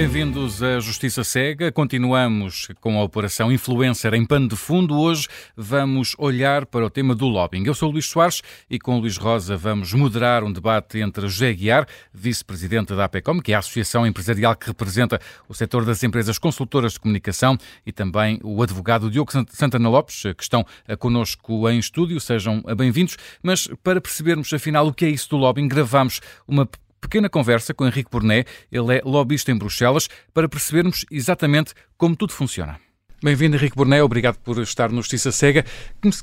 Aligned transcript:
bem-vindos 0.00 0.62
à 0.62 0.80
Justiça 0.80 1.22
Cega. 1.22 1.70
Continuamos 1.70 2.68
com 2.80 2.98
a 2.98 3.04
Operação 3.04 3.52
Influencer 3.52 4.14
em 4.14 4.24
pano 4.24 4.48
de 4.48 4.56
fundo. 4.56 4.98
Hoje 4.98 5.28
vamos 5.54 6.14
olhar 6.16 6.64
para 6.64 6.86
o 6.86 6.88
tema 6.88 7.14
do 7.14 7.26
lobbying. 7.26 7.66
Eu 7.66 7.74
sou 7.74 7.90
Luís 7.90 8.06
Soares 8.06 8.40
e 8.70 8.78
com 8.78 8.98
Luís 8.98 9.18
Rosa 9.18 9.58
vamos 9.58 9.92
moderar 9.92 10.42
um 10.42 10.50
debate 10.50 11.00
entre 11.00 11.28
José 11.28 11.52
Guiar, 11.52 11.86
vice-presidente 12.14 12.94
da 12.94 13.04
APECOM, 13.04 13.40
que 13.40 13.52
é 13.52 13.56
a 13.56 13.58
associação 13.58 14.06
empresarial 14.06 14.56
que 14.56 14.68
representa 14.68 15.20
o 15.46 15.52
setor 15.52 15.84
das 15.84 16.02
empresas 16.02 16.38
consultoras 16.38 16.94
de 16.94 17.00
comunicação, 17.00 17.58
e 17.84 17.92
também 17.92 18.40
o 18.42 18.62
advogado 18.62 19.10
Diogo 19.10 19.30
Santana 19.50 19.90
Lopes, 19.90 20.22
que 20.34 20.42
estão 20.42 20.64
connosco 20.98 21.68
em 21.68 21.78
estúdio. 21.78 22.18
Sejam 22.20 22.62
bem-vindos. 22.74 23.18
Mas 23.42 23.68
para 23.82 24.00
percebermos 24.00 24.50
afinal 24.50 24.86
o 24.86 24.94
que 24.94 25.04
é 25.04 25.10
isso 25.10 25.28
do 25.28 25.36
lobbying, 25.36 25.68
gravamos 25.68 26.22
uma 26.48 26.66
pequena 27.00 27.28
conversa 27.28 27.72
com 27.72 27.86
Henrique 27.86 28.10
Burnet, 28.10 28.48
ele 28.70 28.96
é 28.96 29.02
lobbyista 29.04 29.50
em 29.50 29.56
Bruxelas, 29.56 30.08
para 30.34 30.48
percebermos 30.48 31.04
exatamente 31.10 31.72
como 31.96 32.14
tudo 32.14 32.32
funciona. 32.32 32.78
Bem-vindo, 33.22 33.56
Henrique 33.56 33.76
Burnet, 33.76 34.00
obrigado 34.02 34.36
por 34.38 34.58
estar 34.62 34.90
no 34.90 34.96
Justiça 35.02 35.30
Cega. 35.30 35.64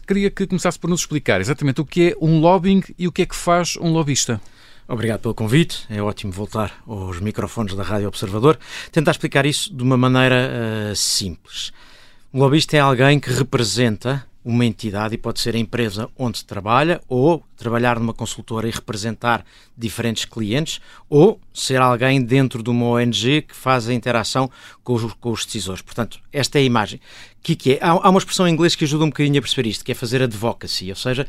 Queria 0.08 0.32
que 0.32 0.48
começasse 0.48 0.80
por 0.80 0.90
nos 0.90 1.02
explicar 1.02 1.40
exatamente 1.40 1.80
o 1.80 1.86
que 1.86 2.10
é 2.10 2.16
um 2.20 2.40
lobbying 2.40 2.84
e 2.98 3.08
o 3.08 3.12
que 3.12 3.22
é 3.22 3.26
que 3.26 3.36
faz 3.36 3.78
um 3.78 3.92
lobbyista. 3.92 4.42
Obrigado 4.88 5.20
pelo 5.20 5.36
convite. 5.36 5.86
É 5.90 6.02
ótimo 6.02 6.32
voltar 6.32 6.82
aos 6.88 7.20
microfones 7.20 7.76
da 7.76 7.84
Rádio 7.84 8.08
Observador. 8.08 8.58
Tentar 8.92 9.12
explicar 9.12 9.46
isso 9.46 9.76
de 9.76 9.84
uma 9.84 9.98
maneira 9.98 10.50
uh, 10.92 10.96
simples. 10.96 11.72
Um 12.34 12.40
lobbyista 12.40 12.78
é 12.78 12.80
alguém 12.80 13.20
que 13.20 13.30
representa 13.30 14.26
uma 14.48 14.66
entidade 14.66 15.14
e 15.14 15.18
pode 15.18 15.42
ser 15.42 15.56
a 15.56 15.60
empresa 15.60 16.10
onde 16.18 16.46
trabalha 16.46 17.02
ou 17.10 17.44
trabalhar 17.58 18.00
numa 18.00 18.14
consultora 18.14 18.66
e 18.66 18.72
representar 18.72 19.44
diferentes 19.78 20.24
clientes 20.24 20.80
ou 21.10 21.38
ser 21.54 21.82
alguém 21.82 22.22
dentro 22.22 22.64
de 22.64 22.70
uma 22.70 22.86
ONG 22.86 23.42
que 23.42 23.54
faz 23.54 23.90
a 23.90 23.94
interação 23.94 24.50
com 24.86 24.94
os, 24.94 25.14
com 25.16 25.32
os 25.32 25.46
decisores. 25.46 25.82
Portanto, 25.82 26.22
esta 26.32 26.58
é 26.58 26.62
a 26.62 26.64
imagem. 26.64 26.98
O 27.40 27.44
que, 27.44 27.58
que 27.58 27.74
é? 27.74 27.80
Há, 27.82 27.90
há, 27.90 28.10
uma 28.10 28.20
expressão 28.20 28.48
em 28.48 28.54
inglês 28.54 28.74
que 28.74 28.86
ajuda 28.86 29.04
um 29.04 29.10
bocadinho 29.10 29.38
a 29.38 29.42
perceber 29.42 29.68
isto, 29.68 29.84
que 29.84 29.92
é 29.92 29.96
fazer 29.96 30.22
advocacy, 30.22 30.90
ou 30.90 30.96
seja, 30.96 31.28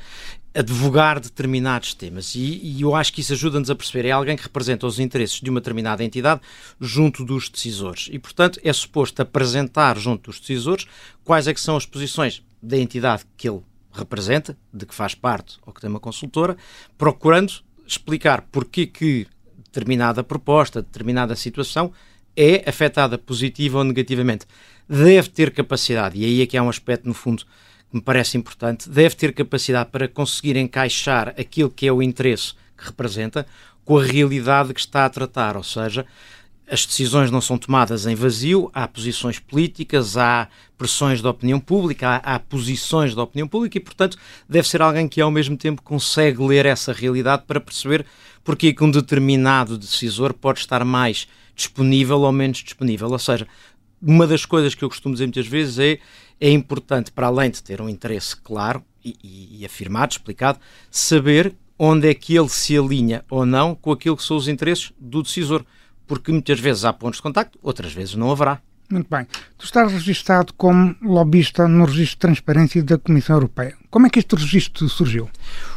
advogar 0.55 1.19
determinados 1.19 1.95
temas. 1.95 2.37
E, 2.37 2.61
e 2.63 2.83
eu 2.83 2.95
acho 2.95 3.13
que 3.13 3.21
isso 3.21 3.33
ajuda-nos 3.33 3.69
a 3.69 3.75
perceber. 3.75 4.07
É 4.07 4.13
alguém 4.13 4.37
que 4.37 4.45
representa 4.45 4.87
os 4.87 5.01
interesses 5.01 5.41
de 5.41 5.51
uma 5.51 5.59
determinada 5.59 6.05
entidade 6.05 6.41
junto 6.81 7.25
dos 7.25 7.49
decisores. 7.49 8.09
E, 8.13 8.19
portanto, 8.19 8.61
é 8.63 8.73
suposto 8.73 9.21
apresentar 9.23 9.99
junto 9.99 10.31
dos 10.31 10.39
decisores 10.39 10.87
quais 11.25 11.49
é 11.49 11.55
que 11.55 11.61
são 11.61 11.77
as 11.77 11.85
posições 11.85 12.43
da 12.63 12.77
entidade 12.77 13.25
que 13.37 13.49
ele 13.49 13.63
representa, 13.93 14.57
de 14.73 14.87
que 14.87 14.95
faz 14.95 15.15
parte 15.15 15.59
ou 15.67 15.73
que 15.73 15.81
tem 15.81 15.91
uma 15.91 16.01
consultora, 16.01 16.57
procurando 16.97 17.53
explicar 17.87 18.43
porque 18.53 18.87
que 18.87 19.27
determinada 19.57 20.23
proposta, 20.23 20.83
determinada 20.83 21.35
situação 21.37 21.93
é 22.37 22.69
afetada 22.69 23.19
positiva 23.19 23.79
ou 23.79 23.85
negativamente. 23.85 24.47
Deve 24.89 25.29
ter 25.29 25.51
capacidade, 25.51 26.19
e 26.19 26.25
aí 26.25 26.43
é 26.43 26.47
que 26.47 26.57
há 26.57 26.63
um 26.63 26.69
aspecto, 26.69 27.07
no 27.07 27.15
fundo, 27.15 27.45
que 27.91 27.97
me 27.97 28.01
parece 28.01 28.37
importante, 28.37 28.89
deve 28.89 29.15
ter 29.15 29.33
capacidade 29.33 29.91
para 29.91 30.09
conseguir 30.09 30.57
encaixar 30.57 31.29
aquilo 31.39 31.71
que 31.71 31.87
é 31.87 31.93
o 31.93 32.03
interesse 32.03 32.55
que 32.77 32.87
representa 32.87 33.47
com 33.85 33.99
a 33.99 34.05
realidade 34.05 34.73
que 34.73 34.81
está 34.81 35.05
a 35.05 35.11
tratar, 35.11 35.57
ou 35.57 35.63
seja, 35.63 36.07
as 36.71 36.85
decisões 36.85 37.31
não 37.31 37.41
são 37.41 37.57
tomadas 37.57 38.07
em 38.07 38.15
vazio, 38.15 38.71
há 38.75 38.87
posições 38.87 39.39
políticas, 39.39 40.17
há 40.17 40.49
pressões 40.77 41.23
da 41.23 41.31
opinião 41.31 41.59
pública, 41.59 42.09
há, 42.09 42.35
há, 42.35 42.39
posições 42.39 43.15
da 43.15 43.23
opinião 43.23 43.49
pública 43.49 43.79
e, 43.79 43.81
portanto, 43.81 44.17
deve 44.49 44.69
ser 44.69 44.83
alguém 44.83 45.09
que 45.09 45.21
ao 45.21 45.31
mesmo 45.31 45.57
tempo 45.57 45.83
consegue 45.83 46.43
ler 46.43 46.67
essa 46.67 46.93
realidade 46.93 47.45
para 47.47 47.61
perceber 47.61 48.05
porque 48.45 48.69
é 48.69 48.73
que 48.73 48.85
um 48.85 48.91
determinado 48.91 49.77
decisor 49.79 50.33
pode 50.35 50.61
estar 50.61 50.85
mais 50.85 51.27
disponível 51.55 52.21
ou 52.21 52.33
menos 52.33 52.59
disponível. 52.59 53.09
Ou 53.11 53.19
seja, 53.19 53.47
uma 54.01 54.27
das 54.27 54.45
coisas 54.45 54.75
que 54.75 54.85
eu 54.85 54.89
costumo 54.89 55.15
dizer 55.15 55.27
muitas 55.27 55.47
vezes 55.47 55.79
é 55.79 55.99
é 56.41 56.51
importante, 56.51 57.11
para 57.11 57.27
além 57.27 57.51
de 57.51 57.63
ter 57.63 57.81
um 57.81 57.89
interesse 57.89 58.37
claro 58.37 58.83
e, 59.05 59.17
e, 59.23 59.61
e 59.61 59.67
afirmado, 59.67 60.13
explicado, 60.13 60.59
saber 60.91 61.55
onde 61.79 62.09
é 62.09 62.15
que 62.15 62.37
ele 62.37 62.49
se 62.49 62.77
alinha 62.77 63.25
ou 63.31 63.45
não 63.45 63.75
com 63.75 63.93
aquilo 63.93 64.17
que 64.17 64.23
são 64.23 64.37
os 64.37 64.49
interesses 64.49 64.93
do 64.99 65.23
decisor 65.23 65.65
porque 66.09 66.33
muitas 66.33 66.59
vezes 66.59 66.85
há 66.85 66.93
pontos 66.93 67.19
de 67.19 67.23
contacto, 67.23 67.59
outras 67.63 67.93
vezes 67.93 68.17
não 68.17 68.33
haverá. 68.33 68.61
Muito 68.91 69.07
bem. 69.11 69.27
Tu 69.59 69.67
estás 69.67 69.93
registado 69.93 70.55
como 70.55 70.97
lobista 71.03 71.69
no 71.69 71.85
registro 71.85 72.15
de 72.15 72.21
transparência 72.21 72.83
da 72.83 72.97
Comissão 72.97 73.37
Europeia. 73.37 73.77
Como 73.91 74.07
é 74.07 74.11
que 74.11 74.19
este 74.19 74.35
registro 74.35 74.89
surgiu? 74.89 75.29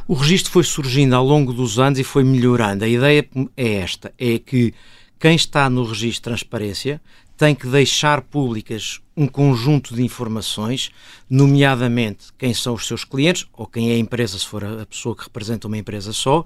O 0.07 0.13
registro 0.13 0.49
foi 0.49 0.63
surgindo 0.63 1.13
ao 1.13 1.25
longo 1.25 1.51
dos 1.51 1.77
anos 1.77 1.99
e 1.99 2.05
foi 2.05 2.23
melhorando. 2.23 2.85
A 2.85 2.87
ideia 2.87 3.27
é 3.57 3.73
esta: 3.75 4.13
é 4.17 4.39
que 4.39 4.73
quem 5.19 5.35
está 5.35 5.69
no 5.69 5.83
registro 5.83 6.15
de 6.15 6.21
transparência 6.21 7.01
tem 7.37 7.53
que 7.53 7.67
deixar 7.67 8.21
públicas 8.21 9.01
um 9.17 9.27
conjunto 9.27 9.93
de 9.93 10.03
informações, 10.03 10.89
nomeadamente 11.29 12.27
quem 12.37 12.53
são 12.53 12.75
os 12.75 12.87
seus 12.87 13.03
clientes 13.03 13.45
ou 13.51 13.67
quem 13.67 13.91
é 13.91 13.95
a 13.95 13.97
empresa, 13.97 14.39
se 14.39 14.45
for 14.45 14.63
a 14.63 14.85
pessoa 14.85 15.15
que 15.15 15.23
representa 15.23 15.67
uma 15.67 15.77
empresa 15.77 16.13
só, 16.13 16.45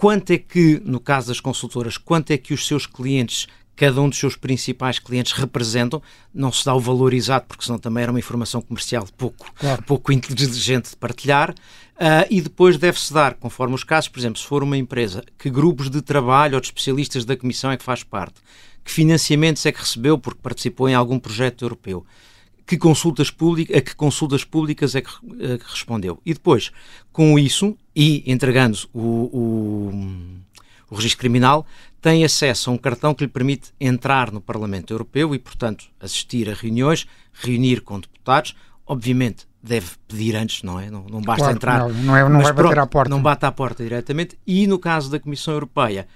quanto 0.00 0.30
é 0.30 0.38
que, 0.38 0.80
no 0.82 0.98
caso 0.98 1.28
das 1.28 1.40
consultoras, 1.40 1.98
quanto 1.98 2.30
é 2.30 2.38
que 2.38 2.54
os 2.54 2.66
seus 2.66 2.86
clientes, 2.86 3.46
cada 3.76 4.00
um 4.00 4.08
dos 4.08 4.18
seus 4.18 4.34
principais 4.34 4.98
clientes 4.98 5.32
representam, 5.32 6.02
não 6.32 6.50
se 6.50 6.64
dá 6.64 6.74
o 6.74 6.80
valor 6.80 7.12
exato, 7.12 7.46
porque 7.46 7.66
senão 7.66 7.78
também 7.78 8.04
era 8.04 8.10
uma 8.10 8.18
informação 8.18 8.62
comercial 8.62 9.06
pouco, 9.18 9.52
claro. 9.54 9.82
pouco 9.82 10.10
inteligente 10.10 10.88
de 10.88 10.96
partilhar, 10.96 11.50
uh, 11.50 12.26
e 12.30 12.40
depois 12.40 12.78
deve-se 12.78 13.12
dar, 13.12 13.34
conforme 13.34 13.74
os 13.74 13.84
casos, 13.84 14.08
por 14.08 14.18
exemplo, 14.18 14.40
se 14.40 14.46
for 14.46 14.62
uma 14.62 14.78
empresa, 14.78 15.22
que 15.38 15.50
grupos 15.50 15.90
de 15.90 16.00
trabalho 16.00 16.54
ou 16.54 16.62
de 16.62 16.68
especialistas 16.68 17.26
da 17.26 17.36
Comissão 17.36 17.70
é 17.70 17.76
que 17.76 17.84
faz 17.84 18.02
parte, 18.02 18.40
que 18.82 18.90
financiamentos 18.90 19.66
é 19.66 19.70
que 19.70 19.80
recebeu 19.80 20.16
porque 20.16 20.40
participou 20.42 20.88
em 20.88 20.94
algum 20.94 21.18
projeto 21.18 21.62
europeu, 21.62 22.06
que 22.66 22.76
consultas 22.76 23.30
públicas, 23.30 23.76
a 23.76 23.80
que 23.80 23.94
consultas 23.94 24.44
públicas 24.44 24.94
é 24.94 25.00
que, 25.00 25.10
é 25.40 25.58
que, 25.58 25.64
respondeu. 25.68 26.20
E 26.24 26.32
depois, 26.32 26.70
com 27.12 27.38
isso, 27.38 27.76
e 27.94 28.22
entregando 28.30 28.78
o, 28.92 29.00
o, 29.00 29.90
o 30.90 30.94
registro 30.94 31.20
criminal, 31.20 31.66
tem 32.00 32.24
acesso 32.24 32.70
a 32.70 32.72
um 32.72 32.78
cartão 32.78 33.14
que 33.14 33.24
lhe 33.24 33.30
permite 33.30 33.72
entrar 33.80 34.32
no 34.32 34.40
Parlamento 34.40 34.92
Europeu 34.92 35.34
e, 35.34 35.38
portanto, 35.38 35.86
assistir 36.00 36.48
a 36.48 36.54
reuniões, 36.54 37.06
reunir 37.32 37.82
com 37.82 38.00
deputados. 38.00 38.54
Obviamente, 38.86 39.46
deve 39.62 39.90
pedir 40.08 40.34
antes, 40.36 40.62
não 40.62 40.80
é? 40.80 40.90
Não, 40.90 41.04
não 41.04 41.20
basta 41.20 41.42
claro, 41.42 41.56
entrar. 41.56 41.78
Não, 41.80 41.90
não, 41.90 42.16
é, 42.16 42.28
não 42.28 42.40
vai 42.40 42.54
pronto, 42.54 42.68
bater 42.68 42.78
à 42.78 42.86
porta. 42.86 43.10
Não 43.10 43.22
bate 43.22 43.44
à 43.44 43.52
porta 43.52 43.82
diretamente. 43.82 44.38
E 44.46 44.66
no 44.66 44.78
caso 44.78 45.10
da 45.10 45.20
Comissão 45.20 45.54
Europeia, 45.54 46.08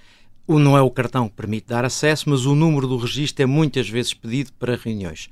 o, 0.46 0.58
não 0.58 0.76
é 0.76 0.82
o 0.82 0.90
cartão 0.90 1.28
que 1.28 1.34
permite 1.34 1.68
dar 1.68 1.84
acesso, 1.84 2.28
mas 2.28 2.46
o 2.46 2.54
número 2.54 2.86
do 2.86 2.96
registro 2.96 3.42
é 3.42 3.46
muitas 3.46 3.88
vezes 3.88 4.14
pedido 4.14 4.52
para 4.58 4.76
reuniões. 4.76 5.28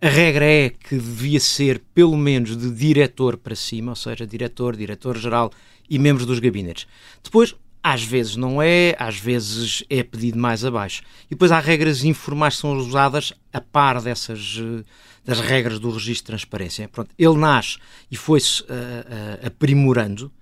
A 0.00 0.08
regra 0.08 0.44
é 0.44 0.70
que 0.70 0.94
devia 0.94 1.40
ser 1.40 1.82
pelo 1.92 2.16
menos 2.16 2.56
de 2.56 2.70
diretor 2.70 3.36
para 3.36 3.56
cima, 3.56 3.92
ou 3.92 3.96
seja, 3.96 4.24
diretor, 4.24 4.76
diretor-geral 4.76 5.50
e 5.90 5.98
membros 5.98 6.24
dos 6.24 6.38
gabinetes. 6.38 6.86
Depois, 7.22 7.54
às 7.82 8.04
vezes 8.04 8.36
não 8.36 8.62
é, 8.62 8.94
às 8.96 9.18
vezes 9.18 9.82
é 9.90 10.04
pedido 10.04 10.38
mais 10.38 10.64
abaixo. 10.64 11.02
E 11.26 11.30
depois 11.30 11.50
há 11.50 11.58
regras 11.58 12.04
informais 12.04 12.54
que 12.54 12.60
são 12.60 12.76
usadas 12.76 13.32
a 13.52 13.60
par 13.60 14.00
dessas 14.00 14.60
eh, 14.60 14.84
das 15.24 15.40
regras 15.40 15.78
do 15.78 15.90
registro 15.90 16.24
de 16.24 16.24
transparência. 16.24 16.88
Pronto, 16.88 17.10
ele 17.18 17.36
nasce 17.36 17.76
e 18.10 18.16
foi-se 18.16 18.62
uh, 18.62 18.64
uh, 18.64 19.46
aprimorando 19.46 20.32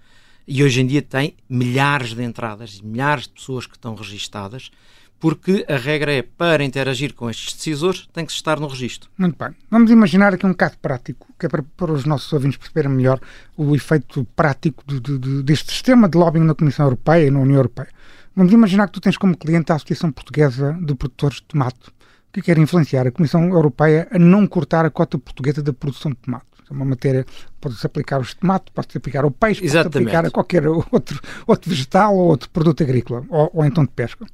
e 0.46 0.62
hoje 0.62 0.80
em 0.80 0.86
dia 0.86 1.02
tem 1.02 1.34
milhares 1.48 2.14
de 2.14 2.22
entradas, 2.22 2.80
milhares 2.80 3.24
de 3.24 3.30
pessoas 3.30 3.66
que 3.66 3.74
estão 3.74 3.96
registadas 3.96 4.70
porque 5.18 5.64
a 5.68 5.76
regra 5.76 6.12
é 6.12 6.22
para 6.22 6.62
interagir 6.64 7.14
com 7.14 7.28
estes 7.30 7.54
decisores 7.54 8.08
tem 8.12 8.26
que 8.26 8.32
estar 8.32 8.60
no 8.60 8.66
registro. 8.66 9.08
Muito 9.16 9.36
bem. 9.38 9.54
Vamos 9.70 9.90
imaginar 9.90 10.34
aqui 10.34 10.46
um 10.46 10.54
caso 10.54 10.76
prático, 10.78 11.26
que 11.38 11.46
é 11.46 11.48
para, 11.48 11.62
para 11.62 11.92
os 11.92 12.04
nossos 12.04 12.32
ouvintes 12.32 12.58
perceberem 12.58 12.90
melhor 12.90 13.20
o 13.56 13.74
efeito 13.74 14.26
prático 14.36 14.84
de, 14.86 15.00
de, 15.00 15.18
de, 15.18 15.42
deste 15.42 15.72
sistema 15.72 16.08
de 16.08 16.18
lobbying 16.18 16.44
na 16.44 16.54
Comissão 16.54 16.86
Europeia 16.86 17.26
e 17.26 17.30
na 17.30 17.40
União 17.40 17.56
Europeia. 17.56 17.88
Vamos 18.34 18.52
imaginar 18.52 18.86
que 18.88 18.92
tu 18.92 19.00
tens 19.00 19.16
como 19.16 19.36
cliente 19.36 19.72
a 19.72 19.76
Associação 19.76 20.12
Portuguesa 20.12 20.78
de 20.80 20.94
Produtores 20.94 21.36
de 21.36 21.44
Tomate, 21.44 21.90
que 22.30 22.42
quer 22.42 22.58
influenciar 22.58 23.06
a 23.06 23.10
Comissão 23.10 23.48
Europeia 23.48 24.06
a 24.10 24.18
não 24.18 24.46
cortar 24.46 24.84
a 24.84 24.90
cota 24.90 25.18
portuguesa 25.18 25.62
da 25.62 25.72
produção 25.72 26.10
de 26.10 26.18
tomate. 26.18 26.44
É 26.68 26.72
uma 26.74 26.84
matéria 26.84 27.24
pode-se 27.60 27.86
aplicar 27.86 28.16
ao 28.16 28.24
tomate, 28.24 28.70
pode-se 28.72 28.98
aplicar 28.98 29.24
ao 29.24 29.30
peixe, 29.30 29.60
pode-se 29.60 29.78
aplicar 29.78 30.26
a 30.26 30.30
qualquer 30.30 30.66
outro, 30.68 31.18
outro 31.46 31.70
vegetal 31.70 32.14
ou 32.14 32.26
outro 32.26 32.50
produto 32.50 32.82
agrícola, 32.82 33.24
ou, 33.30 33.50
ou 33.54 33.64
então 33.64 33.84
de 33.84 33.90
pesca. 33.90 34.26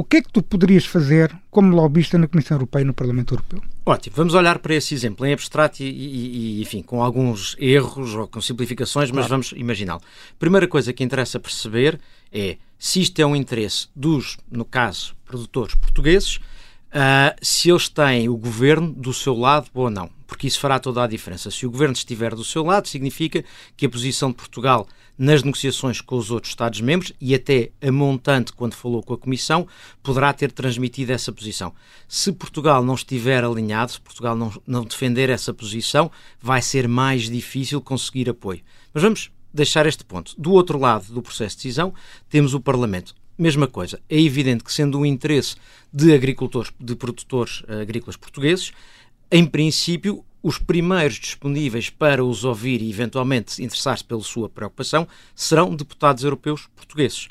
O 0.00 0.04
que 0.04 0.16
é 0.16 0.22
que 0.22 0.32
tu 0.32 0.42
poderias 0.42 0.86
fazer 0.86 1.30
como 1.50 1.76
lobista 1.76 2.16
na 2.16 2.26
Comissão 2.26 2.56
Europeia 2.56 2.80
e 2.80 2.86
no 2.86 2.94
Parlamento 2.94 3.34
Europeu? 3.34 3.60
Ótimo, 3.84 4.16
vamos 4.16 4.32
olhar 4.32 4.58
para 4.58 4.74
esse 4.74 4.94
exemplo 4.94 5.26
em 5.26 5.34
abstrato 5.34 5.82
e, 5.82 5.86
e, 5.86 6.56
e 6.58 6.62
enfim, 6.62 6.80
com 6.80 7.02
alguns 7.02 7.54
erros 7.58 8.14
ou 8.14 8.26
com 8.26 8.40
simplificações, 8.40 9.10
claro. 9.10 9.20
mas 9.20 9.28
vamos 9.28 9.52
imaginá-lo. 9.54 10.00
Primeira 10.38 10.66
coisa 10.66 10.94
que 10.94 11.04
interessa 11.04 11.38
perceber 11.38 12.00
é 12.32 12.56
se 12.78 13.02
isto 13.02 13.20
é 13.20 13.26
um 13.26 13.36
interesse 13.36 13.88
dos, 13.94 14.38
no 14.50 14.64
caso, 14.64 15.14
produtores 15.26 15.74
portugueses, 15.74 16.36
uh, 16.36 17.36
se 17.42 17.68
eles 17.68 17.90
têm 17.90 18.26
o 18.26 18.38
governo 18.38 18.90
do 18.94 19.12
seu 19.12 19.36
lado 19.36 19.68
ou 19.74 19.90
não, 19.90 20.08
porque 20.26 20.46
isso 20.46 20.60
fará 20.60 20.78
toda 20.78 21.04
a 21.04 21.06
diferença. 21.06 21.50
Se 21.50 21.66
o 21.66 21.70
governo 21.70 21.92
estiver 21.92 22.34
do 22.34 22.42
seu 22.42 22.64
lado, 22.64 22.88
significa 22.88 23.44
que 23.76 23.84
a 23.84 23.90
posição 23.90 24.30
de 24.30 24.36
Portugal 24.36 24.88
nas 25.20 25.42
negociações 25.42 26.00
com 26.00 26.16
os 26.16 26.30
outros 26.30 26.52
Estados-membros 26.52 27.12
e 27.20 27.34
até 27.34 27.72
a 27.82 27.92
montante, 27.92 28.54
quando 28.54 28.72
falou 28.72 29.02
com 29.02 29.12
a 29.12 29.18
Comissão, 29.18 29.68
poderá 30.02 30.32
ter 30.32 30.50
transmitido 30.50 31.12
essa 31.12 31.30
posição. 31.30 31.74
Se 32.08 32.32
Portugal 32.32 32.82
não 32.82 32.94
estiver 32.94 33.44
alinhado, 33.44 33.92
se 33.92 34.00
Portugal 34.00 34.34
não, 34.34 34.50
não 34.66 34.82
defender 34.82 35.28
essa 35.28 35.52
posição, 35.52 36.10
vai 36.40 36.62
ser 36.62 36.88
mais 36.88 37.28
difícil 37.28 37.82
conseguir 37.82 38.30
apoio. 38.30 38.62
Mas 38.94 39.02
vamos 39.02 39.30
deixar 39.52 39.84
este 39.84 40.06
ponto. 40.06 40.34
Do 40.38 40.52
outro 40.52 40.78
lado 40.78 41.12
do 41.12 41.20
processo 41.20 41.54
de 41.54 41.64
decisão, 41.64 41.92
temos 42.30 42.54
o 42.54 42.60
Parlamento. 42.60 43.14
Mesma 43.36 43.66
coisa. 43.66 44.00
É 44.08 44.18
evidente 44.18 44.64
que, 44.64 44.72
sendo 44.72 44.98
um 44.98 45.04
interesse 45.04 45.56
de 45.92 46.14
agricultores, 46.14 46.72
de 46.80 46.96
produtores 46.96 47.62
agrícolas 47.68 48.16
portugueses, 48.16 48.72
em 49.30 49.44
princípio, 49.44 50.24
os 50.42 50.58
primeiros 50.58 51.16
disponíveis 51.16 51.90
para 51.90 52.24
os 52.24 52.44
ouvir 52.44 52.82
e 52.82 52.90
eventualmente 52.90 53.62
interessar-se 53.62 54.04
pela 54.04 54.22
sua 54.22 54.48
preocupação 54.48 55.06
serão 55.34 55.74
deputados 55.74 56.24
europeus 56.24 56.68
portugueses. 56.74 57.28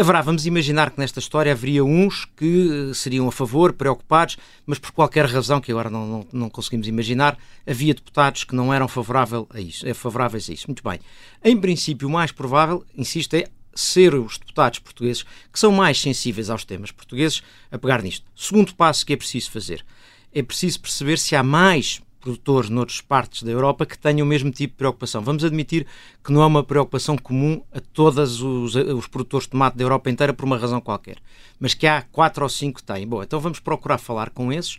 Haverá, 0.00 0.22
vamos 0.22 0.46
imaginar 0.46 0.92
que 0.92 1.00
nesta 1.00 1.18
história 1.18 1.50
haveria 1.50 1.84
uns 1.84 2.24
que 2.24 2.92
seriam 2.94 3.26
a 3.26 3.32
favor, 3.32 3.72
preocupados, 3.72 4.36
mas 4.64 4.78
por 4.78 4.92
qualquer 4.92 5.26
razão 5.26 5.60
que 5.60 5.72
agora 5.72 5.90
não, 5.90 6.06
não, 6.06 6.26
não 6.32 6.48
conseguimos 6.48 6.86
imaginar, 6.86 7.36
havia 7.66 7.92
deputados 7.92 8.44
que 8.44 8.54
não 8.54 8.72
eram 8.72 8.86
favorável 8.86 9.48
a 9.50 9.60
isso, 9.60 9.88
é 9.88 9.92
favoráveis 9.92 10.48
a 10.48 10.52
isso. 10.52 10.68
Muito 10.68 10.84
bem. 10.84 11.00
Em 11.42 11.56
princípio, 11.56 12.06
o 12.06 12.10
mais 12.12 12.30
provável, 12.30 12.86
insisto, 12.96 13.34
é 13.34 13.48
ser 13.74 14.14
os 14.14 14.38
deputados 14.38 14.78
portugueses 14.78 15.24
que 15.52 15.58
são 15.58 15.72
mais 15.72 16.00
sensíveis 16.00 16.48
aos 16.48 16.64
temas 16.64 16.92
portugueses 16.92 17.42
a 17.68 17.76
pegar 17.76 18.00
nisto. 18.00 18.24
Segundo 18.36 18.76
passo 18.76 19.04
que 19.04 19.14
é 19.14 19.16
preciso 19.16 19.50
fazer. 19.50 19.84
É 20.32 20.44
preciso 20.44 20.80
perceber 20.80 21.18
se 21.18 21.34
há 21.34 21.42
mais 21.42 22.00
produtores 22.28 22.68
noutras 22.68 23.00
partes 23.00 23.42
da 23.42 23.50
Europa 23.50 23.86
que 23.86 23.96
tenham 23.96 24.26
o 24.26 24.28
mesmo 24.28 24.50
tipo 24.50 24.72
de 24.72 24.76
preocupação. 24.76 25.22
Vamos 25.22 25.44
admitir 25.44 25.86
que 26.22 26.30
não 26.30 26.42
é 26.42 26.46
uma 26.46 26.62
preocupação 26.62 27.16
comum 27.16 27.62
a 27.72 27.80
todos 27.80 28.42
os, 28.42 28.74
os 28.74 29.06
produtores 29.06 29.46
de 29.46 29.52
tomate 29.52 29.78
da 29.78 29.84
Europa 29.84 30.10
inteira 30.10 30.34
por 30.34 30.44
uma 30.44 30.58
razão 30.58 30.80
qualquer, 30.80 31.16
mas 31.58 31.72
que 31.72 31.86
há 31.86 32.02
quatro 32.02 32.42
ou 32.42 32.48
cinco 32.50 32.80
que 32.80 32.84
têm. 32.84 33.06
Bom, 33.06 33.22
então 33.22 33.40
vamos 33.40 33.60
procurar 33.60 33.96
falar 33.96 34.28
com 34.30 34.52
esses, 34.52 34.78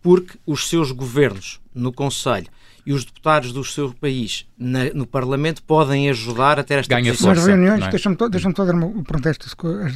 porque 0.00 0.38
os 0.46 0.68
seus 0.68 0.90
governos 0.90 1.60
no 1.74 1.92
Conselho 1.92 2.48
e 2.86 2.92
os 2.92 3.04
deputados 3.04 3.52
do 3.52 3.64
seu 3.64 3.92
país 3.92 4.46
na, 4.56 4.84
no 4.94 5.06
Parlamento 5.06 5.60
podem 5.64 6.08
ajudar 6.08 6.58
a 6.60 6.62
ter 6.62 6.78
esta 6.78 6.94
Ganha 6.94 7.12
Mas 7.20 7.44
reuniões, 7.44 7.84
é? 7.84 7.90
deixa-me 7.90 8.16
deixa 8.30 8.48
dar 8.52 8.74
uma 8.74 9.02
pergunta 9.02 9.28
este, 9.28 9.46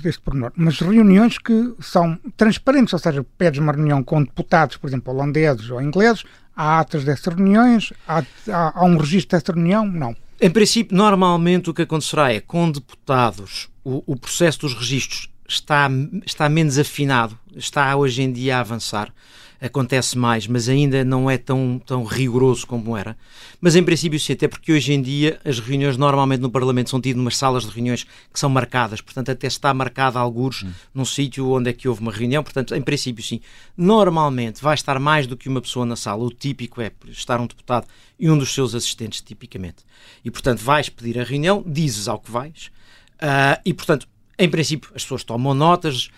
este 0.04 0.20
pormenor, 0.20 0.52
mas 0.56 0.80
reuniões 0.80 1.38
que 1.38 1.72
são 1.78 2.18
transparentes, 2.36 2.92
ou 2.92 2.98
seja, 2.98 3.24
pedes 3.38 3.60
uma 3.60 3.72
reunião 3.72 4.02
com 4.02 4.22
deputados, 4.24 4.76
por 4.76 4.88
exemplo, 4.88 5.14
holandeses 5.14 5.70
ou 5.70 5.80
ingleses, 5.80 6.24
há 6.60 6.80
atas 6.80 7.04
dessas 7.04 7.34
reuniões, 7.34 7.92
há, 8.06 8.22
há, 8.50 8.80
há 8.80 8.84
um 8.84 8.98
registro 8.98 9.38
dessa 9.38 9.52
reunião? 9.52 9.86
Não. 9.86 10.14
Em 10.38 10.50
princípio, 10.50 10.96
normalmente 10.96 11.70
o 11.70 11.74
que 11.74 11.82
acontecerá 11.82 12.32
é 12.32 12.40
com 12.40 12.70
deputados 12.70 13.68
o, 13.82 14.02
o 14.06 14.16
processo 14.16 14.60
dos 14.60 14.74
registros 14.74 15.30
está, 15.48 15.88
está 16.26 16.48
menos 16.48 16.78
afinado, 16.78 17.38
está 17.56 17.96
hoje 17.96 18.22
em 18.22 18.30
dia 18.32 18.58
a 18.58 18.60
avançar 18.60 19.12
acontece 19.60 20.16
mais, 20.16 20.46
mas 20.46 20.68
ainda 20.68 21.04
não 21.04 21.30
é 21.30 21.36
tão, 21.36 21.80
tão 21.84 22.04
rigoroso 22.04 22.66
como 22.66 22.96
era. 22.96 23.16
Mas 23.60 23.76
em 23.76 23.82
princípio 23.82 24.18
sim, 24.18 24.32
até 24.32 24.48
porque 24.48 24.72
hoje 24.72 24.92
em 24.92 25.02
dia 25.02 25.38
as 25.44 25.58
reuniões 25.58 25.96
normalmente 25.96 26.40
no 26.40 26.50
Parlamento 26.50 26.88
são 26.88 27.00
tidas 27.00 27.20
umas 27.20 27.36
salas 27.36 27.64
de 27.64 27.70
reuniões 27.70 28.04
que 28.32 28.40
são 28.40 28.48
marcadas, 28.48 29.00
portanto 29.00 29.30
até 29.30 29.46
está 29.46 29.72
marcada 29.74 30.18
alguns 30.18 30.62
hum. 30.62 30.72
num 30.94 31.04
sítio 31.04 31.50
onde 31.50 31.70
é 31.70 31.72
que 31.72 31.88
houve 31.88 32.00
uma 32.00 32.12
reunião, 32.12 32.42
portanto 32.42 32.74
em 32.74 32.80
princípio 32.80 33.22
sim. 33.22 33.40
Normalmente 33.76 34.62
vai 34.62 34.74
estar 34.74 34.98
mais 34.98 35.26
do 35.26 35.36
que 35.36 35.48
uma 35.48 35.60
pessoa 35.60 35.84
na 35.84 35.96
sala, 35.96 36.24
o 36.24 36.30
típico 36.30 36.80
é 36.80 36.90
estar 37.08 37.38
um 37.40 37.46
deputado 37.46 37.86
e 38.18 38.30
um 38.30 38.38
dos 38.38 38.54
seus 38.54 38.74
assistentes, 38.74 39.20
tipicamente. 39.20 39.84
E 40.24 40.30
portanto 40.30 40.60
vais 40.60 40.88
pedir 40.88 41.18
a 41.18 41.24
reunião, 41.24 41.62
dizes 41.66 42.08
ao 42.08 42.18
que 42.18 42.30
vais, 42.30 42.70
uh, 43.16 43.60
e 43.64 43.74
portanto 43.74 44.08
em 44.38 44.48
princípio 44.48 44.90
as 44.94 45.02
pessoas 45.02 45.22
tomam 45.22 45.52
notas, 45.52 46.08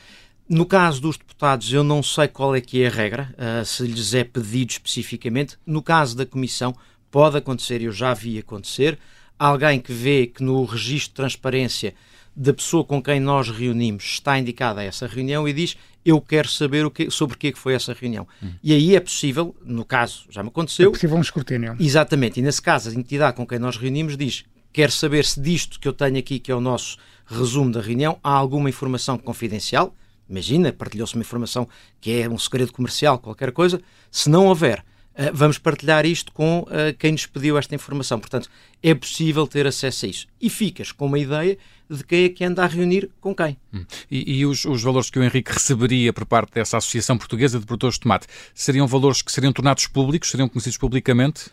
no 0.48 0.66
caso 0.66 1.00
dos 1.00 1.16
deputados, 1.16 1.72
eu 1.72 1.82
não 1.82 2.02
sei 2.02 2.28
qual 2.28 2.54
é 2.54 2.60
que 2.60 2.82
é 2.82 2.86
a 2.86 2.90
regra, 2.90 3.34
uh, 3.38 3.64
se 3.64 3.84
lhes 3.84 4.14
é 4.14 4.24
pedido 4.24 4.70
especificamente. 4.70 5.56
No 5.66 5.82
caso 5.82 6.16
da 6.16 6.26
Comissão, 6.26 6.74
pode 7.10 7.36
acontecer, 7.36 7.82
eu 7.82 7.92
já 7.92 8.12
vi 8.14 8.38
acontecer, 8.38 8.98
alguém 9.38 9.80
que 9.80 9.92
vê 9.92 10.26
que 10.26 10.42
no 10.42 10.64
registro 10.64 11.10
de 11.10 11.16
transparência 11.16 11.94
da 12.34 12.52
pessoa 12.52 12.84
com 12.84 13.02
quem 13.02 13.20
nós 13.20 13.50
reunimos 13.50 14.04
está 14.04 14.38
indicada 14.38 14.82
essa 14.82 15.06
reunião 15.06 15.46
e 15.46 15.52
diz 15.52 15.76
eu 16.04 16.20
quero 16.20 16.48
saber 16.48 16.84
o 16.84 16.90
que, 16.90 17.10
sobre 17.10 17.36
o 17.36 17.38
que 17.38 17.52
foi 17.54 17.74
essa 17.74 17.92
reunião. 17.92 18.26
Hum. 18.42 18.52
E 18.62 18.72
aí 18.72 18.96
é 18.96 19.00
possível, 19.00 19.54
no 19.64 19.84
caso, 19.84 20.24
já 20.30 20.42
me 20.42 20.48
aconteceu... 20.48 20.88
É 20.88 20.92
possível 20.92 21.16
um 21.16 21.20
escrutínio. 21.20 21.76
Exatamente, 21.78 22.40
e 22.40 22.42
nesse 22.42 22.60
caso 22.60 22.90
a 22.90 22.94
entidade 22.94 23.36
com 23.36 23.46
quem 23.46 23.58
nós 23.58 23.76
reunimos 23.76 24.16
diz 24.16 24.44
quero 24.72 24.90
saber 24.90 25.24
se 25.24 25.40
disto 25.40 25.78
que 25.78 25.86
eu 25.86 25.92
tenho 25.92 26.18
aqui, 26.18 26.38
que 26.38 26.50
é 26.50 26.54
o 26.54 26.60
nosso 26.60 26.96
resumo 27.26 27.70
da 27.70 27.80
reunião, 27.80 28.18
há 28.24 28.32
alguma 28.32 28.68
informação 28.68 29.18
confidencial, 29.18 29.94
Imagina, 30.28 30.72
partilhou-se 30.72 31.14
uma 31.14 31.22
informação 31.22 31.68
que 32.00 32.20
é 32.20 32.28
um 32.28 32.38
segredo 32.38 32.72
comercial, 32.72 33.18
qualquer 33.18 33.52
coisa. 33.52 33.80
Se 34.10 34.28
não 34.30 34.46
houver, 34.46 34.84
Uh, 35.12 35.28
vamos 35.34 35.58
partilhar 35.58 36.06
isto 36.06 36.32
com 36.32 36.60
uh, 36.60 36.96
quem 36.98 37.12
nos 37.12 37.26
pediu 37.26 37.58
esta 37.58 37.74
informação. 37.74 38.18
Portanto, 38.18 38.48
é 38.82 38.94
possível 38.94 39.46
ter 39.46 39.66
acesso 39.66 40.06
a 40.06 40.08
isso. 40.08 40.26
E 40.40 40.48
ficas 40.48 40.90
com 40.90 41.04
uma 41.04 41.18
ideia 41.18 41.58
de 41.90 42.02
quem 42.02 42.24
é 42.24 42.28
que 42.30 42.42
anda 42.42 42.64
a 42.64 42.66
reunir 42.66 43.10
com 43.20 43.34
quem. 43.34 43.58
Hum. 43.74 43.84
E, 44.10 44.38
e 44.38 44.46
os, 44.46 44.64
os, 44.64 44.82
valores 44.82 45.10
que 45.10 45.18
o 45.18 45.22
Henrique 45.22 45.52
receberia 45.52 46.12
por 46.12 46.24
parte 46.24 46.54
dessa 46.54 46.78
Associação 46.78 47.18
Portuguesa 47.18 47.60
de 47.60 47.66
Produtores 47.66 47.96
de 47.96 48.00
Tomate 48.00 48.26
seriam 48.54 48.86
valores 48.86 49.20
que 49.20 49.30
seriam 49.30 49.52
tornados 49.52 49.86
públicos, 49.86 50.30
seriam 50.30 50.48
conhecidos 50.48 50.78
publicamente? 50.78 51.50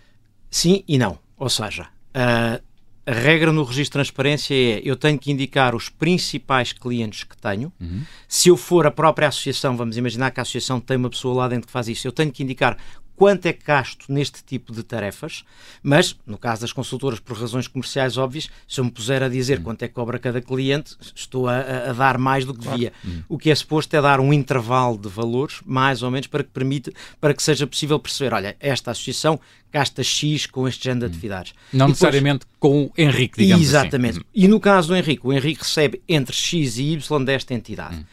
Sim 0.50 0.84
e 0.88 0.98
não. 0.98 1.20
Ou 1.38 1.50
seja, 1.50 1.84
uh, 2.16 2.64
a 3.10 3.12
regra 3.12 3.52
no 3.52 3.64
registro 3.64 4.00
de 4.04 4.04
transparência 4.04 4.54
é 4.54 4.82
eu 4.84 4.96
tenho 4.96 5.18
que 5.18 5.32
indicar 5.32 5.74
os 5.74 5.90
principais 5.90 6.72
clientes 6.72 7.24
que 7.24 7.36
tenho. 7.36 7.74
Uhum. 7.82 8.04
Se 8.28 8.50
eu 8.50 8.56
for 8.56 8.86
a 8.86 8.92
própria 8.92 9.28
associação, 9.28 9.76
vamos 9.76 9.98
imaginar 9.98 10.30
que 10.30 10.40
a 10.40 10.44
associação 10.44 10.80
tem 10.80 10.96
uma 10.96 11.10
pessoa 11.10 11.34
lá 11.34 11.48
dentro 11.48 11.66
que 11.66 11.74
faz 11.74 11.88
isso, 11.88 12.08
eu 12.08 12.12
tenho 12.12 12.32
que 12.32 12.44
indicar 12.44 12.78
quanto 13.20 13.48
é 13.48 13.52
que 13.52 13.66
gasto 13.66 14.06
neste 14.08 14.42
tipo 14.42 14.72
de 14.72 14.82
tarefas, 14.82 15.44
mas 15.84 16.16
no 16.26 16.38
caso 16.38 16.62
das 16.62 16.72
consultoras, 16.72 17.20
por 17.20 17.38
razões 17.38 17.68
comerciais 17.68 18.16
óbvias, 18.16 18.50
se 18.66 18.80
eu 18.80 18.86
me 18.86 18.90
puser 18.90 19.22
a 19.22 19.28
dizer 19.28 19.60
hum. 19.60 19.64
quanto 19.64 19.84
é 19.84 19.90
que 19.90 19.94
cobra 19.94 20.18
cada 20.18 20.42
cliente, 20.42 20.96
estou 21.14 21.50
a, 21.50 21.90
a 21.90 21.92
dar 21.92 22.18
mais 22.18 22.46
do 22.46 22.54
que 22.54 22.62
claro. 22.62 22.78
devia. 22.78 22.94
Hum. 23.06 23.22
O 23.28 23.38
que 23.38 23.52
é 23.52 23.56
suposto 23.56 23.94
é 23.94 24.02
dar 24.02 24.22
um 24.22 24.32
intervalo 24.32 24.98
de 24.98 25.10
valores, 25.10 25.60
mais 25.66 26.02
ou 26.02 26.10
menos, 26.10 26.28
para 26.28 26.46
que 26.46 26.50
permita, 26.50 26.94
para 27.20 27.34
que 27.34 27.44
seja 27.44 27.68
possível 27.68 28.00
perceber, 28.00 28.34
olha, 28.34 28.56
esta 28.58 28.92
associação 28.92 29.38
gasta 29.70 30.02
X 30.02 30.46
com 30.46 30.66
este 30.66 30.86
género 30.86 31.02
de 31.02 31.06
hum. 31.08 31.18
atividades. 31.18 31.54
Não 31.74 31.88
depois, 31.88 32.00
necessariamente 32.00 32.46
com 32.58 32.86
o 32.86 32.92
Henrique, 32.98 33.38
digamos 33.38 33.68
assim. 33.68 33.76
exatamente. 33.76 34.20
assim. 34.20 34.26
E 34.34 34.48
no 34.48 34.62
caso 34.62 34.88
do 34.88 34.96
Henrique, 34.96 35.28
o 35.28 35.34
Henrique 35.34 35.62
recebe 35.62 36.02
entre 36.08 36.34
X 36.34 36.78
e 36.78 36.94
Y 36.94 37.26
desta 37.26 37.54
entidade. 37.54 37.98
Hum. 37.98 38.06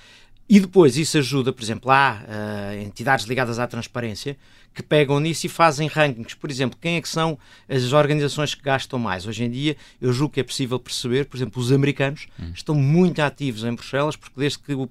E 0.49 0.61
depois 0.61 0.97
isso 0.97 1.19
ajuda, 1.19 1.53
por 1.53 1.63
exemplo, 1.63 1.91
há 1.91 2.23
uh, 2.23 2.83
entidades 2.83 3.27
ligadas 3.27 3.59
à 3.59 3.67
transparência 3.67 4.37
que 4.73 4.83
pegam 4.83 5.19
nisso 5.19 5.47
e 5.47 5.49
fazem 5.49 5.89
rankings. 5.89 6.37
Por 6.37 6.51
exemplo, 6.51 6.79
quem 6.81 6.97
é 6.97 7.01
que 7.01 7.09
são 7.09 7.39
as 7.67 7.93
organizações 7.93 8.55
que 8.55 8.63
gastam 8.63 8.99
mais? 8.99 9.27
Hoje 9.27 9.43
em 9.43 9.51
dia, 9.51 9.75
eu 10.01 10.13
julgo 10.13 10.35
que 10.35 10.41
é 10.41 10.43
possível 10.45 10.79
perceber, 10.79 11.25
por 11.25 11.37
exemplo, 11.37 11.61
os 11.61 11.73
americanos 11.73 12.29
hum. 12.39 12.53
estão 12.55 12.75
muito 12.75 13.21
ativos 13.21 13.65
em 13.65 13.75
Bruxelas, 13.75 14.17
porque 14.17 14.39
desde 14.39 14.59
que, 14.59 14.75
o 14.75 14.89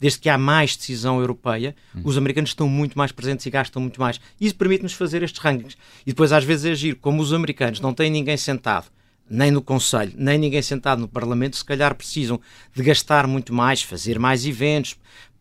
desde 0.00 0.18
que 0.18 0.28
há 0.28 0.38
mais 0.38 0.74
decisão 0.74 1.20
europeia, 1.20 1.76
hum. 1.94 2.00
os 2.02 2.16
americanos 2.16 2.50
estão 2.50 2.66
muito 2.66 2.96
mais 2.96 3.12
presentes 3.12 3.44
e 3.44 3.50
gastam 3.50 3.82
muito 3.82 4.00
mais. 4.00 4.18
Isso 4.40 4.54
permite-nos 4.56 4.94
fazer 4.94 5.22
estes 5.22 5.40
rankings. 5.40 5.76
E 6.06 6.10
depois, 6.10 6.32
às 6.32 6.42
vezes, 6.42 6.64
agir 6.64 6.94
como 6.96 7.22
os 7.22 7.34
americanos 7.34 7.78
não 7.78 7.92
têm 7.92 8.10
ninguém 8.10 8.38
sentado 8.38 8.86
nem 9.30 9.50
no 9.50 9.62
Conselho, 9.62 10.12
nem 10.16 10.36
ninguém 10.36 10.60
sentado 10.60 11.00
no 11.00 11.08
Parlamento, 11.08 11.56
se 11.56 11.64
calhar 11.64 11.94
precisam 11.94 12.40
de 12.74 12.82
gastar 12.82 13.26
muito 13.26 13.54
mais, 13.54 13.82
fazer 13.82 14.18
mais 14.18 14.44
eventos, 14.44 14.96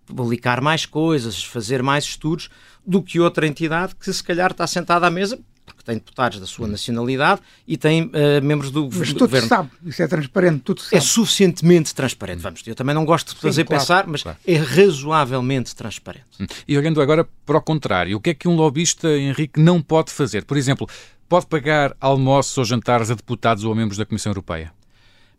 publicar 0.06 0.62
mais 0.62 0.86
coisas, 0.86 1.44
fazer 1.44 1.82
mais 1.82 2.04
estudos, 2.04 2.50
do 2.86 3.02
que 3.02 3.20
outra 3.20 3.46
entidade 3.46 3.96
que 3.96 4.12
se 4.12 4.24
calhar 4.24 4.52
está 4.52 4.66
sentada 4.66 5.08
à 5.08 5.10
mesa 5.10 5.40
porque 5.80 5.84
tem 5.84 5.96
deputados 5.96 6.40
da 6.40 6.46
sua 6.46 6.66
hum. 6.66 6.72
nacionalidade 6.72 7.42
e 7.68 7.78
tem 7.78 8.04
uh, 8.04 8.12
membros 8.44 8.72
do, 8.72 8.90
Mas 8.92 9.10
do 9.10 9.14
tudo 9.14 9.20
governo. 9.20 9.44
Se 9.44 9.50
sabe, 9.50 9.70
isso 9.86 10.04
é 10.04 10.08
transparente, 10.08 10.62
tudo 10.62 10.82
se 10.82 10.90
sabe. 10.90 10.98
É 10.98 11.00
suficientemente 11.00 11.94
transparente, 11.94 12.40
vamos. 12.40 12.64
Eu 12.66 12.76
também 12.76 12.96
não 12.96 13.06
gosto 13.06 13.34
de 13.36 13.42
fazer 13.42 13.62
Sim, 13.62 13.66
claro, 13.66 13.82
pensar, 13.82 14.08
mas 14.08 14.24
claro. 14.24 14.38
é 14.46 14.58
razoavelmente 14.58 15.76
transparente. 15.76 16.26
Hum. 16.40 16.46
E 16.68 16.78
olhando 16.78 17.02
agora 17.02 17.28
para 17.46 17.58
o 17.58 17.62
contrário, 17.62 18.18
o 18.18 18.20
que 18.20 18.32
é 18.32 18.34
que 18.34 18.48
um 18.48 18.56
lobista, 18.56 19.08
Henrique, 19.10 19.60
não 19.60 19.82
pode 19.82 20.12
fazer? 20.12 20.44
Por 20.44 20.58
exemplo, 20.58 20.88
pode 21.30 21.46
pagar 21.46 21.96
almoços 22.02 22.58
ou 22.58 22.66
jantares 22.66 23.12
a 23.12 23.14
deputados 23.14 23.64
ou 23.64 23.72
a 23.72 23.76
membros 23.76 23.98
da 23.98 24.06
Comissão 24.06 24.32
Europeia? 24.32 24.74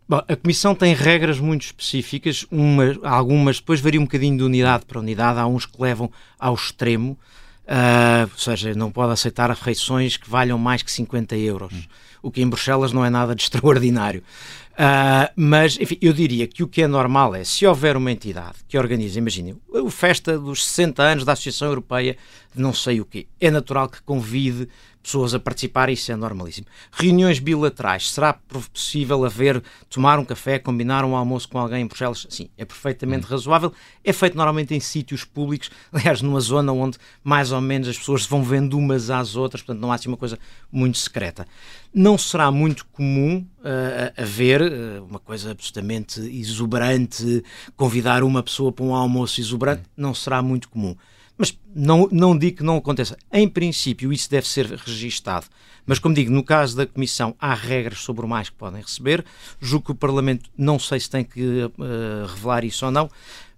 Bom, 0.07 0.21
a 0.27 0.35
Comissão 0.35 0.73
tem 0.73 0.93
regras 0.93 1.39
muito 1.39 1.63
específicas, 1.63 2.45
uma, 2.49 2.97
algumas 3.03 3.57
depois 3.57 3.79
varia 3.79 3.99
um 3.99 4.05
bocadinho 4.05 4.37
de 4.37 4.43
unidade 4.43 4.85
para 4.85 4.99
unidade, 4.99 5.39
há 5.39 5.45
uns 5.45 5.65
que 5.65 5.81
levam 5.81 6.09
ao 6.39 6.53
extremo, 6.53 7.17
uh, 7.63 8.29
ou 8.31 8.37
seja, 8.37 8.73
não 8.73 8.91
pode 8.91 9.13
aceitar 9.13 9.49
refeições 9.49 10.17
que 10.17 10.29
valham 10.29 10.57
mais 10.57 10.81
que 10.81 10.91
50 10.91 11.37
euros, 11.37 11.73
hum. 11.73 11.83
o 12.23 12.31
que 12.31 12.41
em 12.41 12.47
Bruxelas 12.49 12.91
não 12.91 13.05
é 13.05 13.09
nada 13.09 13.35
de 13.35 13.43
extraordinário. 13.43 14.23
Uh, 14.71 15.31
mas, 15.35 15.77
enfim, 15.79 15.97
eu 16.01 16.13
diria 16.13 16.47
que 16.47 16.63
o 16.63 16.67
que 16.67 16.81
é 16.81 16.87
normal 16.87 17.35
é, 17.35 17.43
se 17.43 17.65
houver 17.67 17.95
uma 17.95 18.11
entidade 18.11 18.55
que 18.67 18.77
organiza, 18.77 19.19
imaginem, 19.19 19.55
a 19.73 19.91
festa 19.91 20.39
dos 20.39 20.65
60 20.65 21.03
anos 21.03 21.25
da 21.25 21.33
Associação 21.33 21.67
Europeia 21.67 22.17
de 22.53 22.61
não 22.61 22.73
sei 22.73 22.99
o 22.99 23.05
quê, 23.05 23.27
é 23.39 23.51
natural 23.51 23.89
que 23.89 24.01
convide 24.01 24.67
pessoas 25.01 25.33
a 25.33 25.39
participar, 25.39 25.89
isso 25.89 26.11
é 26.11 26.15
normalíssimo. 26.15 26.67
Reuniões 26.91 27.39
bilaterais, 27.39 28.11
será 28.11 28.33
possível 28.33 29.25
haver, 29.25 29.61
tomar 29.89 30.19
um 30.19 30.25
café, 30.25 30.59
combinar 30.59 31.03
um 31.03 31.15
almoço 31.15 31.49
com 31.49 31.57
alguém 31.57 31.81
em 31.81 31.87
Bruxelas? 31.87 32.27
Sim, 32.29 32.49
é 32.57 32.65
perfeitamente 32.65 33.25
hum. 33.25 33.29
razoável. 33.29 33.73
É 34.03 34.13
feito 34.13 34.35
normalmente 34.35 34.73
em 34.73 34.79
sítios 34.79 35.23
públicos, 35.23 35.69
aliás, 35.91 36.21
numa 36.21 36.39
zona 36.39 36.71
onde 36.71 36.97
mais 37.23 37.51
ou 37.51 37.61
menos 37.61 37.87
as 37.87 37.97
pessoas 37.97 38.25
vão 38.25 38.43
vendo 38.43 38.77
umas 38.77 39.09
às 39.09 39.35
outras, 39.35 39.61
portanto 39.61 39.81
não 39.81 39.91
há 39.91 39.95
assim 39.95 40.07
uma 40.07 40.17
coisa 40.17 40.37
muito 40.71 40.97
secreta. 40.97 41.47
Não 41.93 42.17
será 42.17 42.51
muito 42.51 42.85
comum 42.87 43.45
uh, 43.59 44.21
haver 44.21 44.61
uh, 44.61 45.05
uma 45.05 45.19
coisa 45.19 45.51
absolutamente 45.51 46.21
exuberante, 46.21 47.43
convidar 47.75 48.23
uma 48.23 48.41
pessoa 48.41 48.71
para 48.71 48.85
um 48.85 48.95
almoço 48.95 49.41
exuberante, 49.41 49.81
hum. 49.81 49.91
não 49.97 50.13
será 50.13 50.41
muito 50.41 50.69
comum. 50.69 50.95
Mas 51.37 51.57
não, 51.73 52.07
não 52.11 52.37
digo 52.37 52.57
que 52.57 52.63
não 52.63 52.77
aconteça. 52.77 53.17
Em 53.31 53.47
princípio, 53.47 54.13
isso 54.13 54.29
deve 54.29 54.47
ser 54.47 54.65
registado. 54.67 55.47
Mas, 55.85 55.99
como 55.99 56.13
digo, 56.13 56.31
no 56.31 56.43
caso 56.43 56.77
da 56.77 56.85
Comissão, 56.85 57.35
há 57.39 57.53
regras 57.53 57.99
sobre 57.99 58.25
o 58.25 58.29
mais 58.29 58.49
que 58.49 58.55
podem 58.55 58.81
receber. 58.81 59.25
Julgo 59.59 59.85
que 59.85 59.91
o 59.91 59.95
Parlamento 59.95 60.49
não 60.57 60.77
sei 60.77 60.99
se 60.99 61.09
tem 61.09 61.23
que 61.23 61.41
uh, 61.41 62.27
revelar 62.27 62.63
isso 62.63 62.85
ou 62.85 62.91
não, 62.91 63.09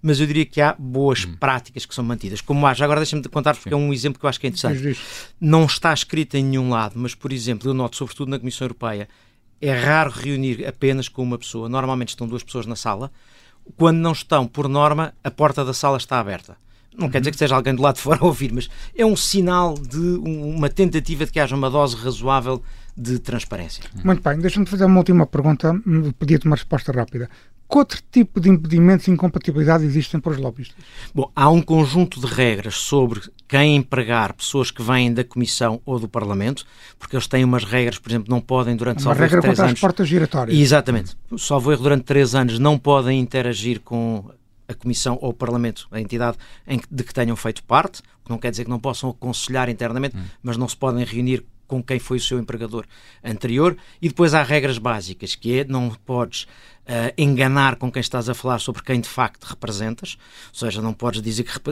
mas 0.01 0.20
eu 0.20 0.27
diria 0.27 0.46
que 0.46 0.62
há 0.62 0.75
boas 0.77 1.25
hum. 1.25 1.36
práticas 1.39 1.86
que 1.86 1.94
são 1.94 2.03
mantidas. 2.03 2.42
Como 2.42 2.65
há, 2.65 2.74
já 2.74 2.86
agora 2.86 3.01
deixa-me 3.01 3.24
contar, 3.24 3.53
porque 3.56 3.70
Sim. 3.70 3.75
é 3.75 3.77
um 3.77 3.92
exemplo 3.92 4.20
que 4.20 4.25
eu 4.25 4.30
acho 4.30 4.39
que 4.39 4.48
é 4.48 4.50
interessante. 4.50 4.98
Não 5.39 5.65
está 5.65 5.94
escrito 5.94 6.36
em 6.36 6.44
nenhum 6.44 6.70
lado, 6.70 6.94
mas, 6.96 7.13
por 7.13 7.32
exemplo, 7.32 7.70
eu 7.70 7.74
noto, 7.74 7.98
sobretudo 7.98 8.30
na 8.30 8.39
Comissão 8.39 8.65
Europeia, 8.65 9.08
é 9.62 9.74
raro 9.74 10.12
reunir 10.12 10.65
apenas 10.68 11.08
com 11.08 11.24
uma 11.24 11.38
pessoa. 11.38 11.70
Normalmente 11.70 12.10
estão 12.10 12.27
duas 12.27 12.44
pessoas 12.44 12.65
na 12.65 12.75
sala. 12.75 13.12
Quando 13.77 13.98
não 13.98 14.12
estão, 14.12 14.46
por 14.46 14.68
norma, 14.68 15.13
a 15.24 15.32
porta 15.32 15.63
da 15.63 15.74
sala 15.74 15.98
está 15.98 16.20
aberta. 16.20 16.58
Não 16.98 17.10
quer 17.10 17.20
dizer 17.20 17.32
que 17.32 17.38
seja 17.38 17.56
alguém 17.56 17.74
do 17.74 17.82
lado 17.82 17.96
de 17.96 18.02
fora 18.02 18.20
a 18.22 18.26
ouvir, 18.26 18.52
mas 18.54 18.70
é 18.96 19.06
um 19.06 19.16
sinal 19.16 19.74
de 19.74 19.98
uma 19.98 20.70
tentativa 20.70 21.26
de 21.26 21.32
que 21.32 21.40
haja 21.40 21.56
uma 21.56 21.70
dose 21.70 21.96
razoável 21.96 22.62
de 22.96 23.20
transparência. 23.20 23.84
Muito 24.04 24.22
bem, 24.22 24.40
deixa-me 24.40 24.66
fazer 24.66 24.86
uma 24.86 25.00
última 25.00 25.26
pergunta, 25.26 25.74
pedir-te 26.20 26.46
uma 26.46 26.56
resposta 26.56 26.92
rápida. 26.92 27.30
Que 27.70 27.78
outro 27.80 28.00
tipo 28.12 28.40
de 28.40 28.50
impedimentos 28.50 29.08
e 29.08 29.12
incompatibilidade 29.12 29.84
existem 29.84 30.20
para 30.20 30.34
os 30.34 30.38
lobbyistas? 30.38 30.78
Bom, 31.12 31.32
há 31.36 31.50
um 31.50 31.60
conjunto 31.60 32.20
de 32.20 32.28
regras 32.28 32.76
sobre 32.76 33.22
quem 33.48 33.78
empregar 33.78 34.34
pessoas 34.34 34.70
que 34.70 34.84
vêm 34.84 35.12
da 35.12 35.24
Comissão 35.24 35.82
ou 35.84 35.98
do 35.98 36.08
Parlamento, 36.08 36.68
porque 37.00 37.16
eles 37.16 37.26
têm 37.26 37.44
umas 37.44 37.64
regras, 37.64 37.98
por 37.98 38.12
exemplo, 38.12 38.30
não 38.30 38.40
podem 38.40 38.76
durante 38.76 39.04
uma 39.04 39.16
regra 39.16 39.42
três 39.42 39.58
contra 39.58 39.64
anos... 39.64 39.74
as 39.74 39.80
portas 39.80 40.08
giratórias. 40.08 40.56
Exatamente. 40.56 41.18
Só 41.36 41.58
vou 41.58 41.76
durante 41.76 42.04
três 42.04 42.36
anos 42.36 42.60
não 42.60 42.78
podem 42.78 43.20
interagir 43.20 43.80
com 43.80 44.24
a 44.67 44.74
Comissão 44.74 45.17
ou 45.22 45.29
o 45.29 45.34
Parlamento, 45.34 45.88
a 45.91 46.00
entidade 46.00 46.38
de 46.89 47.03
que 47.03 47.13
tenham 47.13 47.36
feito 47.36 47.63
parte, 47.63 48.01
que 48.24 48.29
não 48.29 48.38
quer 48.38 48.51
dizer 48.51 48.63
que 48.63 48.70
não 48.70 48.79
possam 48.79 49.10
aconselhar 49.10 49.70
internamente, 49.70 50.15
hum. 50.15 50.24
mas 50.41 50.58
não 50.58 50.67
se 50.67 50.77
podem 50.77 51.03
reunir 51.03 51.43
com 51.67 51.82
quem 51.82 51.98
foi 52.00 52.17
o 52.17 52.22
seu 52.22 52.39
empregador 52.39 52.86
anterior. 53.24 53.75
E 54.01 54.08
depois 54.08 54.34
há 54.34 54.43
regras 54.43 54.77
básicas, 54.77 55.36
que 55.36 55.60
é 55.60 55.63
não 55.63 55.89
podes 56.05 56.43
uh, 56.43 57.13
enganar 57.17 57.77
com 57.77 57.91
quem 57.91 58.00
estás 58.00 58.29
a 58.29 58.34
falar 58.34 58.60
sobre 58.60 58.84
quem 58.84 59.00
de 59.00 59.10
facto 59.10 59.43
representas, 59.46 60.17
ou 60.50 60.60
seja, 60.60 60.82
não 60.82 60.93
podes 60.93 61.22
dizer 61.22 61.43
que, 61.43 61.51
rep 61.51 61.65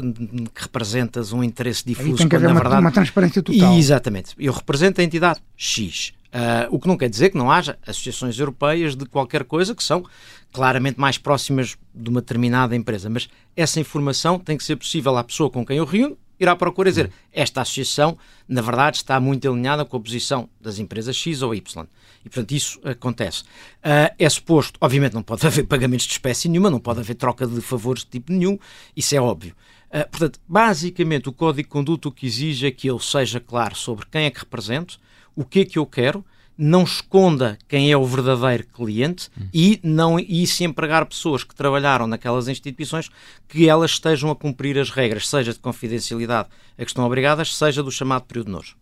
que 0.54 0.62
representas 0.62 1.32
um 1.32 1.44
interesse 1.44 1.86
difuso. 1.86 2.10
Aí 2.10 2.16
tem 2.18 2.30
que 2.30 2.36
haver 2.36 2.50
uma, 2.50 2.62
verdade... 2.62 2.82
uma 2.82 2.92
transparência 2.92 3.44
total. 3.44 3.74
E, 3.74 3.80
exatamente. 3.80 4.34
Eu 4.40 4.54
represento 4.54 5.02
a 5.02 5.04
entidade 5.04 5.40
X. 5.56 6.14
Uh, 6.34 6.74
o 6.74 6.80
que 6.80 6.88
não 6.88 6.96
quer 6.96 7.10
dizer 7.10 7.30
que 7.30 7.38
não 7.38 7.52
haja 7.52 7.78
associações 7.86 8.40
europeias 8.40 8.96
de 8.96 9.06
qualquer 9.06 9.44
coisa 9.44 9.76
que 9.76 9.84
são 9.84 10.06
claramente 10.52 11.00
mais 11.00 11.18
próximas 11.18 11.78
de 11.94 12.10
uma 12.10 12.22
determinada 12.22 12.74
empresa, 12.76 13.10
mas 13.10 13.28
essa 13.56 13.80
informação 13.82 14.40
tem 14.40 14.56
que 14.58 14.64
ser 14.64 14.78
possível 14.78 15.18
à 15.18 15.24
pessoa 15.24 15.50
com 15.50 15.66
quem 15.66 15.78
eu 15.78 15.86
reúno 15.86 16.18
ir 16.42 16.50
à 16.50 16.56
procura 16.56 16.90
e 16.90 16.92
dizer 16.92 17.12
esta 17.32 17.62
associação, 17.62 18.18
na 18.48 18.62
verdade, 18.62 18.98
está 18.98 19.20
muito 19.20 19.48
alinhada 19.48 19.86
com 19.86 19.96
a 19.96 20.00
posição 20.00 20.50
das 20.60 20.80
empresas 20.80 21.16
X 21.16 21.44
ou 21.44 21.54
Y. 21.54 21.88
E, 22.26 22.30
portanto, 22.30 22.52
isso 22.52 22.80
acontece. 22.84 23.44
Uh, 23.44 24.10
é 24.18 24.28
suposto, 24.28 24.80
obviamente, 24.82 25.14
não 25.14 25.22
pode 25.22 25.46
haver 25.48 25.66
pagamentos 25.68 26.08
de 26.08 26.14
espécie 26.14 26.50
nenhuma, 26.50 26.72
não 26.72 26.80
pode 26.80 27.00
haver 27.00 27.14
troca 27.14 27.46
de 27.46 27.62
favores 27.62 28.04
de 28.04 28.10
tipo 28.10 28.32
nenhum, 28.32 28.58
isso 28.96 29.16
é 29.16 29.22
óbvio. 29.22 29.56
Uh, 29.90 30.10
portanto, 30.10 30.40
basicamente, 30.48 31.30
o 31.30 31.32
código 31.32 31.68
de 31.68 31.72
conduta 31.72 32.08
o 32.08 32.12
que 32.12 32.26
exige 32.26 32.66
é 32.66 32.72
que 32.72 32.88
eu 32.88 32.98
seja 32.98 33.40
claro 33.40 33.76
sobre 33.76 34.08
quem 34.08 34.26
é 34.26 34.32
que 34.32 34.40
represento, 34.40 35.00
o 35.36 35.46
que 35.46 35.62
é 35.62 35.66
que 35.66 35.80
eu 35.80 35.86
quero, 35.86 36.24
não 36.58 36.84
esconda 36.84 37.58
quem 37.68 37.92
é 37.92 37.98
o 37.98 38.06
verdadeiro 38.06 38.68
cliente 38.68 39.30
e 39.54 39.80
não 39.82 40.20
e 40.20 40.46
se 40.46 40.64
empregar 40.64 41.06
pessoas 41.06 41.44
que 41.44 41.56
trabalharam 41.56 42.06
naquelas 42.06 42.48
instituições 42.48 43.10
que 43.48 43.68
elas 43.68 43.92
estejam 43.92 44.30
a 44.30 44.36
cumprir 44.36 44.78
as 44.78 44.92
regras, 44.92 45.28
seja 45.28 45.54
de 45.54 45.60
confidencialidade 45.60 46.50
a 46.78 46.84
que 46.84 46.92
estão 46.92 47.06
obrigadas, 47.06 47.56
seja 47.56 47.82
do 47.82 47.92
chamado 47.92 48.26
período 48.26 48.52
nojo. 48.52 48.76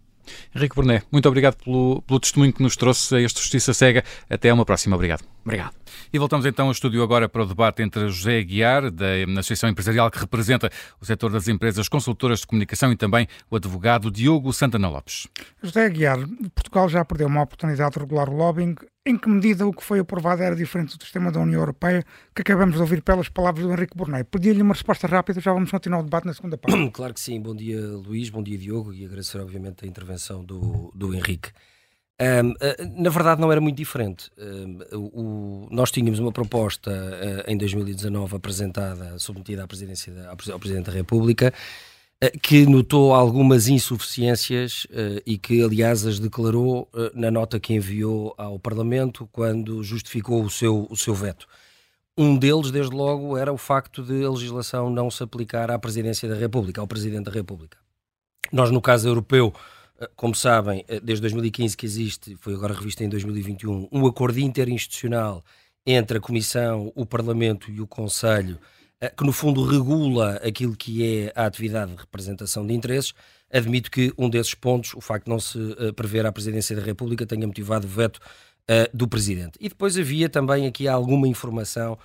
Henrique 0.55 0.75
Burné, 0.75 1.03
muito 1.11 1.27
obrigado 1.27 1.55
pelo, 1.55 2.01
pelo 2.03 2.19
testemunho 2.19 2.53
que 2.53 2.61
nos 2.61 2.75
trouxe 2.75 3.15
a 3.15 3.21
este 3.21 3.39
Justiça 3.39 3.73
Cega. 3.73 4.03
Até 4.29 4.53
uma 4.53 4.65
próxima. 4.65 4.95
Obrigado. 4.95 5.23
Obrigado. 5.43 5.73
E 6.11 6.19
voltamos 6.19 6.45
então 6.45 6.67
ao 6.67 6.71
estúdio 6.71 7.01
agora 7.01 7.29
para 7.29 7.43
o 7.43 7.45
debate 7.45 7.81
entre 7.81 8.07
José 8.09 8.39
Aguiar, 8.39 8.91
da 8.91 9.05
Associação 9.39 9.69
Empresarial 9.69 10.11
que 10.11 10.19
representa 10.19 10.69
o 11.01 11.05
setor 11.05 11.31
das 11.31 11.47
empresas 11.47 11.87
consultoras 11.87 12.41
de 12.41 12.47
comunicação 12.47 12.91
e 12.91 12.95
também 12.95 13.27
o 13.49 13.55
advogado 13.55 14.11
Diogo 14.11 14.51
Santana 14.53 14.89
Lopes. 14.89 15.27
José 15.63 15.85
Aguiar, 15.85 16.19
Portugal 16.53 16.89
já 16.89 17.03
perdeu 17.05 17.27
uma 17.27 17.41
oportunidade 17.41 17.93
de 17.93 17.99
regular 17.99 18.29
o 18.29 18.35
lobbying. 18.35 18.75
Em 19.05 19.17
que 19.17 19.29
medida 19.29 19.65
o 19.65 19.73
que 19.73 19.83
foi 19.83 19.99
aprovado 19.99 20.43
era 20.43 20.55
diferente 20.55 20.95
do 20.95 21.03
sistema 21.03 21.31
da 21.31 21.39
União 21.39 21.59
Europeia, 21.61 22.03
que 22.35 22.41
acabamos 22.41 22.75
de 22.75 22.81
ouvir 22.81 23.01
pelas 23.01 23.29
palavras 23.29 23.65
do 23.65 23.71
Henrique 23.71 23.97
Bornei? 23.97 24.23
Pedi-lhe 24.23 24.61
uma 24.61 24.73
resposta 24.73 25.07
rápida, 25.07 25.39
já 25.39 25.53
vamos 25.53 25.71
continuar 25.71 26.01
o 26.01 26.03
debate 26.03 26.27
na 26.27 26.33
segunda 26.33 26.57
parte. 26.57 26.77
Claro 26.91 27.13
que 27.13 27.19
sim. 27.19 27.41
Bom 27.41 27.55
dia, 27.55 27.79
Luís. 27.79 28.29
Bom 28.29 28.43
dia, 28.43 28.57
Diogo. 28.57 28.93
E 28.93 29.05
agradecer, 29.05 29.39
obviamente, 29.39 29.85
a 29.85 29.87
intervenção 29.87 30.43
do, 30.43 30.91
do 30.93 31.13
Henrique. 31.15 31.49
Um, 32.21 32.53
ah, 32.59 32.75
na 33.01 33.09
verdade, 33.09 33.39
não 33.39 33.49
era 33.49 33.61
muito 33.61 33.77
diferente. 33.77 34.29
Um, 34.37 34.79
o, 34.93 35.67
nós 35.71 35.89
tínhamos 35.89 36.19
uma 36.19 36.33
proposta 36.33 36.91
uh, 36.91 37.49
em 37.49 37.57
2019 37.57 38.35
apresentada, 38.35 39.17
submetida 39.17 39.63
à 39.63 39.67
presidência 39.67 40.13
da, 40.13 40.29
ao 40.29 40.59
Presidente 40.59 40.87
da 40.87 40.91
República, 40.91 41.53
uh, 42.21 42.39
que 42.39 42.65
notou 42.65 43.13
algumas 43.13 43.69
insuficiências 43.69 44.85
e 45.25 45.37
que, 45.37 45.63
aliás, 45.63 46.05
as 46.05 46.19
declarou 46.19 46.89
na 47.13 47.31
nota 47.31 47.57
que 47.57 47.73
enviou 47.73 48.33
ao 48.37 48.59
Parlamento 48.59 49.29
quando 49.31 49.81
justificou 49.81 50.43
o 50.43 50.49
seu, 50.49 50.87
o 50.89 50.97
seu 50.97 51.15
veto. 51.15 51.47
Um 52.17 52.37
deles, 52.37 52.69
desde 52.69 52.93
logo, 52.93 53.37
era 53.37 53.53
o 53.53 53.57
facto 53.57 54.03
de 54.03 54.25
a 54.25 54.29
legislação 54.29 54.89
não 54.89 55.09
se 55.09 55.23
aplicar 55.23 55.71
à 55.71 55.79
Presidência 55.79 56.27
da 56.27 56.35
República, 56.35 56.81
ao 56.81 56.87
Presidente 56.87 57.25
da 57.25 57.31
República. 57.31 57.77
Nós, 58.51 58.71
no 58.71 58.81
caso 58.81 59.07
europeu, 59.07 59.53
como 60.15 60.35
sabem, 60.35 60.83
eh, 60.87 60.99
desde 60.99 61.21
2015 61.21 61.75
que 61.75 61.85
existe, 61.85 62.35
foi 62.39 62.53
agora 62.53 62.73
revisto 62.73 63.03
em 63.03 63.09
2021, 63.09 63.87
um 63.91 64.05
acordo 64.05 64.39
interinstitucional 64.39 65.43
entre 65.85 66.17
a 66.17 66.21
Comissão, 66.21 66.91
o 66.95 67.05
Parlamento 67.05 67.71
e 67.71 67.81
o 67.81 67.87
Conselho, 67.87 68.59
eh, 69.01 69.09
que 69.09 69.23
no 69.23 69.31
fundo 69.31 69.63
regula 69.63 70.35
aquilo 70.37 70.75
que 70.75 71.03
é 71.03 71.33
a 71.35 71.45
atividade 71.45 71.91
de 71.91 71.97
representação 71.97 72.65
de 72.65 72.73
interesses. 72.73 73.13
Admito 73.51 73.89
que 73.89 74.13
um 74.17 74.29
desses 74.29 74.53
pontos, 74.53 74.93
o 74.93 75.01
facto 75.01 75.25
de 75.25 75.31
não 75.31 75.39
se 75.39 75.57
prever 75.95 76.25
a 76.25 76.31
Presidência 76.31 76.75
da 76.75 76.83
República, 76.83 77.25
tenha 77.25 77.47
motivado 77.47 77.87
o 77.87 77.89
veto 77.89 78.19
do 78.93 79.07
Presidente. 79.07 79.57
E 79.59 79.67
depois 79.69 79.97
havia 79.97 80.29
também 80.29 80.67
aqui 80.67 80.87
alguma 80.87 81.27
informação 81.27 81.97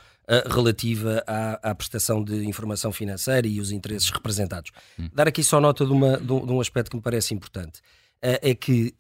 relativa 0.47 1.23
à, 1.26 1.71
à, 1.71 1.75
prestação 1.75 2.25
de 2.25 2.47
informação 2.47 2.90
financeira 2.90 3.47
e 3.47 3.61
os 3.61 3.71
interesses 3.71 4.09
representados. 4.09 4.71
Hum. 4.99 5.11
Dar 5.12 5.28
aqui 5.28 5.44
só 5.44 5.61
nota 5.61 5.85
de, 5.85 5.92
uma, 5.92 6.16
de, 6.16 6.33
um, 6.33 6.47
de 6.47 6.52
um 6.52 6.61
aspecto 6.61 6.90
que 6.90 6.97
me 6.97 7.02
parece 7.02 7.35
importante 7.35 7.83
é 8.23 8.54
que 8.54 8.94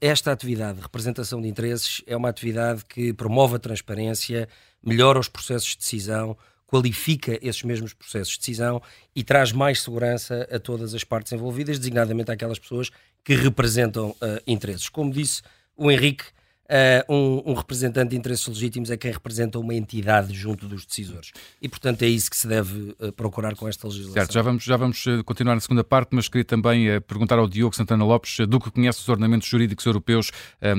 esta 0.00 0.32
atividade 0.32 0.78
de 0.78 0.82
representação 0.82 1.38
de 1.38 1.46
interesses 1.46 2.02
é 2.06 2.16
uma 2.16 2.30
atividade 2.30 2.82
que 2.86 3.12
promove 3.12 3.56
a 3.56 3.58
transparência, 3.58 4.48
melhora 4.82 5.18
os 5.18 5.28
processos 5.28 5.72
de 5.72 5.76
decisão, 5.76 6.34
qualifica 6.66 7.38
esses 7.42 7.62
mesmos 7.62 7.92
processos 7.92 8.32
de 8.32 8.38
decisão 8.40 8.82
e 9.14 9.22
traz 9.22 9.52
mais 9.52 9.82
segurança 9.82 10.48
a 10.50 10.58
todas 10.58 10.94
as 10.94 11.04
partes 11.04 11.32
envolvidas, 11.32 11.78
designadamente 11.78 12.30
aquelas 12.30 12.58
pessoas 12.58 12.90
que 13.22 13.34
representam 13.34 14.10
uh, 14.10 14.40
interesses. 14.46 14.88
Como 14.88 15.12
disse 15.12 15.42
o 15.76 15.90
Henrique, 15.90 16.24
Uh, 16.64 17.12
um, 17.12 17.50
um, 17.50 17.54
representante 17.54 18.10
de 18.10 18.16
interesses 18.16 18.46
legítimos 18.46 18.90
é 18.90 18.96
quem 18.96 19.12
representa 19.12 19.58
uma 19.58 19.74
entidade 19.74 20.32
junto 20.32 20.66
dos 20.66 20.86
decisores. 20.86 21.30
E, 21.60 21.68
portanto, 21.68 22.02
é 22.02 22.06
isso 22.06 22.30
que 22.30 22.36
se 22.36 22.48
deve 22.48 22.96
uh, 22.98 23.12
procurar 23.12 23.54
com 23.54 23.68
esta 23.68 23.86
legislação. 23.86 24.14
Certo, 24.14 24.32
já 24.32 24.40
vamos, 24.40 24.64
já 24.64 24.76
vamos 24.76 25.06
eh, 25.06 25.22
continuar 25.22 25.54
na 25.54 25.60
segunda 25.60 25.84
parte, 25.84 26.14
mas 26.14 26.26
queria 26.26 26.44
também 26.44 26.96
uh, 26.96 27.02
perguntar 27.02 27.38
ao 27.38 27.46
Diogo 27.46 27.76
Santana 27.76 28.04
Lopes, 28.04 28.38
do 28.48 28.58
que 28.58 28.70
conhece 28.70 29.00
os 29.00 29.08
ordenamentos 29.08 29.46
jurídicos 29.46 29.84
europeus, 29.84 30.30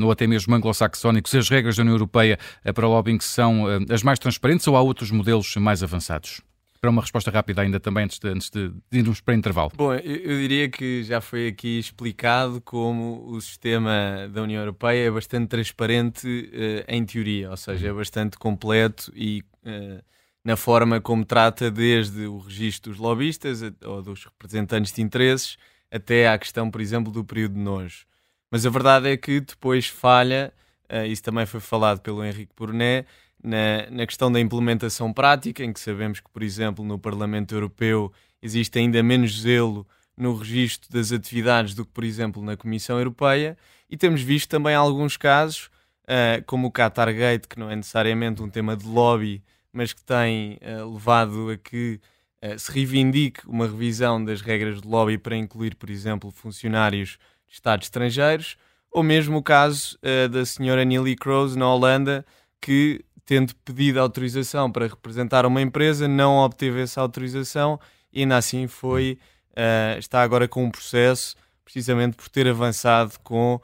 ou 0.04 0.12
até 0.12 0.26
mesmo 0.26 0.54
anglo-saxónicos, 0.56 1.32
se 1.32 1.38
as 1.38 1.50
regras 1.50 1.76
da 1.76 1.84
União 1.84 1.94
Europeia 1.94 2.40
para 2.74 2.88
o 2.88 2.90
lobbying 2.90 3.20
são 3.20 3.66
as 3.90 4.02
mais 4.02 4.18
transparentes 4.18 4.68
ou 4.68 4.76
há 4.76 4.82
outros 4.82 5.12
modelos 5.12 5.56
mais 5.58 5.84
avançados? 5.84 6.42
Para 6.86 6.92
uma 6.92 7.02
resposta 7.02 7.32
rápida 7.32 7.64
ainda 7.64 7.80
também 7.80 8.04
antes 8.04 8.20
de, 8.20 8.30
antes 8.30 8.52
de 8.52 8.72
irmos 8.92 9.20
para 9.20 9.34
intervalo. 9.34 9.72
Bom, 9.76 9.92
eu, 9.96 10.38
diria 10.38 10.70
que 10.70 11.04
já 11.04 11.20
foi 11.20 11.48
aqui 11.48 11.80
explicado 11.80 12.62
como 12.62 13.26
o 13.28 13.42
sistema 13.42 14.30
da 14.32 14.44
União 14.44 14.62
Europeia 14.62 15.08
é 15.08 15.10
bastante 15.10 15.48
transparente 15.48 16.28
uh, 16.28 16.86
em 16.88 17.04
teoria, 17.04 17.50
ou 17.50 17.58
seja, 17.58 17.88
é 17.88 17.92
uhum. 17.92 17.98
bastante 17.98 18.38
completo 18.38 19.12
e 19.16 19.44
uh, 19.66 20.00
na 20.44 20.56
forma 20.56 21.02
como 21.02 21.26
trata 21.26 21.72
desde 21.72 22.28
o 22.28 22.38
registro 22.38 22.92
dos 22.92 23.02
lobistas 23.02 23.62
ou 23.84 24.04
dos 24.04 24.26
representantes 24.26 24.94
de 24.94 25.02
interesses 25.02 25.58
até 25.92 26.30
à 26.30 26.38
questão, 26.38 26.70
por 26.70 26.82
exemplo, 26.82 27.12
do 27.12 27.26
período 27.26 27.56
de 27.56 27.62
nojo. 27.62 28.06
Mas 28.52 28.64
a 28.64 28.70
verdade 28.70 29.10
é 29.10 29.18
que 29.18 29.40
depois 29.40 29.88
falha, 29.88 30.54
uh, 30.88 31.04
isso 31.08 31.24
também 31.24 31.48
foi 31.48 31.60
falado 31.60 32.00
pelo 32.02 32.24
Henrique 32.24 32.54
Pournet, 32.56 33.08
na, 33.46 33.88
na 33.92 34.08
questão 34.08 34.32
da 34.32 34.40
implementação 34.40 35.14
prática, 35.14 35.64
em 35.64 35.72
que 35.72 35.80
sabemos 35.80 36.20
que, 36.20 36.30
por 36.30 36.42
exemplo, 36.42 36.84
no 36.84 36.98
Parlamento 36.98 37.54
Europeu 37.54 38.12
existe 38.42 38.80
ainda 38.80 39.02
menos 39.04 39.42
zelo 39.42 39.88
no 40.18 40.36
registro 40.36 40.92
das 40.92 41.12
atividades 41.12 41.76
do 41.76 41.86
que, 41.86 41.92
por 41.92 42.04
exemplo, 42.04 42.42
na 42.42 42.58
Comissão 42.58 42.98
Europeia, 42.98 43.56
e 43.90 43.96
temos 43.96 44.22
visto 44.22 44.50
também 44.50 44.74
alguns 44.74 45.16
casos, 45.16 45.70
uh, 46.06 46.44
como 46.48 46.68
o 46.68 46.72
Qatargate, 46.72 47.48
que 47.48 47.60
não 47.60 47.70
é 47.70 47.76
necessariamente 47.76 48.42
um 48.42 48.50
tema 48.50 48.76
de 48.76 48.88
lobby, 48.88 49.44
mas 49.72 49.94
que 49.94 50.02
tem 50.02 50.58
uh, 50.62 50.92
levado 50.92 51.52
a 51.52 51.58
que 51.58 52.00
uh, 52.42 52.58
se 52.58 52.72
reivindique 52.72 53.42
uma 53.48 53.68
revisão 53.68 54.24
das 54.24 54.42
regras 54.42 54.82
de 54.82 54.88
lobby 54.88 55.20
para 55.20 55.36
incluir, 55.36 55.76
por 55.76 55.90
exemplo, 55.90 56.32
funcionários 56.32 57.20
de 57.48 57.54
Estados 57.54 57.86
estrangeiros, 57.86 58.58
ou 58.90 59.04
mesmo 59.04 59.38
o 59.38 59.44
caso 59.44 60.00
da 60.32 60.46
senhora 60.46 60.86
Neelie 60.86 61.18
Kroes 61.18 61.54
na 61.54 61.68
Holanda, 61.68 62.26
que 62.62 63.04
tendo 63.26 63.56
pedido 63.66 64.00
autorização 64.00 64.72
para 64.72 64.88
representar 64.88 65.46
uma 65.46 65.62
empresa, 65.62 66.08
não 66.08 66.38
obteve 66.38 66.82
essa 66.82 67.02
autorização 67.02 67.80
e 68.14 68.22
ainda 68.22 68.38
assim 68.38 68.68
foi, 68.68 69.18
uh, 69.52 69.98
está 69.98 70.22
agora 70.22 70.48
com 70.48 70.64
um 70.64 70.72
processo, 70.72 71.36
precisamente 71.64 72.16
por 72.16 72.30
ter 72.30 72.48
avançado 72.48 73.14
com 73.24 73.56
uh, 73.56 73.62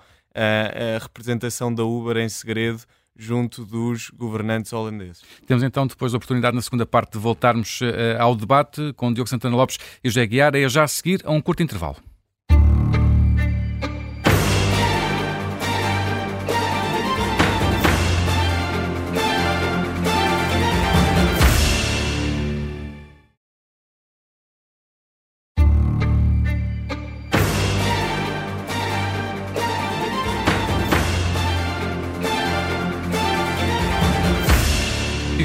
a 0.98 1.00
representação 1.00 1.74
da 1.74 1.84
Uber 1.84 2.18
em 2.18 2.28
segredo 2.30 2.82
junto 3.16 3.64
dos 3.64 4.10
governantes 4.10 4.74
holandeses. 4.74 5.22
Temos 5.46 5.64
então 5.64 5.86
depois 5.86 6.14
a 6.14 6.18
oportunidade 6.18 6.56
na 6.56 6.62
segunda 6.62 6.86
parte 6.86 7.14
de 7.14 7.20
voltarmos 7.20 7.80
uh, 7.82 7.86
ao 8.20 8.36
debate 8.36 8.94
com 8.94 9.14
Diogo 9.14 9.30
Santana 9.30 9.56
Lopes 9.56 9.78
e 10.04 10.10
José 10.10 10.26
Guiar, 10.26 10.56
é 10.56 10.68
já 10.68 10.84
a 10.84 10.88
seguir 10.88 11.22
a 11.24 11.32
um 11.32 11.40
curto 11.40 11.62
intervalo. 11.62 11.98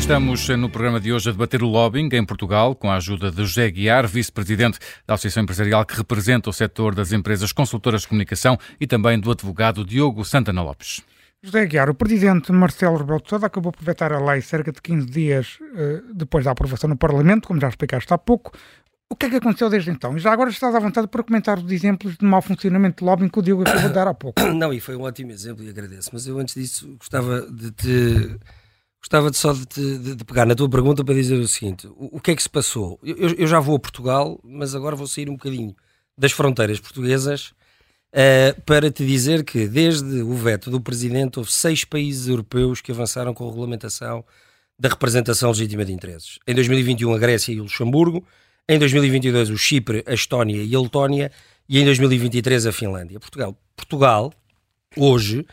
Estamos 0.06 0.48
no 0.50 0.70
programa 0.70 1.00
de 1.00 1.12
hoje 1.12 1.28
a 1.28 1.32
debater 1.32 1.64
o 1.64 1.66
lobbying 1.66 2.08
em 2.12 2.24
Portugal, 2.24 2.76
com 2.76 2.88
a 2.88 2.94
ajuda 2.94 3.28
de 3.28 3.44
José 3.44 3.68
Guiar, 3.68 4.06
vice-presidente 4.06 4.78
da 5.04 5.14
Associação 5.14 5.42
Empresarial 5.42 5.84
que 5.84 5.96
representa 5.96 6.48
o 6.48 6.52
setor 6.52 6.94
das 6.94 7.10
empresas 7.10 7.50
consultoras 7.50 8.02
de 8.02 8.08
comunicação 8.08 8.56
e 8.80 8.86
também 8.86 9.18
do 9.18 9.32
advogado 9.32 9.84
Diogo 9.84 10.24
Santana 10.24 10.62
Lopes. 10.62 11.02
José 11.42 11.66
Guiar, 11.66 11.90
o 11.90 11.94
presidente 11.94 12.52
Marcelo 12.52 12.98
Rebelo 12.98 13.20
de 13.20 13.28
Sousa 13.28 13.46
acabou 13.46 13.72
por 13.72 13.82
vetar 13.82 14.12
a 14.12 14.24
lei 14.24 14.40
cerca 14.42 14.70
de 14.70 14.80
15 14.80 15.06
dias 15.08 15.58
uh, 15.60 16.14
depois 16.14 16.44
da 16.44 16.52
aprovação 16.52 16.88
no 16.88 16.96
Parlamento, 16.96 17.48
como 17.48 17.60
já 17.60 17.68
explicaste 17.68 18.14
há 18.14 18.16
pouco. 18.16 18.52
O 19.10 19.16
que 19.16 19.26
é 19.26 19.30
que 19.30 19.36
aconteceu 19.36 19.68
desde 19.68 19.90
então? 19.90 20.16
E 20.16 20.20
já 20.20 20.32
agora 20.32 20.50
estás 20.50 20.72
à 20.72 20.78
vontade 20.78 21.08
para 21.08 21.24
comentar 21.24 21.58
os 21.58 21.72
exemplos 21.72 22.16
de 22.16 22.24
mau 22.24 22.40
funcionamento 22.40 23.02
de 23.02 23.10
lobbying 23.10 23.28
que 23.28 23.40
o 23.40 23.42
Diogo 23.42 23.62
acabou 23.62 23.88
de 23.88 23.94
dar 23.94 24.06
há 24.06 24.14
pouco. 24.14 24.40
Não, 24.54 24.72
e 24.72 24.78
foi 24.78 24.94
um 24.94 25.02
ótimo 25.02 25.32
exemplo 25.32 25.64
e 25.64 25.68
agradeço. 25.68 26.10
Mas 26.12 26.28
eu 26.28 26.38
antes 26.38 26.54
disso 26.54 26.94
gostava 26.96 27.40
de 27.50 27.72
te 27.72 28.38
Gostava 29.06 29.30
de 29.30 29.36
só 29.36 29.52
de, 29.52 29.98
de, 29.98 30.14
de, 30.16 30.24
pegar 30.24 30.44
na 30.44 30.56
tua 30.56 30.68
pergunta 30.68 31.04
para 31.04 31.14
dizer 31.14 31.36
o 31.36 31.46
seguinte: 31.46 31.86
o, 31.86 32.16
o 32.16 32.20
que 32.20 32.32
é 32.32 32.34
que 32.34 32.42
se 32.42 32.50
passou? 32.50 32.98
Eu, 33.04 33.36
eu, 33.38 33.46
já 33.46 33.60
vou 33.60 33.76
a 33.76 33.78
Portugal, 33.78 34.40
mas 34.42 34.74
agora 34.74 34.96
vou 34.96 35.06
sair 35.06 35.30
um 35.30 35.34
bocadinho 35.34 35.76
das 36.18 36.32
fronteiras 36.32 36.80
portuguesas 36.80 37.52
uh, 38.12 38.60
para 38.62 38.90
te 38.90 39.06
dizer 39.06 39.44
que, 39.44 39.68
desde 39.68 40.22
o 40.22 40.34
veto 40.34 40.72
do 40.72 40.80
presidente, 40.80 41.38
houve 41.38 41.52
seis 41.52 41.84
países 41.84 42.26
europeus 42.26 42.80
que 42.80 42.90
avançaram 42.90 43.32
com 43.32 43.44
a 43.44 43.48
regulamentação 43.48 44.24
da 44.76 44.88
representação 44.88 45.50
legítima 45.50 45.84
de 45.84 45.92
interesses. 45.92 46.40
Em 46.44 46.52
2021, 46.52 47.14
a 47.14 47.18
Grécia 47.18 47.52
e 47.52 47.60
o 47.60 47.62
Luxemburgo. 47.62 48.26
Em 48.68 48.76
2022, 48.76 49.50
o 49.50 49.56
Chipre, 49.56 50.02
a 50.04 50.14
Estónia 50.14 50.64
e 50.64 50.74
a 50.74 50.80
Letónia. 50.80 51.30
E 51.68 51.78
em 51.78 51.84
2023, 51.84 52.66
a 52.66 52.72
Finlândia. 52.72 53.20
Portugal, 53.20 53.56
Portugal 53.76 54.32
hoje 54.96 55.46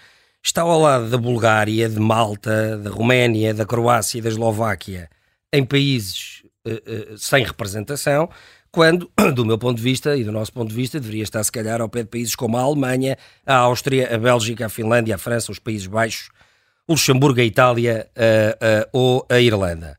está 0.44 0.62
ao 0.62 0.80
lado 0.80 1.10
da 1.10 1.18
Bulgária, 1.18 1.88
de 1.88 2.00
Malta, 2.00 2.78
da 2.78 2.90
Roménia, 2.90 3.54
da 3.54 3.66
Croácia 3.66 4.18
e 4.18 4.22
da 4.22 4.28
Eslováquia, 4.28 5.10
em 5.54 5.64
países 5.64 6.44
uh, 6.68 7.14
uh, 7.14 7.18
sem 7.18 7.46
representação, 7.46 8.30
quando, 8.70 9.10
do 9.34 9.46
meu 9.46 9.58
ponto 9.58 9.78
de 9.78 9.84
vista 9.84 10.18
e 10.18 10.24
do 10.24 10.32
nosso 10.32 10.52
ponto 10.52 10.70
de 10.70 10.76
vista, 10.76 11.00
deveria 11.00 11.24
estar 11.24 11.42
se 11.44 11.52
calhar 11.52 11.80
ao 11.80 11.88
pé 11.88 12.04
de 12.04 12.10
países 12.10 12.36
como 12.36 12.58
a 12.58 12.62
Alemanha, 12.62 13.18
a 13.46 13.56
Áustria, 13.56 14.14
a 14.14 14.18
Bélgica, 14.18 14.66
a 14.66 14.70
Finlândia, 14.70 15.16
a 15.16 15.18
França, 15.18 15.52
os 15.52 15.60
Países 15.60 15.88
Baixos, 15.88 16.30
o 16.86 16.92
Luxemburgo, 16.92 17.40
a 17.40 17.46
Itália 17.46 18.10
uh, 18.18 18.90
ou 18.92 19.26
a 19.30 19.40
Irlanda. 19.40 19.98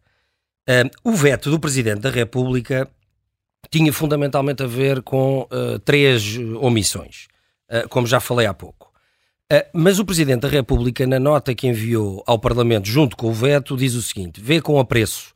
o 1.03 1.13
veto 1.13 1.51
do 1.51 1.59
Presidente 1.59 2.01
da 2.01 2.11
República 2.11 2.87
tinha 3.71 3.93
fundamentalmente 3.93 4.63
a 4.63 4.67
ver 4.67 5.03
com 5.03 5.49
três 5.85 6.37
omissões, 6.61 7.29
como 7.89 8.07
já 8.07 8.21
falei 8.21 8.47
há 8.47 8.53
pouco. 8.53 8.84
Eh, 9.51 9.67
mas 9.75 9.99
o 9.99 10.05
Presidente 10.05 10.41
da 10.41 10.49
República, 10.49 11.07
na 11.07 11.19
nota 11.19 11.55
que 11.55 11.67
enviou 11.67 12.23
ao 12.27 12.39
Parlamento 12.39 12.89
junto 12.89 13.17
com 13.17 13.29
o 13.29 13.33
veto, 13.33 13.77
diz 13.77 13.95
o 13.95 14.03
seguinte: 14.03 14.41
vê 14.41 14.61
com 14.61 14.79
apreço 14.79 15.35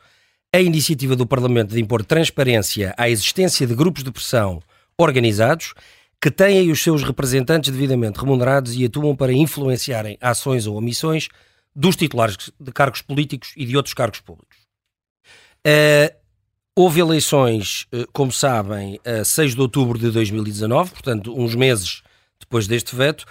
a 0.53 0.61
iniciativa 0.61 1.15
do 1.15 1.27
Parlamento 1.27 1.75
de 1.75 1.81
impor 1.81 2.05
transparência 2.05 2.95
à 2.97 3.09
existência 3.11 3.67
de 3.67 3.75
grupos 3.75 4.03
de 4.03 4.11
pressão 4.11 4.63
organizados 4.97 5.75
que 6.21 6.31
têm 6.31 6.71
os 6.71 6.83
seus 6.83 7.03
representantes 7.05 7.71
devidamente 7.71 8.19
remunerados 8.19 8.75
e 8.75 8.85
atuam 8.85 9.15
para 9.15 9.33
influenciarem 9.33 10.17
ações 10.21 10.67
ou 10.67 10.77
omissões 10.77 11.29
dos 11.75 11.95
titulares 11.95 12.51
de 12.59 12.73
cargos 12.73 13.03
políticos 13.03 13.53
e 13.57 13.65
de 13.65 13.77
outros 13.77 13.95
cargos 13.95 14.21
públicos. 14.21 14.57
Uh, 15.65 16.13
houve 16.75 17.01
eleições, 17.01 17.87
uh, 17.93 18.05
como 18.13 18.33
sabem, 18.33 18.99
a 19.05 19.23
6 19.23 19.55
de 19.55 19.61
outubro 19.61 19.99
de 19.99 20.11
2019, 20.11 20.91
portanto, 20.91 21.33
uns 21.39 21.55
meses 21.55 22.03
depois 22.41 22.67
deste 22.67 22.97
veto. 22.97 23.25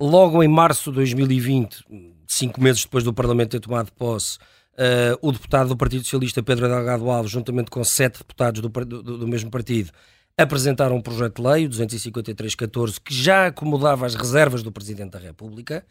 Logo 0.00 0.42
em 0.42 0.48
março 0.48 0.90
de 0.90 0.96
2020, 0.96 1.84
cinco 2.26 2.58
meses 2.62 2.84
depois 2.84 3.04
do 3.04 3.12
Parlamento 3.12 3.50
ter 3.50 3.60
tomado 3.60 3.92
posse, 3.92 4.38
uh, 4.72 5.18
o 5.20 5.30
deputado 5.30 5.68
do 5.68 5.76
Partido 5.76 6.04
Socialista, 6.04 6.42
Pedro 6.42 6.68
Delgado 6.68 7.10
Alves, 7.10 7.30
juntamente 7.30 7.70
com 7.70 7.84
sete 7.84 8.18
deputados 8.18 8.62
do, 8.62 8.68
do, 8.70 9.18
do 9.18 9.28
mesmo 9.28 9.50
partido, 9.50 9.90
apresentaram 10.38 10.96
um 10.96 11.02
projeto 11.02 11.42
de 11.42 11.46
lei, 11.46 11.66
o 11.66 11.68
253-14, 11.68 12.98
que 13.04 13.12
já 13.12 13.48
acomodava 13.48 14.06
as 14.06 14.14
reservas 14.14 14.62
do 14.62 14.72
Presidente 14.72 15.10
da 15.10 15.18
República. 15.18 15.84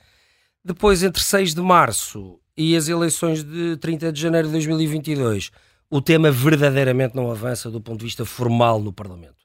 Depois, 0.65 1.03
entre 1.03 1.21
6 1.21 1.53
de 1.53 1.61
março 1.61 2.39
e 2.57 2.75
as 2.75 2.87
eleições 2.87 3.43
de 3.43 3.77
30 3.77 4.11
de 4.11 4.19
janeiro 4.19 4.47
de 4.47 4.53
2022, 4.53 5.51
o 5.87 6.01
tema 6.01 6.31
verdadeiramente 6.31 7.15
não 7.15 7.29
avança 7.29 7.69
do 7.69 7.79
ponto 7.79 7.99
de 7.99 8.05
vista 8.05 8.25
formal 8.25 8.81
no 8.81 8.91
Parlamento. 8.91 9.38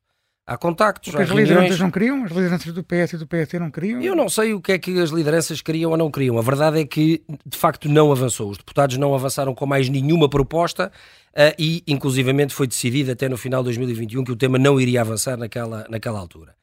Há 0.47 0.59
contactos, 0.59 1.11
Porque 1.11 1.23
há 1.23 1.25
as 1.25 1.31
reuniões... 1.31 1.49
lideranças 1.49 1.81
não 1.81 1.91
queriam? 1.91 2.25
As 2.25 2.31
lideranças 2.31 2.73
do 2.75 2.85
PS 2.85 3.15
e 3.15 3.17
do 3.17 3.27
PSD 3.27 3.59
não 3.59 3.71
queriam? 3.71 4.03
Eu 4.03 4.15
não 4.15 4.29
sei 4.29 4.53
o 4.53 4.61
que 4.61 4.73
é 4.73 4.79
que 4.79 5.01
as 5.01 5.09
lideranças 5.09 5.63
queriam 5.63 5.91
ou 5.91 5.97
não 5.97 6.11
queriam. 6.11 6.39
A 6.39 6.43
verdade 6.43 6.81
é 6.81 6.85
que, 6.85 7.23
de 7.47 7.57
facto, 7.57 7.89
não 7.89 8.13
avançou. 8.13 8.51
Os 8.51 8.59
deputados 8.59 8.99
não 8.99 9.15
avançaram 9.15 9.55
com 9.55 9.65
mais 9.65 9.89
nenhuma 9.89 10.29
proposta 10.29 10.93
uh, 11.31 11.55
e, 11.59 11.83
inclusivamente, 11.87 12.53
foi 12.53 12.67
decidido 12.67 13.11
até 13.11 13.27
no 13.27 13.39
final 13.39 13.63
de 13.63 13.69
2021 13.69 14.23
que 14.23 14.33
o 14.33 14.37
tema 14.37 14.59
não 14.59 14.79
iria 14.79 15.01
avançar 15.01 15.39
naquela, 15.39 15.87
naquela 15.89 16.19
altura. 16.19 16.55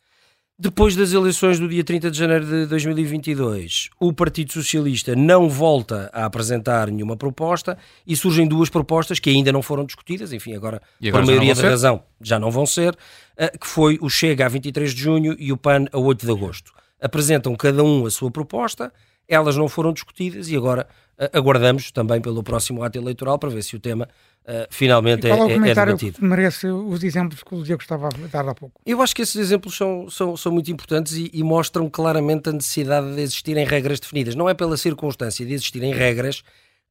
Depois 0.64 0.96
das 0.96 1.12
eleições 1.12 1.58
do 1.58 1.68
dia 1.68 1.84
30 1.84 2.12
de 2.12 2.18
janeiro 2.20 2.46
de 2.46 2.68
2022, 2.68 3.90
o 4.00 4.14
Partido 4.14 4.54
Socialista 4.54 5.16
não 5.16 5.50
volta 5.50 6.08
a 6.14 6.24
apresentar 6.24 6.92
nenhuma 6.92 7.18
proposta 7.18 7.76
e 8.06 8.16
surgem 8.16 8.48
duas 8.48 8.70
propostas 8.70 9.18
que 9.18 9.32
ainda 9.32 9.52
não 9.52 9.64
foram 9.64 9.84
discutidas, 9.84 10.32
enfim, 10.32 10.54
agora, 10.54 10.80
agora 11.04 11.24
por 11.24 11.26
maioria 11.26 11.56
da 11.56 11.64
razão 11.64 12.04
já 12.22 12.38
não 12.38 12.52
vão 12.52 12.68
ser, 12.68 12.96
eh, 13.36 13.58
que 13.58 13.66
foi 13.66 13.98
o 14.04 14.08
Chega 14.08 14.46
a 14.46 14.50
23 14.50 14.94
de 14.94 15.02
junho 15.02 15.36
e 15.40 15.52
o 15.52 15.58
PAN 15.58 15.86
a 15.92 15.98
8 15.98 16.28
de 16.28 16.32
agosto. 16.32 16.72
Apresentam 17.02 17.56
cada 17.56 17.84
um 17.84 18.06
a 18.06 18.12
sua 18.12 18.30
proposta, 18.30 18.94
elas 19.28 19.58
não 19.58 19.68
foram 19.68 19.92
discutidas 19.92 20.48
e 20.48 20.56
agora 20.56 20.88
eh, 21.18 21.32
aguardamos 21.34 21.90
também 21.92 22.22
pelo 22.22 22.44
próximo 22.44 22.84
ato 22.84 23.00
eleitoral 23.00 23.40
para 23.40 23.50
ver 23.50 23.64
se 23.64 23.76
o 23.76 23.80
tema 23.80 24.08
uh, 24.44 24.68
finalmente 24.70 25.28
é, 25.28 25.30
é, 25.30 25.34
é, 25.34 25.56
é 25.56 25.74
debatido. 25.74 26.18
Que 26.18 26.24
merece 26.24 26.68
os 26.68 27.04
exemplos 27.04 27.44
que 27.44 27.56
o 27.56 27.64
Diego 27.64 27.82
estava 27.82 28.08
a 28.08 28.28
dar 28.28 28.48
há 28.48 28.56
pouco? 28.56 28.80
Eu 28.86 29.02
acho 29.02 29.16
que 29.16 29.22
esses 29.22 29.36
exemplos 29.36 29.76
são, 29.76 30.10
são, 30.10 30.38
são 30.38 30.52
muito 30.52 30.72
importantes 30.72 31.14
e, 31.14 31.30
e, 31.34 31.44
mostram 31.44 31.90
claramente 31.90 32.50
a 32.50 32.52
necessidade 32.52 33.14
de 33.16 33.22
existirem 33.22 33.66
regras 33.66 34.00
definidas. 34.00 34.36
Não 34.36 34.50
é 34.50 34.54
pela 34.54 34.78
circunstância 34.78 35.46
de 35.46 35.54
existirem 35.54 35.94
regras 35.94 36.44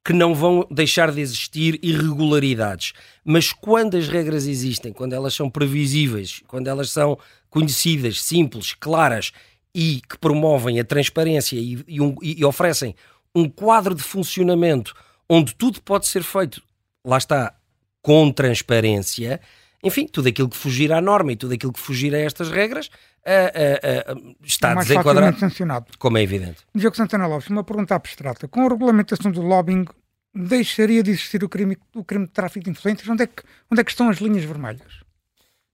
que 0.05 0.13
não 0.13 0.35
vão 0.35 0.67
deixar 0.71 1.13
de 1.13 1.21
existir 1.21 1.79
irregularidades. 1.83 2.93
Mas 3.25 3.53
quando 3.53 3.97
as 3.97 4.09
regras 4.09 4.47
existem, 4.47 4.93
quando 4.93 5.13
elas 5.13 5.35
são 5.35 5.51
previsíveis, 5.51 6.43
quando 6.47 6.69
elas 6.69 6.91
são 6.91 7.19
conhecidas, 7.51 8.23
simples, 8.23 8.73
claras 8.73 9.33
e 9.75 10.01
que 10.09 10.19
promovem 10.19 10.81
a 10.81 10.85
transparência 10.85 11.57
e, 11.57 11.85
e, 11.87 12.01
um, 12.01 12.17
e 12.23 12.45
oferecem 12.45 12.95
um 13.35 13.49
quadro 13.49 13.95
de 13.95 14.03
funcionamento 14.03 14.95
onde 15.29 15.55
tudo 15.55 15.81
pode 15.83 16.09
ser 16.09 16.25
feito, 16.25 16.61
lá 17.05 17.19
está, 17.19 17.55
com 18.03 18.31
transparência, 18.33 19.41
enfim, 19.83 20.07
tudo 20.07 20.29
aquilo 20.29 20.49
que 20.49 20.57
fugir 20.57 20.93
à 20.93 21.01
norma 21.01 21.33
e 21.33 21.37
tudo 21.37 21.55
aquilo 21.55 21.73
que 21.73 21.81
fugir 21.81 22.15
a 22.15 22.19
estas 22.19 22.51
regras 22.51 22.87
uh, 22.87 24.13
uh, 24.15 24.19
uh, 24.19 24.37
está 24.43 24.75
mais 24.75 24.89
desenquadrado. 24.89 25.39
sancionado. 25.39 25.87
Como 25.99 26.19
é 26.19 26.23
evidente. 26.23 26.59
Diogo 26.75 26.97
Santana 26.97 27.27
Lopes, 27.27 27.49
uma 27.49 27.65
pergunta 27.65 27.95
abstrata. 27.95 28.47
Com 28.47 28.67
a 28.67 28.69
regulamentação 28.69 29.31
do 29.31 29.41
lobbying, 29.41 29.87
deixaria 30.35 31.03
de 31.03 31.11
existir 31.11 31.43
o 31.43 31.49
crime, 31.49 31.79
o 31.95 32.05
crime 32.05 32.27
de 32.27 32.33
tráfico 32.33 32.65
de 32.65 32.71
influências? 32.71 33.09
Onde 33.09 33.25
é, 33.25 33.27
que, 33.27 33.43
onde 33.71 33.81
é 33.81 33.85
que 33.85 33.91
estão 33.91 34.11
as 34.11 34.19
linhas 34.19 34.45
vermelhas? 34.45 35.01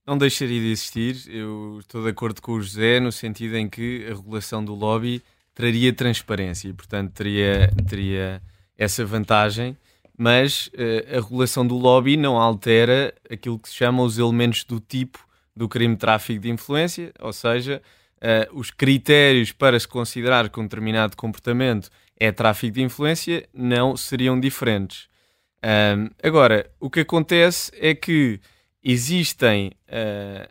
Não 0.05 0.17
deixaria 0.17 0.59
de 0.61 0.71
existir. 0.71 1.23
Eu 1.27 1.79
estou 1.79 2.01
de 2.01 2.09
acordo 2.09 2.41
com 2.41 2.53
o 2.53 2.61
José 2.61 3.01
no 3.01 3.11
sentido 3.11 3.57
em 3.57 3.67
que 3.67 4.05
a 4.05 4.15
regulação 4.15 4.63
do 4.63 4.73
lobby 4.73 5.21
traria 5.53 5.91
transparência 5.91 6.69
e, 6.69 6.73
portanto, 6.73 7.11
teria, 7.11 7.69
teria 7.89 8.41
essa 8.77 9.03
vantagem 9.05 9.75
mas 10.17 10.67
uh, 10.67 11.17
a 11.17 11.21
regulação 11.21 11.65
do 11.65 11.77
lobby 11.77 12.17
não 12.17 12.37
altera 12.37 13.13
aquilo 13.29 13.59
que 13.59 13.69
se 13.69 13.75
chama 13.75 14.01
os 14.01 14.17
elementos 14.17 14.63
do 14.63 14.79
tipo 14.79 15.25
do 15.55 15.69
crime 15.69 15.93
de 15.93 15.99
tráfico 15.99 16.41
de 16.41 16.49
influência, 16.49 17.11
ou 17.19 17.31
seja, 17.31 17.81
uh, 18.17 18.59
os 18.59 18.71
critérios 18.71 19.51
para 19.51 19.79
se 19.79 19.87
considerar 19.87 20.49
que 20.49 20.59
um 20.59 20.63
determinado 20.63 21.15
comportamento 21.15 21.89
é 22.19 22.31
tráfico 22.31 22.73
de 22.73 22.81
influência 22.81 23.47
não 23.53 23.95
seriam 23.95 24.39
diferentes. 24.39 25.07
Agora, 26.23 26.69
o 26.79 26.89
que 26.89 27.01
acontece 27.01 27.71
é 27.75 27.93
que 27.93 28.39
existem 28.81 29.71
uh, 29.89 30.47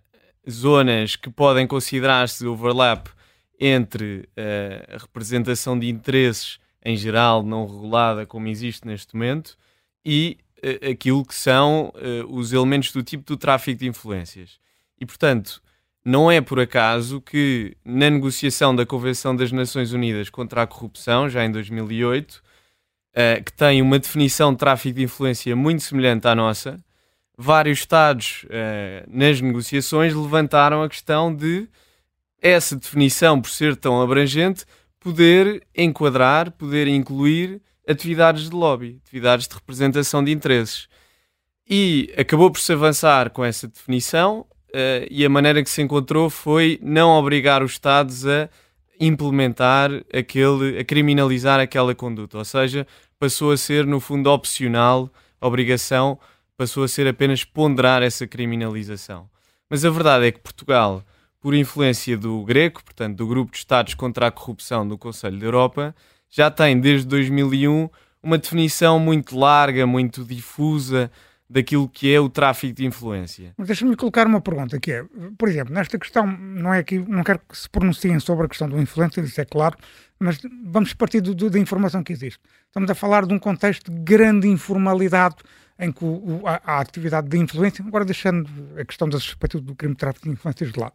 zonas 0.51 1.17
que 1.17 1.31
podem 1.31 1.67
considerar-se 1.67 2.47
overlap 2.47 3.09
entre 3.59 4.29
a 4.37 4.99
representação 4.99 5.79
de 5.79 5.89
interesses 5.89 6.59
em 6.87 6.97
geral 6.97 7.43
não 7.43 7.67
regulada 7.67 8.25
como 8.25 8.47
existe 8.47 8.87
neste 8.87 9.13
momento, 9.17 9.59
e 10.05 10.39
uh, 10.59 10.93
aquilo 10.93 11.27
que 11.27 11.35
são 11.35 11.93
uh, 11.97 12.33
os 12.33 12.53
elementos 12.53 12.93
do 12.93 13.03
tipo 13.03 13.25
do 13.25 13.37
tráfico 13.37 13.81
de 13.81 13.89
influências. 13.89 14.61
E, 15.01 15.05
portanto, 15.05 15.61
não 16.05 16.31
é 16.31 16.41
por 16.41 16.61
acaso 16.61 17.21
que 17.21 17.77
na 17.85 18.09
negociação 18.09 18.75
da 18.75 18.87
Convenção 18.87 19.35
das 19.35 19.51
Nações 19.51 19.93
Unidas 19.93 20.31
contra 20.31 20.63
a 20.63 20.67
Corrupção, 20.67 21.29
já 21.29 21.45
em 21.45 21.51
2008, 21.51 22.35
uh, 22.35 22.43
eh, 23.15 23.43
que 23.45 23.53
tem 23.53 23.83
uma 23.83 23.99
definição 23.99 24.53
de 24.53 24.59
tráfico 24.59 24.95
de 24.95 25.03
influência 25.03 25.57
muito 25.57 25.83
semelhante 25.83 26.29
à 26.29 26.37
nossa, 26.37 26.79
vários 27.37 27.81
Estados 27.81 28.47
nas 29.09 29.43
negociações 29.43 30.15
levantaram 30.15 30.83
a 30.83 30.89
questão 30.89 31.35
de 31.35 31.69
essa 32.41 32.77
definição, 32.77 33.43
por 33.43 33.51
ser 33.51 33.77
tão 33.77 34.01
abrangente, 34.01 34.65
poder 35.07 35.63
enquadrar, 35.73 36.51
poder 36.51 36.89
incluir 36.89 37.63
atividades 37.89 38.51
de 38.51 38.57
lobby, 38.57 38.99
atividades 39.05 39.47
de 39.47 39.55
representação 39.55 40.25
de 40.25 40.33
interesses. 40.33 40.89
E 41.71 42.13
acabou 42.19 42.51
por 42.51 42.59
se 42.59 42.73
avançar 42.73 43.31
com 43.31 43.45
essa 43.45 43.69
definição 43.69 44.41
uh, 44.41 45.07
e 45.09 45.25
a 45.25 45.29
maneira 45.29 45.63
que 45.63 45.71
se 45.71 45.81
encontrou 45.81 46.29
foi 46.29 46.81
não 46.83 47.11
obrigar 47.11 47.63
os 47.63 47.71
Estados 47.71 48.27
a 48.27 48.49
implementar 48.99 49.93
aquele, 50.13 50.81
a 50.81 50.85
criminalizar 50.85 51.61
aquela 51.61 51.95
conduta, 51.95 52.39
ou 52.39 52.45
seja, 52.45 52.85
passou 53.17 53.53
a 53.53 53.57
ser 53.57 53.87
no 53.87 54.01
fundo 54.01 54.29
opcional, 54.29 55.09
a 55.41 55.47
obrigação 55.47 56.19
passou 56.57 56.83
a 56.83 56.89
ser 56.89 57.07
apenas 57.07 57.45
ponderar 57.45 58.03
essa 58.03 58.27
criminalização. 58.27 59.31
Mas 59.71 59.85
a 59.85 59.91
verdade 59.91 60.27
é 60.27 60.33
que 60.33 60.41
Portugal 60.41 61.05
por 61.47 61.55
influência 61.55 62.19
do 62.19 62.43
Greco, 62.43 62.83
portanto, 62.83 63.19
do 63.19 63.25
Grupo 63.25 63.53
de 63.53 63.59
Estados 63.59 63.95
contra 63.95 64.27
a 64.27 64.31
Corrupção 64.33 64.85
do 64.89 64.99
Conselho 64.99 65.39
da 65.39 65.47
Europa, 65.47 65.95
já 66.29 66.51
tem 66.51 66.81
desde 66.81 67.07
2001 67.07 67.89
uma 68.21 68.37
definição 68.37 68.99
muito 68.99 69.39
larga, 69.39 69.87
muito 69.87 70.25
difusa 70.25 71.09
daquilo 71.49 71.89
que 71.89 72.13
é 72.13 72.19
o 72.19 72.29
tráfico 72.29 72.75
de 72.75 72.85
influência. 72.85 73.55
Mas 73.57 73.69
deixa-me 73.69 73.95
colocar 73.95 74.27
uma 74.27 74.41
pergunta 74.41 74.81
que 74.81 74.91
é, 74.91 75.05
por 75.39 75.49
exemplo, 75.49 75.73
nesta 75.73 75.97
questão, 76.01 76.27
não 76.27 76.75
é 76.75 76.83
que 76.83 76.99
não 76.99 77.23
quero 77.23 77.39
que 77.49 77.57
se 77.57 77.71
pronunciem 77.71 78.19
sobre 78.19 78.47
a 78.47 78.49
questão 78.49 78.69
do 78.69 78.81
influência, 78.81 79.21
isso 79.21 79.41
é 79.41 79.45
claro, 79.45 79.77
mas 80.19 80.41
vamos 80.65 80.95
partir 80.95 81.21
do, 81.21 81.33
do, 81.33 81.49
da 81.49 81.61
informação 81.61 82.03
que 82.03 82.13
existe. 82.13 82.41
Estamos 82.67 82.91
a 82.91 82.95
falar 82.97 83.25
de 83.25 83.33
um 83.33 83.39
contexto 83.39 83.89
de 83.89 84.01
grande 84.01 84.49
informalidade 84.49 85.37
em 85.79 85.93
que 85.93 86.05
o, 86.05 86.43
a, 86.45 86.61
a, 86.65 86.81
atividade 86.81 87.29
de 87.29 87.39
influência, 87.39 87.85
agora 87.87 88.05
deixando 88.05 88.51
a 88.77 88.85
questão 88.85 89.09
da 89.09 89.21
suspeita 89.21 89.61
do 89.61 89.77
crime 89.77 89.95
de 89.95 89.99
tráfico 89.99 90.27
de 90.27 90.33
influências 90.33 90.73
de 90.73 90.81
lado, 90.81 90.95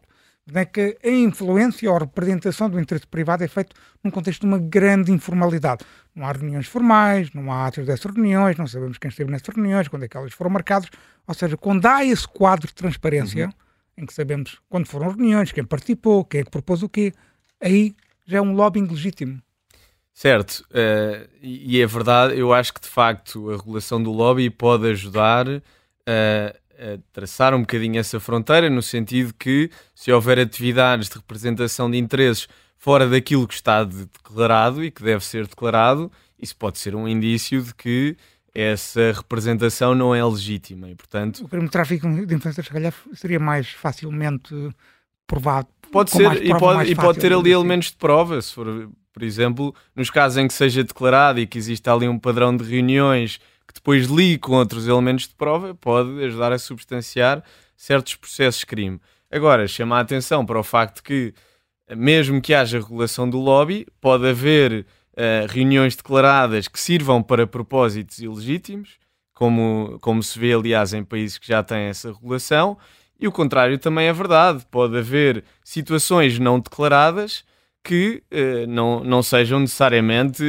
é 0.52 0.64
que 0.64 0.98
a 1.04 1.08
influência 1.08 1.88
ou 1.90 1.96
a 1.96 2.00
representação 2.00 2.68
do 2.68 2.80
interesse 2.80 3.06
privado 3.06 3.44
é 3.44 3.48
feito 3.48 3.74
num 4.02 4.10
contexto 4.10 4.40
de 4.40 4.46
uma 4.46 4.58
grande 4.58 5.12
informalidade. 5.12 5.84
Não 6.14 6.26
há 6.26 6.32
reuniões 6.32 6.66
formais, 6.66 7.32
não 7.32 7.52
há 7.52 7.66
atos 7.66 7.86
dessas 7.86 8.12
reuniões, 8.12 8.56
não 8.56 8.66
sabemos 8.66 8.98
quem 8.98 9.08
esteve 9.08 9.30
nessas 9.30 9.54
reuniões, 9.54 9.88
quando 9.88 10.04
é 10.04 10.08
que 10.08 10.16
elas 10.16 10.32
foram 10.32 10.50
marcadas. 10.50 10.90
Ou 11.26 11.34
seja, 11.34 11.56
quando 11.56 11.86
há 11.86 12.04
esse 12.04 12.26
quadro 12.26 12.66
de 12.66 12.74
transparência, 12.74 13.46
uhum. 13.46 13.52
em 13.98 14.06
que 14.06 14.12
sabemos 14.12 14.58
quando 14.68 14.86
foram 14.86 15.08
reuniões, 15.10 15.52
quem 15.52 15.64
participou, 15.64 16.24
quem 16.24 16.40
é 16.40 16.44
que 16.44 16.50
propôs 16.50 16.82
o 16.82 16.88
quê, 16.88 17.12
aí 17.60 17.94
já 18.26 18.38
é 18.38 18.42
um 18.42 18.52
lobbying 18.52 18.86
legítimo. 18.86 19.40
Certo, 20.12 20.66
uh, 20.70 21.28
e 21.40 21.80
é 21.80 21.86
verdade, 21.86 22.38
eu 22.38 22.52
acho 22.52 22.74
que 22.74 22.80
de 22.80 22.88
facto 22.88 23.48
a 23.48 23.56
regulação 23.56 24.02
do 24.02 24.12
lobby 24.12 24.50
pode 24.50 24.86
ajudar 24.88 25.48
uh, 25.48 25.62
a 26.06 26.52
traçar 27.12 27.54
um 27.54 27.60
bocadinho 27.60 27.98
essa 27.98 28.18
fronteira, 28.18 28.68
no 28.68 28.82
sentido 28.82 29.34
que 29.38 29.70
se 29.94 30.12
houver 30.12 30.38
atividades 30.38 31.08
de 31.08 31.16
representação 31.16 31.90
de 31.90 31.98
interesses 31.98 32.48
fora 32.76 33.08
daquilo 33.08 33.46
que 33.46 33.54
está 33.54 33.84
declarado 33.84 34.84
e 34.84 34.90
que 34.90 35.02
deve 35.02 35.24
ser 35.24 35.46
declarado, 35.46 36.10
isso 36.38 36.56
pode 36.56 36.78
ser 36.78 36.96
um 36.96 37.06
indício 37.06 37.62
de 37.62 37.74
que 37.74 38.16
essa 38.54 39.12
representação 39.12 39.94
não 39.94 40.14
é 40.14 40.24
legítima 40.24 40.90
e, 40.90 40.94
portanto... 40.94 41.44
O 41.44 41.48
crime 41.48 41.64
de 41.64 41.70
tráfico 41.70 42.08
de 42.26 42.34
influências, 42.34 42.66
se 42.66 42.72
calhar, 42.72 42.92
seria 43.14 43.38
mais 43.38 43.70
facilmente 43.70 44.54
provado. 45.26 45.68
Pode 45.90 46.10
ser, 46.10 46.44
e 46.44 46.56
pode, 46.58 46.90
e 46.90 46.94
pode 46.94 47.18
ter 47.18 47.32
ali 47.32 47.50
elementos 47.50 47.90
de 47.90 47.96
prova, 47.96 48.40
se 48.42 48.52
for, 48.52 48.90
por 49.12 49.22
exemplo, 49.22 49.74
nos 49.94 50.10
casos 50.10 50.38
em 50.38 50.48
que 50.48 50.54
seja 50.54 50.82
declarado 50.82 51.38
e 51.38 51.46
que 51.46 51.58
exista 51.58 51.94
ali 51.94 52.08
um 52.08 52.18
padrão 52.18 52.56
de 52.56 52.64
reuniões 52.64 53.38
que 53.72 53.80
depois 53.80 54.06
li 54.06 54.36
com 54.36 54.52
outros 54.52 54.86
elementos 54.86 55.26
de 55.26 55.34
prova, 55.34 55.74
pode 55.74 56.22
ajudar 56.24 56.52
a 56.52 56.58
substanciar 56.58 57.42
certos 57.74 58.14
processos 58.16 58.60
de 58.60 58.66
crime. 58.66 59.00
Agora, 59.30 59.66
chama 59.66 59.96
a 59.96 60.00
atenção 60.00 60.44
para 60.44 60.60
o 60.60 60.62
facto 60.62 61.02
que, 61.02 61.32
mesmo 61.96 62.40
que 62.40 62.52
haja 62.52 62.78
regulação 62.78 63.28
do 63.28 63.38
lobby, 63.38 63.86
pode 63.98 64.28
haver 64.28 64.86
uh, 65.12 65.46
reuniões 65.48 65.96
declaradas 65.96 66.68
que 66.68 66.78
sirvam 66.78 67.22
para 67.22 67.46
propósitos 67.46 68.18
ilegítimos, 68.18 68.98
como, 69.32 69.98
como 70.02 70.22
se 70.22 70.38
vê, 70.38 70.52
aliás, 70.52 70.92
em 70.92 71.02
países 71.02 71.38
que 71.38 71.48
já 71.48 71.62
têm 71.62 71.84
essa 71.84 72.12
regulação, 72.12 72.76
e 73.18 73.26
o 73.26 73.32
contrário 73.32 73.78
também 73.78 74.06
é 74.06 74.12
verdade. 74.12 74.66
Pode 74.70 74.98
haver 74.98 75.44
situações 75.64 76.38
não 76.38 76.60
declaradas 76.60 77.42
que 77.82 78.22
uh, 78.30 78.66
não, 78.68 79.02
não 79.02 79.22
sejam 79.22 79.60
necessariamente 79.60 80.44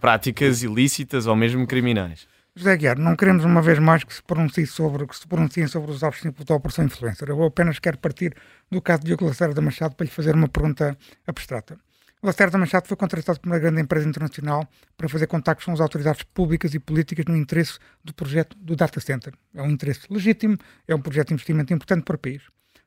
práticas 0.00 0.62
ilícitas 0.62 1.26
ou 1.26 1.34
mesmo 1.34 1.66
criminais. 1.66 2.26
José 2.58 2.76
Guiar, 2.76 2.98
não 2.98 3.14
queremos 3.14 3.44
uma 3.44 3.62
vez 3.62 3.78
mais 3.78 4.02
que 4.02 4.12
se 4.12 4.20
pronuncie 4.20 4.66
sobre, 4.66 5.06
que 5.06 5.16
se 5.16 5.28
pronunciem 5.28 5.68
sobre 5.68 5.92
os 5.92 6.00
simples 6.16 6.44
da 6.44 6.56
Operação 6.56 6.84
Influencer. 6.84 7.28
Eu 7.28 7.40
apenas 7.44 7.78
quero 7.78 7.96
partir 7.98 8.34
do 8.68 8.82
caso 8.82 9.02
de 9.02 9.06
Diogo 9.06 9.26
Lacerda 9.26 9.60
Machado 9.60 9.94
para 9.94 10.04
lhe 10.04 10.10
fazer 10.10 10.34
uma 10.34 10.48
pergunta 10.48 10.98
abstrata. 11.24 11.78
Lacerda 12.20 12.58
Machado 12.58 12.88
foi 12.88 12.96
contratado 12.96 13.38
por 13.38 13.48
uma 13.48 13.60
grande 13.60 13.80
empresa 13.80 14.08
internacional 14.08 14.68
para 14.96 15.08
fazer 15.08 15.28
contactos 15.28 15.66
com 15.66 15.72
as 15.72 15.80
autoridades 15.80 16.24
públicas 16.24 16.74
e 16.74 16.80
políticas 16.80 17.26
no 17.26 17.36
interesse 17.36 17.78
do 18.02 18.12
projeto 18.12 18.58
do 18.58 18.74
Data 18.74 18.98
Center. 18.98 19.34
É 19.54 19.62
um 19.62 19.70
interesse 19.70 20.00
legítimo, 20.10 20.58
é 20.88 20.92
um 20.92 21.00
projeto 21.00 21.28
de 21.28 21.34
investimento 21.34 21.72
importante 21.72 22.02
para 22.02 22.16
o 22.16 22.18
país. 22.18 22.42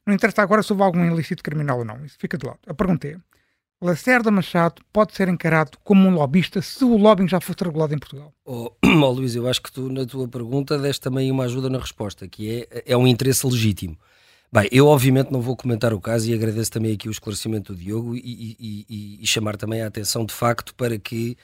Não 0.05 0.13
interessa 0.13 0.41
agora 0.41 0.61
se 0.63 0.73
houve 0.73 0.83
algum 0.83 1.05
ilícito 1.05 1.41
criminal 1.41 1.79
ou 1.79 1.85
não, 1.85 2.03
isso 2.03 2.17
fica 2.19 2.37
de 2.37 2.45
lado. 2.45 2.59
A 2.67 2.73
pergunta 2.73 3.07
é, 3.07 3.15
Lacerda 3.81 4.29
Machado 4.29 4.81
pode 4.93 5.15
ser 5.15 5.27
encarado 5.27 5.75
como 5.83 6.07
um 6.07 6.13
lobista 6.13 6.61
se 6.61 6.83
o 6.83 6.95
lobbying 6.95 7.27
já 7.27 7.41
fosse 7.41 7.63
regulado 7.63 7.95
em 7.95 7.97
Portugal? 7.97 8.31
Oh, 8.45 8.71
oh, 8.85 9.09
Luís, 9.09 9.35
eu 9.35 9.47
acho 9.47 9.59
que 9.59 9.71
tu, 9.71 9.89
na 9.89 10.05
tua 10.05 10.27
pergunta, 10.27 10.77
deste 10.77 11.01
também 11.01 11.31
uma 11.31 11.45
ajuda 11.45 11.67
na 11.67 11.79
resposta, 11.79 12.27
que 12.27 12.67
é, 12.71 12.83
é 12.85 12.95
um 12.95 13.07
interesse 13.07 13.45
legítimo. 13.47 13.97
Bem, 14.53 14.67
eu 14.71 14.85
obviamente 14.85 15.31
não 15.31 15.41
vou 15.41 15.55
comentar 15.55 15.93
o 15.93 15.99
caso 15.99 16.29
e 16.29 16.33
agradeço 16.33 16.69
também 16.69 16.93
aqui 16.93 17.07
o 17.07 17.11
esclarecimento 17.11 17.73
do 17.73 17.79
Diogo 17.79 18.15
e, 18.15 18.19
e, 18.19 18.85
e, 18.87 19.23
e 19.23 19.25
chamar 19.25 19.57
também 19.57 19.81
a 19.81 19.87
atenção 19.87 20.25
de 20.25 20.33
facto 20.33 20.75
para 20.75 20.99
que 20.99 21.35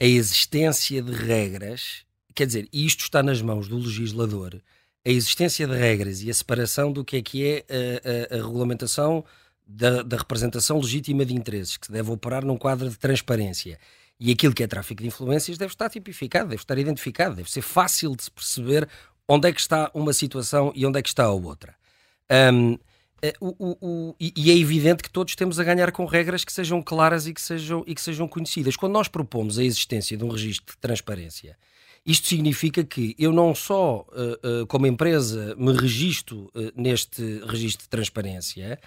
a 0.00 0.04
existência 0.04 1.02
de 1.02 1.12
regras, 1.12 2.04
quer 2.34 2.46
dizer, 2.46 2.68
isto 2.72 3.00
está 3.00 3.22
nas 3.22 3.42
mãos 3.42 3.66
do 3.66 3.78
legislador, 3.78 4.60
a 5.04 5.10
existência 5.10 5.66
de 5.66 5.74
regras 5.74 6.22
e 6.22 6.30
a 6.30 6.34
separação 6.34 6.92
do 6.92 7.04
que 7.04 7.16
é 7.16 7.22
que 7.22 7.44
é 7.44 7.64
a, 7.68 8.36
a, 8.36 8.38
a 8.38 8.46
regulamentação 8.46 9.24
da, 9.74 10.02
da, 10.02 10.16
representação 10.16 10.78
legítima 10.78 11.24
de 11.24 11.34
interesses, 11.34 11.76
que 11.76 11.90
deve 11.90 12.10
operar 12.10 12.44
num 12.44 12.56
quadro 12.56 12.88
de 12.88 12.98
transparência. 12.98 13.78
E 14.20 14.30
aquilo 14.30 14.54
que 14.54 14.62
é 14.62 14.66
tráfico 14.66 15.02
de 15.02 15.08
influências 15.08 15.58
deve 15.58 15.72
estar 15.72 15.88
tipificado, 15.88 16.48
deve 16.50 16.62
estar 16.62 16.78
identificado, 16.78 17.36
deve 17.36 17.50
ser 17.50 17.62
fácil 17.62 18.14
de 18.14 18.24
se 18.24 18.30
perceber 18.30 18.88
onde 19.26 19.48
é 19.48 19.52
que 19.52 19.60
está 19.60 19.90
uma 19.94 20.12
situação 20.12 20.72
e 20.74 20.86
onde 20.86 20.98
é 20.98 21.02
que 21.02 21.08
está 21.08 21.24
a 21.24 21.32
outra. 21.32 21.74
Um, 22.30 22.78
eh, 23.22 23.34
o, 23.40 23.54
o, 23.58 23.76
o, 23.80 24.16
e 24.20 24.50
é 24.50 24.56
evidente 24.56 25.02
que 25.02 25.10
todos 25.10 25.34
temos 25.34 25.58
a 25.58 25.64
ganhar 25.64 25.90
com 25.90 26.04
regras 26.04 26.44
que 26.44 26.52
sejam 26.52 26.82
claras 26.82 27.26
e 27.26 27.32
que 27.32 27.40
sejam, 27.40 27.82
e 27.86 27.94
que 27.94 28.00
sejam 28.00 28.28
conhecidas. 28.28 28.76
Quando 28.76 28.92
nós 28.92 29.08
propomos 29.08 29.58
a 29.58 29.64
existência 29.64 30.16
de 30.16 30.24
um 30.24 30.28
registro 30.28 30.74
de 30.74 30.78
transparência, 30.78 31.56
isto 32.04 32.26
significa 32.26 32.84
que 32.84 33.14
eu 33.18 33.32
não 33.32 33.54
só, 33.54 34.06
uh, 34.08 34.62
uh, 34.62 34.66
como 34.66 34.86
empresa, 34.86 35.54
me 35.56 35.72
registro 35.72 36.50
neste 36.74 37.40
registro 37.46 37.84
de 37.84 37.88
transparência, 37.88 38.78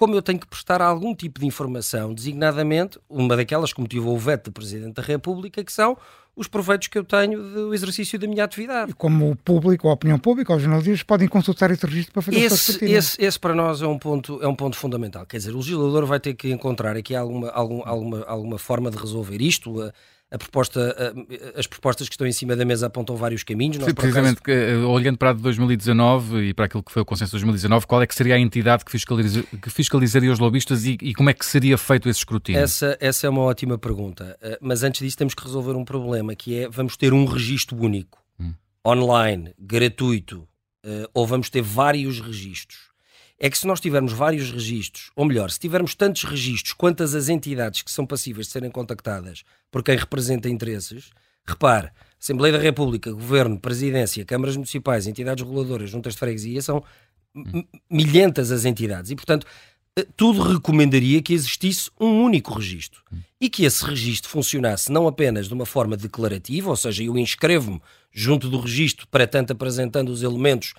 como 0.00 0.14
eu 0.14 0.22
tenho 0.22 0.38
que 0.38 0.46
prestar 0.46 0.80
algum 0.80 1.14
tipo 1.14 1.38
de 1.40 1.46
informação, 1.46 2.14
designadamente 2.14 2.98
uma 3.06 3.36
daquelas 3.36 3.70
que 3.70 3.82
motivou 3.82 4.16
o 4.16 4.18
veto 4.18 4.44
do 4.44 4.52
Presidente 4.52 4.94
da 4.94 5.02
República, 5.02 5.62
que 5.62 5.70
são 5.70 5.94
os 6.34 6.48
proveitos 6.48 6.88
que 6.88 6.96
eu 6.96 7.04
tenho 7.04 7.38
do 7.42 7.74
exercício 7.74 8.18
da 8.18 8.26
minha 8.26 8.42
atividade. 8.42 8.92
E 8.92 8.94
como 8.94 9.30
o 9.30 9.36
público, 9.36 9.90
a 9.90 9.92
opinião 9.92 10.18
pública, 10.18 10.54
os 10.54 10.62
jornalistas 10.62 11.02
podem 11.02 11.28
consultar 11.28 11.70
esse 11.70 11.84
registro 11.84 12.14
para 12.14 12.22
fazer 12.22 12.38
esse, 12.38 12.82
esse, 12.82 13.22
esse 13.22 13.38
para 13.38 13.54
nós 13.54 13.82
é 13.82 13.86
um, 13.86 13.98
ponto, 13.98 14.42
é 14.42 14.48
um 14.48 14.54
ponto 14.54 14.74
fundamental. 14.74 15.26
Quer 15.26 15.36
dizer, 15.36 15.52
o 15.52 15.58
legislador 15.58 16.06
vai 16.06 16.18
ter 16.18 16.32
que 16.32 16.50
encontrar 16.50 16.96
aqui 16.96 17.14
alguma, 17.14 17.50
alguma, 17.50 17.84
alguma, 17.84 18.24
alguma 18.24 18.58
forma 18.58 18.90
de 18.90 18.96
resolver 18.96 19.42
isto 19.42 19.82
a 19.82 19.92
proposta, 20.38 21.14
as 21.56 21.66
propostas 21.66 22.08
que 22.08 22.14
estão 22.14 22.26
em 22.26 22.32
cima 22.32 22.54
da 22.54 22.64
mesa 22.64 22.86
apontam 22.86 23.16
vários 23.16 23.42
caminhos. 23.42 23.78
Nós, 23.78 23.88
Sim, 23.88 23.94
precisamente, 23.94 24.38
acaso... 24.38 24.58
Eh, 24.58 24.76
olhando 24.76 25.18
para 25.18 25.30
a 25.30 25.32
de 25.32 25.42
2019 25.42 26.48
e 26.48 26.54
para 26.54 26.66
aquilo 26.66 26.82
que 26.82 26.92
foi 26.92 27.02
o 27.02 27.04
consenso 27.04 27.30
de 27.30 27.42
2019, 27.42 27.86
qual 27.86 28.00
é 28.02 28.06
que 28.06 28.14
seria 28.14 28.36
a 28.36 28.38
entidade 28.38 28.84
que, 28.84 28.90
fiscaliza, 28.90 29.42
que 29.42 29.70
fiscalizaria 29.70 30.30
os 30.30 30.38
lobistas 30.38 30.84
e, 30.84 30.96
e, 31.02 31.14
como 31.14 31.30
é 31.30 31.34
que 31.34 31.44
seria 31.44 31.76
feito 31.76 32.08
esse 32.08 32.20
escrutínio? 32.20 32.60
Essa, 32.60 32.96
essa 33.00 33.26
é 33.26 33.30
uma 33.30 33.42
ótima 33.42 33.76
pergunta. 33.76 34.36
Eh, 34.40 34.58
mas 34.60 34.82
antes 34.82 35.00
disso 35.00 35.16
temos 35.16 35.34
que 35.34 35.42
resolver 35.42 35.72
um 35.72 35.84
problema, 35.84 36.34
que 36.34 36.60
é 36.60 36.68
vamos 36.68 36.96
ter 36.96 37.12
um 37.12 37.24
registro 37.24 37.76
único, 37.76 38.22
hum. 38.38 38.54
online, 38.86 39.52
gratuito, 39.58 40.46
eh, 40.84 41.08
ou 41.12 41.26
vamos 41.26 41.50
ter 41.50 41.62
vários 41.62 42.20
registros 42.20 42.89
é 43.40 43.48
que 43.48 43.56
se 43.56 43.66
nós 43.66 43.80
tivermos 43.80 44.12
vários 44.12 44.52
registros, 44.52 45.10
ou 45.16 45.24
melhor, 45.24 45.50
se 45.50 45.58
tivermos 45.58 45.94
tantos 45.94 46.24
registros 46.24 46.74
quantas 46.74 47.14
as 47.14 47.30
entidades 47.30 47.80
que 47.80 47.90
são 47.90 48.04
passíveis 48.04 48.46
de 48.46 48.52
serem 48.52 48.70
contactadas 48.70 49.44
por 49.70 49.82
quem 49.82 49.96
representa 49.96 50.48
interesses, 50.48 51.10
repare, 51.46 51.90
Assembleia 52.20 52.52
da 52.52 52.62
República, 52.62 53.10
Governo, 53.10 53.58
Presidência, 53.58 54.26
Câmaras 54.26 54.54
Municipais, 54.54 55.06
entidades 55.06 55.42
reguladoras, 55.42 55.88
juntas 55.88 56.12
de 56.12 56.18
freguesia, 56.18 56.60
são 56.60 56.84
milhentas 57.90 58.52
as 58.52 58.66
entidades. 58.66 59.10
E, 59.10 59.16
portanto, 59.16 59.46
eh, 59.96 60.06
tudo 60.14 60.42
recomendaria 60.42 61.22
que 61.22 61.32
existisse 61.32 61.90
um 61.98 62.22
único 62.22 62.52
registro. 62.52 63.02
E 63.40 63.48
que 63.48 63.64
esse 63.64 63.82
registro 63.86 64.28
funcionasse 64.28 64.92
não 64.92 65.06
apenas 65.06 65.48
de 65.48 65.54
uma 65.54 65.64
forma 65.64 65.96
declarativa, 65.96 66.68
ou 66.68 66.76
seja, 66.76 67.02
eu 67.02 67.16
inscrevo-me 67.16 67.80
junto 68.12 68.50
do 68.50 68.60
registro 68.60 69.08
para 69.08 69.26
tanto 69.26 69.54
apresentando 69.54 70.10
os 70.10 70.22
elementos 70.22 70.74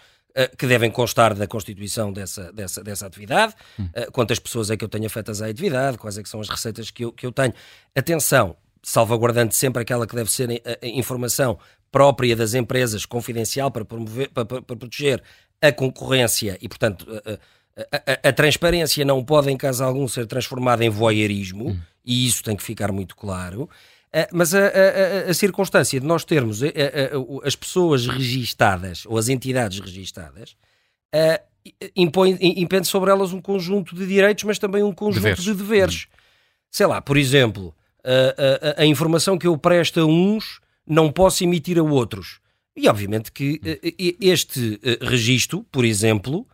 que 0.58 0.67
devem 0.67 0.89
constar 0.89 1.34
da 1.34 1.48
constituição 1.48 2.12
dessa, 2.12 2.52
dessa, 2.52 2.84
dessa 2.84 3.06
atividade, 3.06 3.54
hum. 3.80 3.88
quantas 4.12 4.39
pessoas 4.39 4.70
é 4.70 4.78
que 4.78 4.84
eu 4.84 4.89
tenho 4.89 5.06
afetas 5.06 5.41
à 5.41 5.48
atividade, 5.48 5.98
quais 5.98 6.17
é 6.17 6.24
que 6.24 6.30
são 6.30 6.39
as 6.39 6.50
receitas 6.50 6.89
que 6.89 7.06
eu, 7.06 7.12
que 7.12 7.26
eu 7.26 7.32
tenho. 7.32 7.54
Atenção, 7.96 8.56
salvaguardando 8.82 9.54
sempre 9.54 9.82
aquela 9.82 10.08
que 10.08 10.15
deve 10.15 10.32
ser 10.32 10.62
a, 10.65 10.86
a 10.86 10.88
informação 10.88 11.58
própria 11.91 12.36
das 12.36 12.54
empresas, 12.54 13.06
confidencial, 13.06 13.70
para, 13.70 13.84
promover, 13.84 14.30
para, 14.30 14.46
para, 14.46 14.62
para 14.62 14.76
proteger 14.76 15.22
a 15.62 15.72
concorrência 15.72 16.58
e, 16.62 16.67
portanto, 16.67 17.06
a, 17.76 17.98
a, 17.98 18.30
a, 18.30 18.34
transparência 18.34 19.06
não 19.06 19.24
pode, 19.24 19.52
em 19.52 19.58
caso 19.58 19.84
algum, 19.84 20.08
ser 20.08 20.26
transformada 20.26 20.84
em 20.84 20.89
voyeurismo, 20.89 21.70
hum. 21.70 21.80
e 22.04 22.28
isso 22.28 22.44
tem 22.44 22.56
que 22.56 22.63
ficar 22.63 22.91
muito 22.91 23.15
claro. 23.15 23.70
Eh, 24.13 24.28
mas 24.34 24.54
a, 24.54 24.60
a, 24.60 25.30
a, 25.30 25.34
circunstância 25.34 26.00
de 26.00 26.06
nós 26.06 26.26
termos 26.26 26.62
eh, 26.62 26.74
eh, 26.76 27.12
as 27.45 27.56
pessoas 27.56 28.08
registadas 28.08 29.06
ou 29.06 29.17
as 29.17 29.30
entidades 29.30 29.80
registadas 29.80 30.58
impõe, 31.95 32.38
impõe 32.41 32.84
sobre 32.84 33.10
elas 33.10 33.32
um 33.32 33.41
conjunto 33.41 33.95
de 33.95 34.06
direitos, 34.06 34.43
mas 34.43 34.60
também 34.60 34.84
um 34.84 34.91
conjunto 34.91 35.24
deveres. 35.24 35.43
de 35.43 35.54
deveres. 35.54 36.08
Hum. 36.10 36.17
Sei 36.69 36.86
lá, 36.86 37.02
por 37.02 37.17
exemplo, 37.17 37.74
a, 38.78 38.86
informação 38.86 39.38
que 39.38 39.45
eu 39.45 39.58
presto 39.58 40.00
a 40.00 40.06
uns 40.06 40.60
não 40.88 41.12
posso 41.12 41.43
emitir 41.43 41.78
a 41.78 41.84
outros. 41.84 42.39
E 42.76 42.88
obviamente 42.88 43.32
que 43.32 43.60
este 44.19 44.80
registro, 45.02 45.65
por 45.69 45.84
exemplo, 45.84 46.47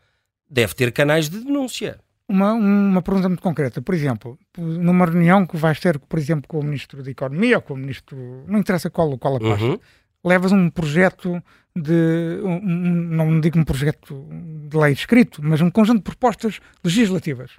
deve 0.50 0.74
ter 0.74 0.92
canais 0.92 1.30
de 1.30 1.40
denúncia 1.40 2.00
uma, 2.28 2.54
uma 2.54 3.02
pergunta 3.02 3.30
muito 3.30 3.42
concreta. 3.42 3.82
Por 3.82 3.96
exemplo, 3.96 4.38
numa 4.58 5.06
reunião 5.06 5.46
que 5.46 5.56
vais 5.56 5.80
ter, 5.80 5.98
por 5.98 6.20
exemplo, 6.20 6.48
com 6.48 6.60
o 6.60 6.64
Ministro 6.64 7.02
da 7.02 7.10
Economia 7.10 7.58
ou 7.58 7.62
com 7.62 7.74
o 7.74 7.78
Ministro. 7.78 8.44
Não 8.48 8.60
interessa 8.60 8.90
qual, 8.90 9.18
qual 9.18 9.38
a 9.38 9.40
pasta. 9.40 9.66
Uhum. 9.66 9.80
Levas 10.24 10.52
um 10.52 10.70
projeto 10.70 11.42
de. 11.76 12.40
Um, 12.44 12.60
não 12.60 13.40
digo 13.40 13.58
um 13.58 13.64
projeto 13.64 14.28
de 14.70 14.78
lei 14.78 14.94
escrito, 14.94 15.42
mas 15.44 15.62
um 15.62 15.70
conjunto 15.70 15.98
de 15.98 16.04
propostas 16.04 16.60
legislativas. 16.84 17.52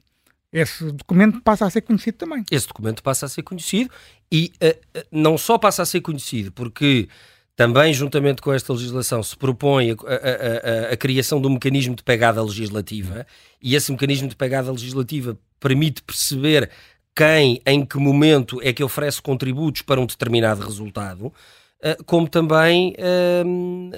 Esse 0.53 0.91
documento 0.93 1.41
passa 1.43 1.67
a 1.67 1.71
ser 1.71 1.83
conhecido 1.83 2.17
também. 2.17 2.45
Esse 2.51 2.67
documento 2.67 3.03
passa 3.03 3.27
a 3.27 3.29
ser 3.29 3.43
conhecido 3.43 3.91
e 4.33 4.53
uh, 4.63 5.05
não 5.13 5.37
só 5.37 5.59
passa 5.59 5.83
a 5.83 5.87
ser 5.87 6.01
conhecido 6.01 6.51
porque 6.53 7.09
também, 7.59 7.93
juntamente 7.93 8.41
com 8.41 8.53
esta 8.53 8.73
legislação, 8.73 9.21
se 9.21 9.37
propõe 9.37 9.91
a, 9.91 9.95
a, 9.95 10.91
a, 10.91 10.93
a, 10.93 10.97
criação 10.97 11.41
de 11.41 11.49
um 11.49 11.55
mecanismo 11.55 11.97
de 11.97 12.05
pegada 12.05 12.41
legislativa 12.41 13.27
e 13.61 13.75
esse 13.75 13.91
mecanismo 13.91 14.29
de 14.29 14.37
pegada 14.37 14.71
legislativa 14.71 15.37
permite 15.59 16.01
perceber 16.05 16.71
quem, 17.17 17.61
em 17.67 17.85
que 17.85 17.99
momento 17.99 18.61
é 18.63 18.73
que 18.73 18.85
oferece 18.85 19.21
contributos 19.21 19.83
para 19.83 20.01
um 20.01 20.07
determinado 20.07 20.65
resultado, 20.65 21.33
eh, 21.83 21.97
como 22.07 22.29
também 22.29 22.95
ehm, 22.97 23.91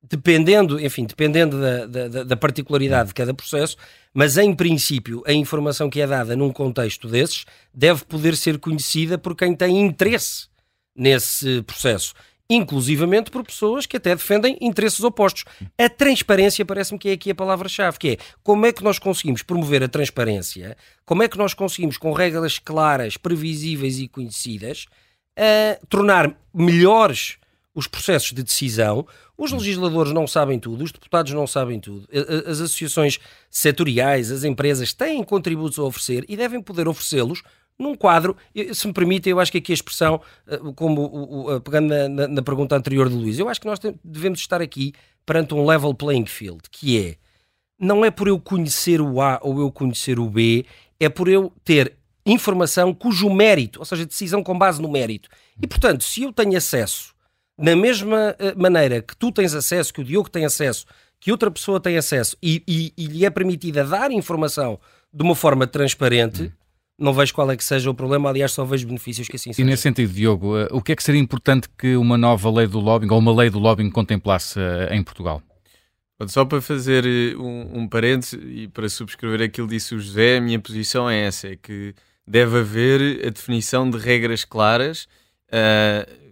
dependendo, 0.00 0.78
enfim, 0.78 1.06
dependendo 1.06 1.60
da, 1.60 1.86
da, 1.86 2.22
da, 2.22 2.36
particularidade 2.36 3.08
de 3.08 3.14
cada 3.14 3.34
processo, 3.34 3.76
mas 4.14 4.38
em 4.38 4.54
princípio 4.54 5.20
a 5.26 5.32
informação 5.32 5.90
que 5.90 6.00
é 6.00 6.06
dada 6.06 6.36
num 6.36 6.52
contexto 6.52 7.08
desses 7.08 7.44
deve 7.74 8.04
poder 8.04 8.36
ser 8.36 8.60
conhecida 8.60 9.18
por 9.18 9.34
quem 9.34 9.52
tem 9.56 9.80
interesse 9.80 10.53
nesse 10.94 11.62
processo, 11.62 12.14
inclusivamente 12.48 13.30
por 13.30 13.42
pessoas 13.42 13.86
que 13.86 13.96
até 13.96 14.14
defendem 14.14 14.58
interesses 14.60 15.02
opostos. 15.02 15.44
A 15.78 15.88
transparência 15.88 16.64
parece-me 16.64 16.98
que 16.98 17.08
é 17.08 17.12
aqui 17.12 17.30
a 17.30 17.34
palavra-chave, 17.34 17.98
que 17.98 18.08
é 18.10 18.18
como 18.42 18.66
é 18.66 18.72
que 18.72 18.84
nós 18.84 18.98
conseguimos 18.98 19.42
promover 19.42 19.82
a 19.82 19.88
transparência, 19.88 20.76
como 21.06 21.22
é 21.22 21.28
que 21.28 21.38
nós 21.38 21.54
conseguimos, 21.54 21.96
com 21.96 22.12
regras 22.12 22.58
claras, 22.58 23.16
previsíveis 23.16 23.98
e 23.98 24.06
conhecidas, 24.06 24.86
tornar 25.88 26.38
melhores 26.52 27.38
os 27.74 27.88
processos 27.88 28.32
de 28.32 28.42
decisão. 28.42 29.04
Os 29.36 29.50
legisladores 29.50 30.12
não 30.12 30.28
sabem 30.28 30.60
tudo, 30.60 30.84
os 30.84 30.92
deputados 30.92 31.32
não 31.32 31.44
sabem 31.44 31.80
tudo, 31.80 32.08
as 32.46 32.60
associações 32.60 33.18
setoriais, 33.50 34.30
as 34.30 34.44
empresas 34.44 34.92
têm 34.92 35.24
contributos 35.24 35.78
a 35.78 35.82
oferecer 35.82 36.24
e 36.28 36.36
devem 36.36 36.62
poder 36.62 36.86
oferecê-los 36.86 37.42
num 37.78 37.94
quadro, 37.94 38.36
se 38.72 38.86
me 38.86 38.92
permite, 38.92 39.28
eu 39.28 39.40
acho 39.40 39.50
que 39.50 39.58
aqui 39.58 39.72
a 39.72 39.74
expressão, 39.74 40.20
eh, 40.46 40.58
como 40.76 41.60
pegando 41.60 41.88
na, 42.08 42.28
na, 42.28 42.42
pergunta 42.42 42.76
anterior 42.76 43.08
de 43.08 43.14
Luís, 43.14 43.38
eu 43.38 43.48
acho 43.48 43.60
que 43.60 43.66
nós 43.66 43.80
devemos 44.04 44.38
estar 44.38 44.62
aqui 44.62 44.92
perante 45.26 45.54
um 45.54 45.66
level 45.66 45.92
playing 45.94 46.26
field, 46.26 46.60
que 46.70 46.98
é, 46.98 47.16
não 47.78 48.04
é 48.04 48.10
por 48.10 48.28
eu 48.28 48.38
conhecer 48.38 49.00
o 49.00 49.20
A 49.20 49.40
ou 49.42 49.60
eu 49.60 49.72
conhecer 49.72 50.18
o 50.18 50.28
B, 50.28 50.64
é 51.00 51.08
por 51.08 51.28
eu 51.28 51.52
ter 51.64 51.96
informação 52.24 52.94
cujo 52.94 53.28
mérito, 53.28 53.80
ou 53.80 53.84
seja, 53.84 54.06
decisão 54.06 54.42
com 54.42 54.56
base 54.56 54.80
no 54.80 54.90
mérito. 54.90 55.28
E, 55.60 55.66
portanto, 55.66 56.04
se 56.04 56.22
eu 56.22 56.32
tenho 56.32 56.56
acesso, 56.56 57.14
na 57.56 57.76
mesma 57.76 58.34
eh, 58.38 58.54
maneira 58.54 59.02
que 59.02 59.16
tu 59.16 59.30
tens 59.30 59.54
acesso, 59.54 59.92
que 59.92 60.00
o 60.00 60.04
Diogo 60.04 60.30
tem 60.30 60.44
acesso, 60.44 60.86
que 61.20 61.30
outra 61.30 61.50
pessoa 61.50 61.80
tem 61.80 61.96
acesso 61.96 62.36
e, 62.42 62.62
e, 62.66 62.92
e 62.96 63.06
lhe 63.06 63.24
é 63.24 63.30
permitida 63.30 63.84
dar 63.84 64.10
informação 64.10 64.78
de 65.12 65.22
uma 65.22 65.34
forma 65.34 65.66
transparente, 65.66 66.52
não 66.98 67.12
vejo 67.12 67.34
qual 67.34 67.50
é 67.50 67.56
que 67.56 67.64
seja 67.64 67.90
o 67.90 67.94
problema, 67.94 68.28
aliás, 68.28 68.52
só 68.52 68.64
vejo 68.64 68.86
benefícios 68.86 69.26
que 69.26 69.36
assim 69.36 69.52
seja. 69.52 69.62
E 69.62 69.68
nesse 69.68 69.82
sentido, 69.82 70.12
Diogo, 70.12 70.56
eh, 70.56 70.68
o 70.70 70.80
que 70.80 70.92
é 70.92 70.96
que 70.96 71.02
seria 71.02 71.20
importante 71.20 71.68
que 71.76 71.96
uma 71.96 72.16
nova 72.16 72.50
lei 72.50 72.66
do 72.66 72.78
lobbying 72.78 73.10
ou 73.10 73.18
uma 73.18 73.34
lei 73.34 73.50
do 73.50 73.58
lobbying 73.58 73.90
contemplasse 73.90 74.60
eh, 74.60 74.94
em 74.94 75.02
Portugal? 75.02 75.42
Só 76.28 76.44
para 76.44 76.60
fazer 76.60 77.04
eh, 77.04 77.36
um, 77.36 77.80
um 77.80 77.88
parênteses 77.88 78.38
e 78.44 78.68
para 78.68 78.88
subscrever 78.88 79.42
aquilo 79.42 79.66
que 79.66 79.74
disse 79.74 79.94
o 79.94 79.98
José, 79.98 80.36
a 80.36 80.40
minha 80.40 80.60
posição 80.60 81.10
é 81.10 81.26
essa: 81.26 81.48
é 81.48 81.56
que 81.56 81.94
deve 82.26 82.58
haver 82.58 83.26
a 83.26 83.30
definição 83.30 83.90
de 83.90 83.98
regras 83.98 84.44
claras 84.44 85.08
uh, 85.48 86.24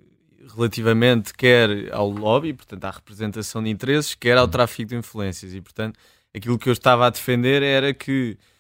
relativamente 0.57 1.35
quer 1.35 1.93
ao 1.93 2.09
lobby, 2.09 2.55
portanto, 2.55 2.85
à 2.85 2.91
representação 2.91 3.63
de 3.63 3.69
interesses, 3.69 4.15
quer 4.15 4.39
ao 4.39 4.49
tráfico 4.49 4.91
de 4.91 4.97
influências. 4.97 5.53
E, 5.53 5.61
portanto, 5.61 5.99
aquilo 6.35 6.59
que 6.59 6.69
eu 6.69 6.73
estava 6.73 7.07
a 7.07 7.11
defender 7.11 7.63
era 7.63 7.93
que 7.93 8.39
Uh, 8.39 8.52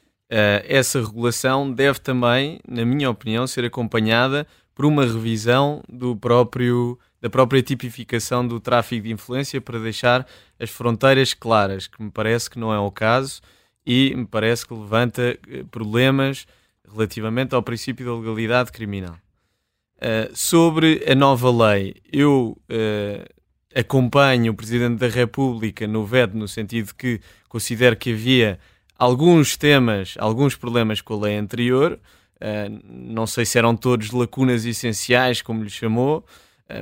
essa 0.66 1.00
regulação 1.00 1.70
deve 1.70 2.00
também, 2.00 2.58
na 2.66 2.84
minha 2.84 3.10
opinião, 3.10 3.46
ser 3.46 3.64
acompanhada 3.64 4.46
por 4.74 4.86
uma 4.86 5.04
revisão 5.04 5.82
do 5.88 6.16
próprio, 6.16 6.98
da 7.20 7.28
própria 7.28 7.62
tipificação 7.62 8.46
do 8.46 8.58
tráfico 8.58 9.02
de 9.02 9.12
influência 9.12 9.60
para 9.60 9.78
deixar 9.78 10.26
as 10.58 10.70
fronteiras 10.70 11.34
claras, 11.34 11.86
que 11.86 12.02
me 12.02 12.10
parece 12.10 12.48
que 12.48 12.58
não 12.58 12.72
é 12.72 12.78
o 12.78 12.90
caso 12.90 13.40
e 13.86 14.14
me 14.14 14.26
parece 14.26 14.66
que 14.66 14.74
levanta 14.74 15.22
eh, 15.22 15.64
problemas 15.70 16.46
relativamente 16.88 17.54
ao 17.54 17.62
princípio 17.62 18.06
da 18.06 18.14
legalidade 18.14 18.70
criminal. 18.70 19.16
Uh, 19.96 20.34
sobre 20.34 21.04
a 21.08 21.14
nova 21.14 21.50
lei, 21.50 21.94
eu 22.12 22.58
uh, 22.68 23.24
acompanho 23.74 24.52
o 24.52 24.54
Presidente 24.54 24.98
da 24.98 25.06
República 25.06 25.86
no 25.86 26.04
veto, 26.04 26.36
no 26.36 26.48
sentido 26.48 26.92
que 26.94 27.20
considero 27.48 27.96
que 27.96 28.12
havia 28.12 28.58
alguns 28.98 29.56
temas, 29.56 30.14
alguns 30.18 30.54
problemas 30.54 31.00
com 31.00 31.14
a 31.14 31.26
lei 31.26 31.36
anterior. 31.36 31.98
Uh, 32.36 32.80
não 32.84 33.26
sei 33.26 33.44
se 33.44 33.58
eram 33.58 33.76
todos 33.76 34.10
lacunas 34.10 34.64
essenciais, 34.64 35.42
como 35.42 35.62
lhe 35.62 35.70
chamou, 35.70 36.24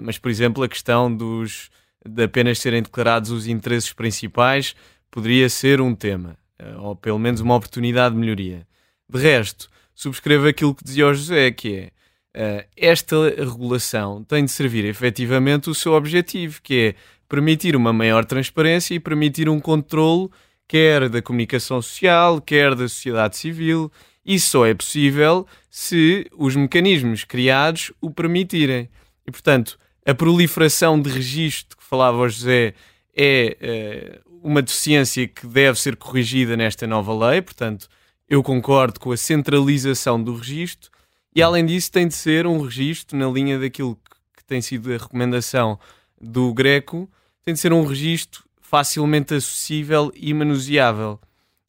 mas, 0.03 0.19
por 0.19 0.31
exemplo, 0.31 0.63
a 0.63 0.69
questão 0.69 1.13
dos, 1.13 1.69
de 2.09 2.23
apenas 2.23 2.61
serem 2.61 2.81
declarados 2.81 3.33
os 3.33 3.49
interesses 3.49 3.93
principais 3.93 4.77
poderia 5.11 5.49
ser 5.49 5.81
um 5.81 5.97
tema, 5.97 6.37
ou 6.79 6.95
pelo 6.95 7.19
menos 7.19 7.41
uma 7.41 7.57
oportunidade 7.57 8.15
de 8.15 8.21
melhoria. 8.21 8.65
De 9.09 9.19
resto, 9.19 9.69
subscrevo 9.93 10.47
aquilo 10.47 10.77
que 10.77 10.85
dizia 10.85 11.09
o 11.09 11.15
José, 11.15 11.51
que 11.51 11.75
é 11.75 11.91
Uh, 12.31 12.63
esta 12.77 13.17
regulação 13.31 14.23
tem 14.23 14.45
de 14.45 14.53
servir 14.53 14.85
efetivamente 14.85 15.69
o 15.69 15.75
seu 15.75 15.95
objetivo, 15.95 16.61
que 16.63 16.75
é 16.75 16.95
permitir 17.29 17.75
uma 17.75 17.93
maior 17.93 18.25
transparência 18.25 18.95
e 18.95 19.01
permitir 19.01 19.49
um 19.49 19.59
controle 19.59 20.31
quer 20.71 21.09
da 21.09 21.21
comunicação 21.21 21.83
social, 21.83 22.41
quer 22.41 22.77
da 22.77 22.89
sociedade 22.89 23.37
civil. 23.37 23.91
Isso 24.25 24.51
só 24.51 24.67
é 24.67 24.73
possível 24.73 25.45
se 25.69 26.31
os 26.33 26.55
mecanismos 26.55 27.25
criados 27.25 27.93
o 28.01 28.09
permitirem. 28.09 28.89
E, 29.27 29.33
portanto, 29.33 29.77
a 30.07 30.15
proliferação 30.15 31.03
de 31.03 31.11
registro 31.11 31.77
que 31.77 31.83
falava 31.83 32.19
o 32.19 32.29
José 32.29 32.75
é 33.17 34.23
uh, 34.25 34.49
uma 34.49 34.63
deficiência 34.63 35.27
que 35.27 35.45
deve 35.45 35.77
ser 35.77 35.97
corrigida 35.97 36.57
nesta 36.57 36.87
nova 36.87 37.13
lei. 37.31 37.43
Portanto, 37.43 37.89
eu 38.29 38.41
concordo 38.41 39.01
com 39.01 39.11
a 39.11 39.17
centralização 39.17 40.23
do 40.23 40.37
registro 40.37 40.89
e 41.35 41.43
além 41.43 41.67
disso, 41.67 41.91
tem 41.91 42.07
de 42.07 42.15
ser 42.15 42.47
um 42.47 42.63
registro 42.63 43.19
na 43.19 43.29
linha 43.29 43.59
daquilo 43.59 43.99
que 44.37 44.45
tem 44.47 44.63
sido 44.63 44.93
a 44.93 44.99
recomendação 44.99 45.81
do 46.21 46.55
Greco, 46.55 47.11
tem 47.43 47.55
de 47.55 47.59
ser 47.59 47.73
um 47.73 47.85
registro 47.85 48.45
facilmente 48.71 49.35
acessível 49.35 50.13
e 50.15 50.33
manuseável. 50.33 51.19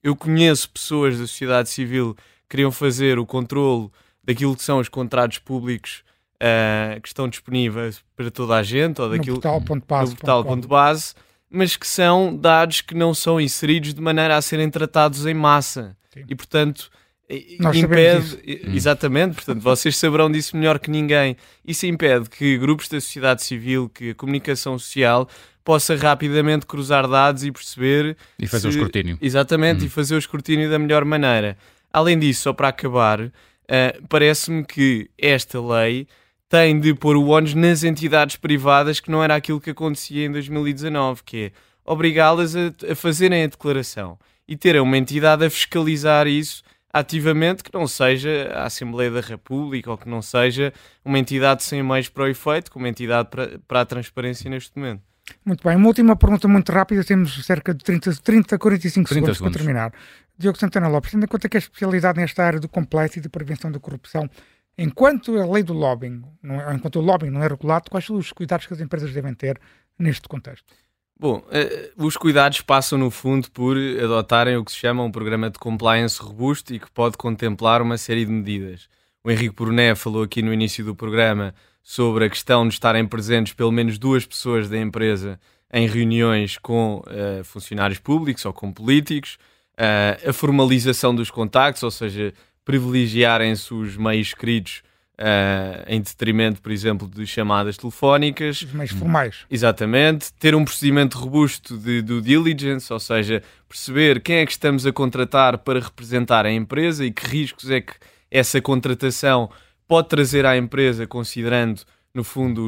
Eu 0.03 0.15
conheço 0.15 0.69
pessoas 0.69 1.17
da 1.17 1.25
sociedade 1.25 1.67
civil 1.67 2.13
que 2.13 2.21
queriam 2.51 2.71
fazer 2.71 3.17
o 3.17 3.25
controle 3.25 3.89
daquilo 4.23 4.55
que 4.55 4.61
são 4.61 4.77
os 4.77 4.87
contratos 4.87 5.39
públicos 5.39 6.03
uh, 6.35 7.01
que 7.01 7.07
estão 7.07 7.27
disponíveis 7.27 8.03
para 8.15 8.29
toda 8.29 8.55
a 8.55 8.61
gente, 8.61 9.01
ou 9.01 9.09
daquilo 9.09 9.37
no 9.37 9.41
portal.base, 9.41 10.15
portal 10.15 10.43
base, 10.67 11.15
mas 11.49 11.75
que 11.75 11.87
são 11.87 12.37
dados 12.37 12.81
que 12.81 12.93
não 12.93 13.15
são 13.15 13.41
inseridos 13.41 13.95
de 13.95 14.01
maneira 14.01 14.37
a 14.37 14.41
serem 14.41 14.69
tratados 14.69 15.25
em 15.25 15.33
massa. 15.33 15.97
Sim. 16.13 16.23
E, 16.29 16.35
portanto, 16.35 16.91
nós 17.59 17.75
impede, 17.77 18.39
exatamente, 18.75 19.33
portanto, 19.33 19.59
vocês 19.59 19.97
saberão 19.97 20.31
disso 20.31 20.55
melhor 20.55 20.77
que 20.77 20.91
ninguém. 20.91 21.35
Isso 21.65 21.87
impede 21.87 22.29
que 22.29 22.59
grupos 22.59 22.87
da 22.89 23.01
sociedade 23.01 23.41
civil, 23.43 23.89
que 23.89 24.11
a 24.11 24.15
comunicação 24.15 24.77
social 24.77 25.27
possa 25.63 25.95
rapidamente 25.95 26.65
cruzar 26.65 27.07
dados 27.07 27.43
e 27.43 27.51
perceber 27.51 28.17
e 28.37 28.47
fazer 28.47 28.71
se... 28.71 28.77
o 28.77 28.79
escrutínio. 28.79 29.17
Exatamente, 29.21 29.83
hum. 29.83 29.87
e 29.87 29.89
fazer 29.89 30.15
o 30.15 30.19
escrutínio 30.19 30.69
da 30.69 30.79
melhor 30.79 31.05
maneira. 31.05 31.57
Além 31.91 32.17
disso, 32.17 32.43
só 32.43 32.53
para 32.53 32.69
acabar, 32.69 33.21
uh, 33.21 33.31
parece-me 34.07 34.63
que 34.63 35.09
esta 35.17 35.59
lei 35.61 36.07
tem 36.49 36.79
de 36.79 36.93
pôr 36.93 37.15
o 37.15 37.27
ONU 37.27 37.55
nas 37.55 37.83
entidades 37.83 38.35
privadas, 38.35 38.99
que 38.99 39.09
não 39.09 39.23
era 39.23 39.35
aquilo 39.35 39.61
que 39.61 39.69
acontecia 39.69 40.25
em 40.25 40.31
2019, 40.31 41.21
que 41.23 41.37
é 41.45 41.51
obrigá-las 41.85 42.55
a, 42.55 42.73
a 42.91 42.95
fazerem 42.95 43.43
a 43.43 43.47
declaração 43.47 44.17
e 44.47 44.57
terem 44.57 44.81
uma 44.81 44.97
entidade 44.97 45.45
a 45.45 45.49
fiscalizar 45.49 46.27
isso 46.27 46.61
ativamente 46.93 47.63
que 47.63 47.73
não 47.73 47.87
seja 47.87 48.51
a 48.53 48.65
Assembleia 48.65 49.09
da 49.09 49.21
República 49.21 49.89
ou 49.89 49.97
que 49.97 50.09
não 50.09 50.21
seja 50.21 50.73
uma 51.05 51.17
entidade 51.17 51.63
sem 51.63 51.81
meios 51.81 52.09
para 52.09 52.23
o 52.23 52.27
efeito, 52.27 52.69
como 52.69 52.85
entidade 52.85 53.29
para, 53.29 53.59
para 53.67 53.81
a 53.81 53.85
transparência 53.85 54.49
neste 54.49 54.77
momento. 54.77 55.01
Muito 55.45 55.67
bem, 55.67 55.75
uma 55.75 55.87
última 55.87 56.15
pergunta 56.15 56.47
muito 56.47 56.71
rápida, 56.71 57.03
temos 57.03 57.45
cerca 57.45 57.73
de 57.73 57.83
30, 57.83 58.15
30 58.15 58.57
45 58.57 59.09
30 59.09 59.13
segundos, 59.13 59.37
segundos, 59.37 59.39
para 59.39 59.51
terminar. 59.51 59.93
Diogo 60.37 60.57
Santana 60.57 60.87
Lopes, 60.87 61.11
tendo 61.11 61.23
em 61.23 61.27
conta 61.27 61.47
que 61.47 61.57
a 61.57 61.59
especialidade 61.59 62.19
nesta 62.19 62.43
área 62.43 62.59
do 62.59 62.67
complexo 62.67 63.19
e 63.19 63.21
de 63.21 63.29
prevenção 63.29 63.71
da 63.71 63.79
corrupção, 63.79 64.29
enquanto 64.77 65.37
a 65.37 65.45
lei 65.45 65.63
do 65.63 65.73
lobbying, 65.73 66.23
não, 66.41 66.59
é, 66.59 66.73
enquanto 66.73 66.97
o 66.97 67.01
lobbying 67.01 67.29
não 67.29 67.43
é 67.43 67.47
regulado, 67.47 67.89
quais 67.89 68.05
são 68.05 68.17
os 68.17 68.31
cuidados 68.31 68.65
que 68.65 68.73
as 68.73 68.81
empresas 68.81 69.13
devem 69.13 69.33
ter 69.33 69.59
neste 69.97 70.27
contexto? 70.27 70.65
Bom, 71.19 71.37
uh, 71.37 72.03
os 72.03 72.17
cuidados 72.17 72.61
passam 72.61 72.97
no 72.97 73.11
fundo 73.11 73.51
por 73.51 73.77
adotarem 73.77 74.57
o 74.57 74.65
que 74.65 74.71
se 74.71 74.77
chama 74.79 75.03
um 75.03 75.11
programa 75.11 75.51
de 75.51 75.59
compliance 75.59 76.19
robusto 76.19 76.73
e 76.73 76.79
que 76.79 76.89
pode 76.89 77.15
contemplar 77.15 77.79
uma 77.81 77.97
série 77.97 78.25
de 78.25 78.31
medidas. 78.31 78.89
O 79.23 79.29
Henrique 79.29 79.55
Brunet 79.55 79.95
falou 79.95 80.23
aqui 80.23 80.41
no 80.41 80.51
início 80.51 80.83
do 80.83 80.95
programa 80.95 81.53
sobre 81.83 82.25
a 82.25 82.29
questão 82.29 82.67
de 82.67 82.73
estarem 82.73 83.05
presentes 83.05 83.53
pelo 83.53 83.71
menos 83.71 83.97
duas 83.97 84.25
pessoas 84.25 84.69
da 84.69 84.77
empresa 84.77 85.39
em 85.73 85.87
reuniões 85.87 86.57
com 86.57 87.03
uh, 87.07 87.43
funcionários 87.43 87.99
públicos 87.99 88.45
ou 88.45 88.53
com 88.53 88.71
políticos, 88.71 89.37
uh, 89.73 90.29
a 90.29 90.33
formalização 90.33 91.15
dos 91.15 91.31
contactos, 91.31 91.81
ou 91.83 91.91
seja, 91.91 92.33
privilegiarem-se 92.65 93.73
os 93.73 93.97
meios 93.97 94.27
escritos 94.27 94.83
Uh, 95.19 95.85
em 95.85 96.01
detrimento, 96.01 96.59
por 96.63 96.71
exemplo, 96.71 97.07
de 97.07 97.27
chamadas 97.27 97.77
telefónicas. 97.77 98.63
Os 98.63 98.73
meios 98.73 98.91
formais. 98.91 99.45
Exatamente. 99.51 100.33
Ter 100.33 100.55
um 100.55 100.65
procedimento 100.65 101.15
robusto 101.19 101.77
de 101.77 102.01
due 102.01 102.21
diligence, 102.21 102.91
ou 102.91 102.99
seja, 102.99 103.43
perceber 103.69 104.19
quem 104.21 104.37
é 104.37 104.45
que 104.47 104.51
estamos 104.51 104.83
a 104.83 104.91
contratar 104.91 105.59
para 105.59 105.79
representar 105.79 106.47
a 106.47 106.51
empresa 106.51 107.05
e 107.05 107.11
que 107.11 107.27
riscos 107.27 107.69
é 107.69 107.81
que 107.81 107.93
essa 108.31 108.59
contratação 108.59 109.51
pode 109.91 110.07
trazer 110.07 110.45
à 110.45 110.55
empresa, 110.55 111.05
considerando, 111.05 111.81
no 112.13 112.23
fundo, 112.23 112.65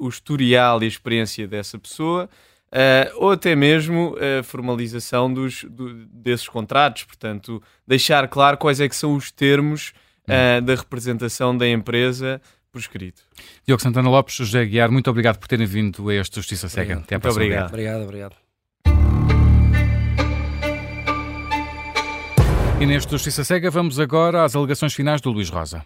o 0.00 0.08
historial 0.08 0.80
e 0.80 0.86
a 0.86 0.88
experiência 0.88 1.46
dessa 1.46 1.78
pessoa. 1.78 2.30
Uh, 2.72 3.12
ou 3.16 3.32
até 3.32 3.54
mesmo 3.54 4.16
a 4.16 4.42
formalização 4.42 5.30
dos, 5.30 5.64
do, 5.64 6.06
desses 6.06 6.48
contratos, 6.48 7.04
portanto, 7.04 7.62
deixar 7.86 8.26
claro 8.26 8.56
quais 8.56 8.80
é 8.80 8.88
que 8.88 8.96
são 8.96 9.14
os 9.14 9.30
termos 9.30 9.92
uh, 10.24 10.62
da 10.62 10.74
representação 10.74 11.54
da 11.54 11.68
empresa 11.68 12.40
por 12.72 12.78
escrito. 12.78 13.20
Diogo 13.66 13.82
Santana 13.82 14.08
Lopes, 14.08 14.36
José 14.36 14.64
Guiar, 14.64 14.90
muito 14.90 15.10
obrigado 15.10 15.36
por 15.36 15.48
terem 15.48 15.66
vindo 15.66 16.08
a 16.08 16.14
este 16.14 16.36
Justiça 16.36 16.70
Cega. 16.70 16.94
Até 16.94 17.16
a 17.16 17.18
muito 17.18 17.30
obrigado. 17.32 17.68
Obrigado, 17.68 18.02
obrigado. 18.04 18.36
E 22.80 22.86
neste 22.86 23.10
Justiça 23.10 23.44
Cega 23.44 23.70
vamos 23.70 24.00
agora 24.00 24.42
às 24.42 24.56
alegações 24.56 24.94
finais 24.94 25.20
do 25.20 25.30
Luís 25.30 25.50
Rosa. 25.50 25.84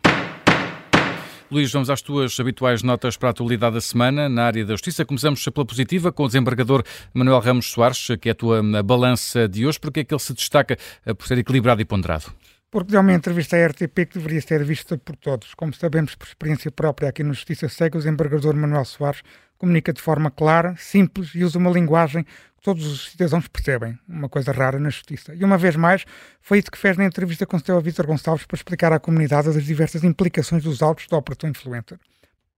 Luís, 1.48 1.70
vamos 1.70 1.88
às 1.88 2.02
tuas 2.02 2.38
habituais 2.40 2.82
notas 2.82 3.16
para 3.16 3.28
a 3.28 3.30
atualidade 3.30 3.74
da 3.74 3.80
semana 3.80 4.28
na 4.28 4.44
área 4.46 4.64
da 4.64 4.74
justiça. 4.74 5.04
Começamos 5.04 5.44
pela 5.48 5.64
positiva 5.64 6.10
com 6.10 6.24
o 6.24 6.26
desembargador 6.26 6.82
Manuel 7.14 7.38
Ramos 7.38 7.70
Soares, 7.70 8.08
que 8.20 8.28
é 8.28 8.32
a 8.32 8.34
tua 8.34 8.60
balança 8.82 9.48
de 9.48 9.64
hoje. 9.64 9.78
Porque 9.78 10.00
é 10.00 10.04
que 10.04 10.12
ele 10.12 10.20
se 10.20 10.34
destaca 10.34 10.76
eh, 11.04 11.14
por 11.14 11.26
ser 11.26 11.38
equilibrado 11.38 11.80
e 11.80 11.84
ponderado? 11.84 12.32
porque 12.68 12.90
deu 12.90 13.00
uma 13.00 13.14
entrevista 13.14 13.56
à 13.56 13.66
RTP 13.68 13.94
que 13.94 14.18
deveria 14.18 14.40
ser 14.42 14.62
vista 14.62 14.98
por 14.98 15.16
todos. 15.16 15.54
Como 15.54 15.72
sabemos 15.72 16.14
por 16.14 16.26
experiência 16.26 16.70
própria 16.70 17.08
aqui 17.08 17.22
no 17.22 17.32
Justiça 17.32 17.70
Cega, 17.70 17.96
o 17.96 18.00
desembargador 18.00 18.54
Manuel 18.54 18.84
Soares 18.84 19.22
comunica 19.56 19.94
de 19.94 20.02
forma 20.02 20.30
clara, 20.30 20.74
simples 20.76 21.34
e 21.34 21.42
usa 21.42 21.58
uma 21.58 21.70
linguagem 21.70 22.26
todos 22.66 22.84
os 22.84 23.10
cidadãos 23.12 23.46
percebem, 23.46 23.96
uma 24.08 24.28
coisa 24.28 24.50
rara 24.50 24.76
na 24.80 24.90
justiça. 24.90 25.32
E 25.32 25.44
uma 25.44 25.56
vez 25.56 25.76
mais, 25.76 26.04
foi 26.40 26.58
isso 26.58 26.68
que 26.68 26.76
fez 26.76 26.96
na 26.96 27.04
entrevista 27.04 27.46
com 27.46 27.56
o 27.56 27.80
Vítor 27.80 28.08
Gonçalves 28.08 28.44
para 28.44 28.56
explicar 28.56 28.92
à 28.92 28.98
comunidade 28.98 29.48
as 29.48 29.64
diversas 29.64 30.02
implicações 30.02 30.64
dos 30.64 30.82
autos 30.82 31.06
da 31.06 31.16
Operação 31.16 31.48
Influencer 31.48 31.96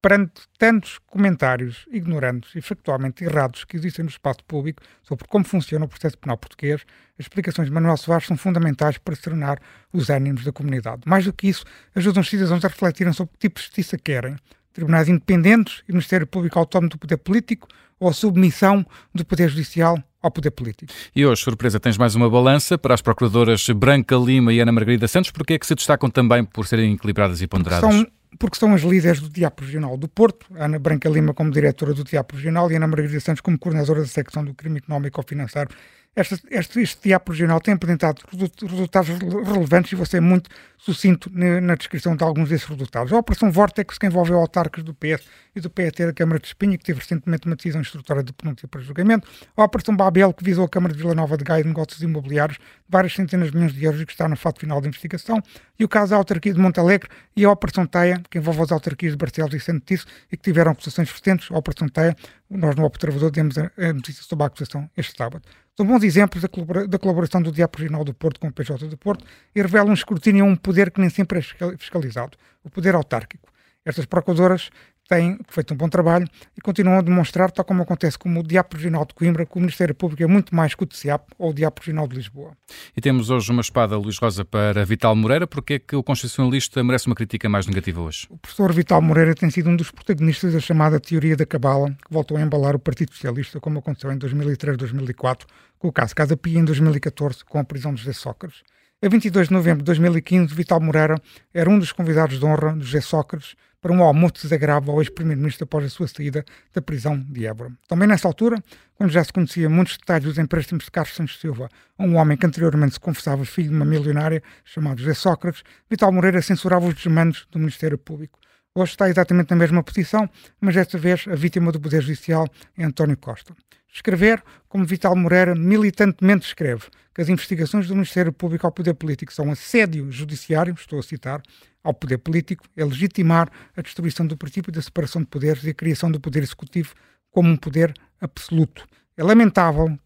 perante 0.01 0.43
tantos 0.57 0.99
comentários 1.09 1.85
ignorantes 1.91 2.55
e 2.55 2.63
factualmente 2.63 3.25
errados 3.25 3.65
que 3.65 3.77
existem 3.77 4.05
no 4.05 4.11
espaço 4.11 4.45
público 4.47 4.83
sobre 5.03 5.27
como 5.29 5.45
funciona 5.45 5.85
o 5.85 5.89
processo 5.89 6.17
penal 6.17 6.39
português, 6.39 6.87
as 7.19 7.27
explicações 7.27 7.69
de 7.69 7.75
Manuel 7.75 7.97
Soares 7.97 8.27
são 8.27 8.37
fundamentais 8.37 8.97
para 8.97 9.17
serenar 9.17 9.59
os 9.93 10.09
ânimos 10.09 10.45
da 10.45 10.53
comunidade. 10.53 11.03
Mais 11.05 11.25
do 11.25 11.33
que 11.33 11.49
isso, 11.49 11.65
ajudam 11.95 12.21
os 12.21 12.31
cidadãos 12.31 12.65
a 12.65 12.69
refletirem 12.69 13.13
sobre 13.13 13.33
que 13.33 13.41
tipo 13.41 13.59
de 13.59 13.67
justiça 13.67 13.99
querem. 13.99 14.37
Tribunais 14.79 15.09
independentes 15.09 15.83
e 15.89 15.93
Ministério 15.93 16.25
Público 16.25 16.57
Autónomo 16.57 16.89
do 16.89 16.99
Poder 16.99 17.17
Político 17.17 17.67
ou 17.99 18.09
a 18.09 18.13
submissão 18.13 18.87
do 19.13 19.25
Poder 19.25 19.49
Judicial 19.49 20.01
ao 20.23 20.31
poder 20.31 20.53
político. 20.53 20.93
E 21.17 21.27
hoje, 21.27 21.43
surpresa, 21.43 21.81
tens 21.81 21.99
mais 21.99 22.15
uma 22.15 22.31
balança 22.31 22.79
para 22.79 22.95
as 22.95 23.03
procuradoras 23.03 23.69
Branca 23.71 24.15
Lima 24.15 24.53
e 24.53 24.61
Ana 24.61 24.71
Margarida 24.71 25.09
Santos, 25.09 25.33
porque 25.33 25.55
é 25.55 25.59
que 25.59 25.67
se 25.67 25.75
destacam 25.75 26.09
também 26.09 26.45
por 26.45 26.65
serem 26.65 26.95
equilibradas 26.95 27.43
e 27.43 27.49
ponderadas? 27.49 27.93
São 27.93 28.07
porque 28.39 28.57
são 28.57 28.73
as 28.73 28.83
líderes 28.83 29.21
do 29.21 29.29
Diapo 29.29 29.65
Regional 29.65 29.97
do 29.97 30.07
Porto, 30.07 30.47
Ana 30.55 30.79
Branca 30.79 31.09
Lima 31.09 31.35
como 31.35 31.51
diretora 31.51 31.93
do 31.95 32.05
Diapo 32.05 32.37
Regional 32.37 32.71
e 32.71 32.77
Ana 32.77 32.87
Margarida 32.87 33.19
Santos 33.19 33.41
como 33.41 33.59
coordenadora 33.59 34.03
da 34.03 34.07
secção 34.07 34.45
do 34.45 34.55
crime 34.55 34.79
económico 34.79 35.19
ou 35.19 35.27
financeiro 35.27 35.71
Este, 36.17 36.37
este, 36.51 36.81
este 36.81 37.09
diapo 37.09 37.31
regional 37.31 37.61
tem 37.61 37.75
apresentado 37.75 38.23
resultados 38.33 39.09
relevantes 39.09 39.93
e 39.93 39.95
vou 39.95 40.05
ser 40.05 40.21
muito 40.21 40.51
sucinto 40.77 41.31
na 41.33 41.77
descrição 41.77 42.17
de 42.17 42.25
alguns 42.25 42.49
desses 42.49 42.67
resultados. 42.67 43.13
A 43.13 43.19
Operação 43.19 43.53
Vortex, 43.53 43.99
que 43.99 44.07
envolveu 44.07 44.37
autarcas 44.39 44.83
do 44.83 44.93
PS 44.95 45.25
e 45.55 45.61
do 45.61 45.71
PET 45.71 46.07
da 46.07 46.13
Câmara 46.13 46.41
de 46.41 46.47
Espinha, 46.47 46.77
que 46.77 46.85
teve 46.85 47.01
recentemente 47.01 47.47
uma 47.47 47.55
decisão 47.55 47.81
instrutora 47.81 48.23
de 48.23 48.33
penúncia 48.33 48.67
para 48.67 48.81
julgamento. 48.81 49.29
A 49.57 49.63
Operação 49.65 49.97
Babel, 49.97 50.33
que 50.33 50.43
visou 50.43 50.65
a 50.65 50.69
Câmara 50.69 50.93
de 50.93 50.99
Vila 50.99 51.15
Nova 51.15 51.37
de 51.37 51.45
Gaia 51.45 51.63
de 51.63 51.69
negócios 51.69 52.01
imobiliários, 52.03 52.59
várias 52.89 53.13
centenas 53.13 53.51
de 53.51 53.57
milhões 53.57 53.73
de 53.73 53.85
euros 53.85 54.01
e 54.01 54.07
que 54.07 54.13
está 54.13 54.29
na 54.29 54.37
fase 54.37 54.57
final 54.59 54.81
da 54.81 54.89
investigação. 54.89 55.41
E 55.79 55.85
o 55.85 55.89
caso 55.89 56.11
da 56.11 56.17
autarquia 56.17 56.53
de 56.53 56.59
Montalegre 56.59 57.09
e 57.37 57.45
a 57.45 57.51
Operação 57.51 57.87
Teia, 57.87 58.21
que 58.29 58.39
envolve 58.39 58.63
as 58.63 58.73
autarquias 58.73 59.13
de 59.13 59.19
Barcelos 59.19 59.55
e 59.55 59.61
Santo 59.61 59.85
Tiso 59.85 60.07
e 60.33 60.37
que 60.37 60.43
tiveram 60.43 60.73
acusações 60.73 61.11
recentes. 61.11 61.49
A 61.51 61.59
Operação 61.59 61.89
Teia, 61.89 62.17
nós 62.51 62.75
no 62.77 62.85
Observador 62.85 63.31
demos 63.31 63.59
a, 63.59 63.71
a 63.77 63.93
notícia 63.93 64.23
sobre 64.23 64.45
a 64.45 64.47
acusação 64.47 64.91
este 64.97 65.17
sábado. 65.17 65.43
São 65.77 65.87
bons 65.87 66.03
exemplos 66.03 66.43
da, 66.43 66.49
colabora 66.49 66.89
da 66.89 66.99
colaboração 66.99 67.43
do 67.43 67.53
Diabo 67.53 67.79
Regional 67.79 68.05
do 68.05 68.15
Porto 68.15 68.41
com 68.41 68.49
o 68.49 68.53
PJ 68.53 68.89
do 68.89 68.97
Porto 68.97 69.25
e 69.55 69.63
revelam 69.63 69.91
um 69.91 69.95
escrutínio 69.95 70.45
a 70.45 70.49
um 70.49 70.57
poder 70.57 70.91
que 70.91 71.01
nem 71.01 71.11
sempre 71.11 71.39
é 71.39 71.43
fiscalizado, 71.77 72.37
o 72.65 72.71
poder 72.71 72.95
autárquico. 72.95 73.49
Estas 73.85 74.07
procuradoras 74.07 74.71
têm 75.09 75.39
feito 75.49 75.73
um 75.73 75.77
bom 75.77 75.89
trabalho 75.89 76.29
e 76.57 76.61
continuam 76.61 76.99
a 76.99 77.01
demonstrar, 77.01 77.51
tal 77.51 77.65
como 77.65 77.83
acontece 77.83 78.19
com 78.19 78.33
o 78.39 78.43
Diabo 78.43 78.77
Regional 78.77 79.07
de 79.07 79.15
Coimbra, 79.15 79.47
que 79.47 79.57
o 79.57 79.61
Ministério 79.61 79.95
Público 79.95 80.23
é 80.23 80.27
muito 80.27 80.55
mais 80.55 80.75
que 80.75 80.85
o 80.85 80.87
DCAP 80.87 81.33
ou 81.39 81.51
o 81.51 81.55
Diabo 81.55 81.77
Regional 81.81 82.07
de 82.07 82.17
Lisboa. 82.17 82.53
E 82.97 83.01
temos 83.01 83.31
hoje 83.31 83.51
uma 83.51 83.63
espada, 83.63 83.97
Luís 83.97 84.19
Rosa, 84.19 84.45
para 84.45 84.85
Vital 84.85 85.17
Moreira. 85.17 85.47
Porquê 85.47 85.75
é 85.75 85.79
que 85.79 85.97
o 85.97 86.03
constitucionalista 86.03 86.85
merece 86.85 87.07
uma 87.07 87.17
crítica 87.17 87.49
mais 87.49 87.67
negativa 87.67 88.01
hoje? 88.01 88.27
O 88.29 88.37
professor 88.37 88.73
Vital 88.73 89.01
Moreira 89.01 89.35
tem 89.35 89.51
sido 89.51 89.71
um 89.71 89.77
dos 89.77 89.91
protagonistas 89.91 90.53
da 90.53 90.61
chamada 90.61 91.01
teoria 91.01 91.37
da 91.37 91.47
cabala, 91.47 91.91
que 91.91 92.13
voltou 92.13 92.37
a 92.37 92.43
embalar 92.43 92.77
o 92.77 92.79
Partido 92.79 93.13
Socialista, 93.13 93.59
como 93.59 93.79
aconteceu 93.79 94.13
em 94.13 94.19
2003-2004, 94.19 95.47
com 95.79 95.89
o 95.89 95.93
caso 95.93 96.15
Casa 96.15 96.37
Pia 96.37 96.59
em 96.59 96.65
2014, 96.65 97.45
com 97.45 97.59
a 97.59 97.65
prisão 97.65 97.95
de 97.95 98.03
José 98.03 98.13
Sócrates. 98.13 98.63
A 99.01 99.09
22 99.09 99.47
de 99.47 99.55
novembro 99.55 99.79
de 99.79 99.85
2015, 99.85 100.53
Vital 100.53 100.81
Moreira 100.81 101.15
era 101.55 101.71
um 101.71 101.79
dos 101.79 101.93
convidados 101.93 102.37
de 102.37 102.45
honra 102.45 102.73
de 102.73 102.85
José 102.85 103.01
Sócrates 103.01 103.55
para 103.81 103.93
um 103.93 104.03
almoço 104.03 104.43
desagradável 104.43 104.93
ao 104.93 105.01
ex-primeiro-ministro 105.01 105.63
após 105.63 105.85
a 105.85 105.89
sua 105.89 106.09
saída 106.09 106.45
da 106.75 106.83
prisão 106.83 107.17
de 107.17 107.47
Évora. 107.47 107.71
Também 107.87 108.09
nessa 108.09 108.27
altura, 108.27 108.61
quando 108.97 109.11
já 109.11 109.23
se 109.23 109.33
conhecia 109.33 109.71
muitos 109.71 109.97
detalhes 109.99 110.25
dos 110.25 110.37
empréstimos 110.37 110.87
de 110.87 110.91
Carlos 110.91 111.15
Santos 111.15 111.39
Silva 111.39 111.69
a 111.97 112.03
um 112.03 112.17
homem 112.17 112.37
que 112.37 112.45
anteriormente 112.45 112.95
se 112.95 113.01
confessava 113.01 113.45
filho 113.45 113.69
de 113.69 113.77
uma 113.77 113.85
milionária 113.85 114.43
chamada 114.65 115.01
José 115.01 115.15
Sócrates, 115.15 115.63
Vital 115.89 116.11
Moreira 116.11 116.43
censurava 116.43 116.89
os 116.89 116.95
desmandos 116.97 117.47
do 117.53 117.61
Ministério 117.61 117.99
Público. 117.99 118.41
Hoje 118.75 118.91
está 118.91 119.09
exatamente 119.09 119.51
na 119.51 119.57
mesma 119.57 119.81
posição, 119.81 120.29
mas 120.61 120.75
desta 120.75 120.99
vez 120.99 121.25
a 121.29 121.37
vítima 121.37 121.71
do 121.71 121.79
Poder 121.79 122.03
Judicial 122.03 122.49
é 122.77 122.83
António 122.83 123.17
Costa. 123.17 123.55
Escrever, 123.99 124.45
como 124.69 124.85
Vital 124.85 125.17
Moreira 125.17 125.57
militantemente 125.57 126.47
escreve, 126.47 126.85
que 127.13 127.21
as 127.21 127.29
investigações 127.29 127.89
do 127.89 127.95
Ministério 127.95 128.33
Público 128.33 128.65
ao 128.65 128.71
poder 128.71 128.95
político 128.95 129.33
são 129.33 129.51
assédio 129.51 130.09
judiciário, 130.13 130.73
estou 130.73 131.01
a 131.01 131.03
citar, 131.03 131.43
ao 131.83 131.93
poder 131.93 132.19
político, 132.19 132.65
é 132.77 132.85
legitimar 132.85 133.51
a 133.77 133.83
destruição 133.83 134.25
do 134.25 134.37
princípio 134.37 134.71
da 134.71 134.81
separação 134.81 135.21
de 135.23 135.27
poderes 135.27 135.65
e 135.65 135.71
a 135.71 135.75
criação 135.75 136.13
do 136.13 136.21
poder 136.21 136.45
executivo 136.45 136.95
como 137.33 137.49
um 137.49 137.57
poder 137.57 137.93
absoluto. 138.21 138.87
É 139.17 139.25
lamentável 139.25 139.99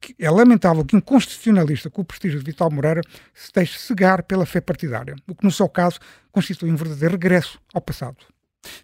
que, 0.00 0.14
é 0.16 0.30
lamentável 0.30 0.84
que 0.84 0.94
um 0.94 1.00
constitucionalista 1.00 1.90
com 1.90 2.02
o 2.02 2.04
prestígio 2.04 2.38
de 2.38 2.44
Vital 2.44 2.70
Moreira 2.70 3.00
se 3.34 3.52
deixe 3.52 3.80
cegar 3.80 4.22
pela 4.22 4.46
fé 4.46 4.60
partidária, 4.60 5.16
o 5.26 5.34
que 5.34 5.44
no 5.44 5.50
seu 5.50 5.68
caso 5.68 5.98
constitui 6.30 6.70
um 6.70 6.76
verdadeiro 6.76 7.14
regresso 7.14 7.58
ao 7.74 7.80
passado. 7.80 8.18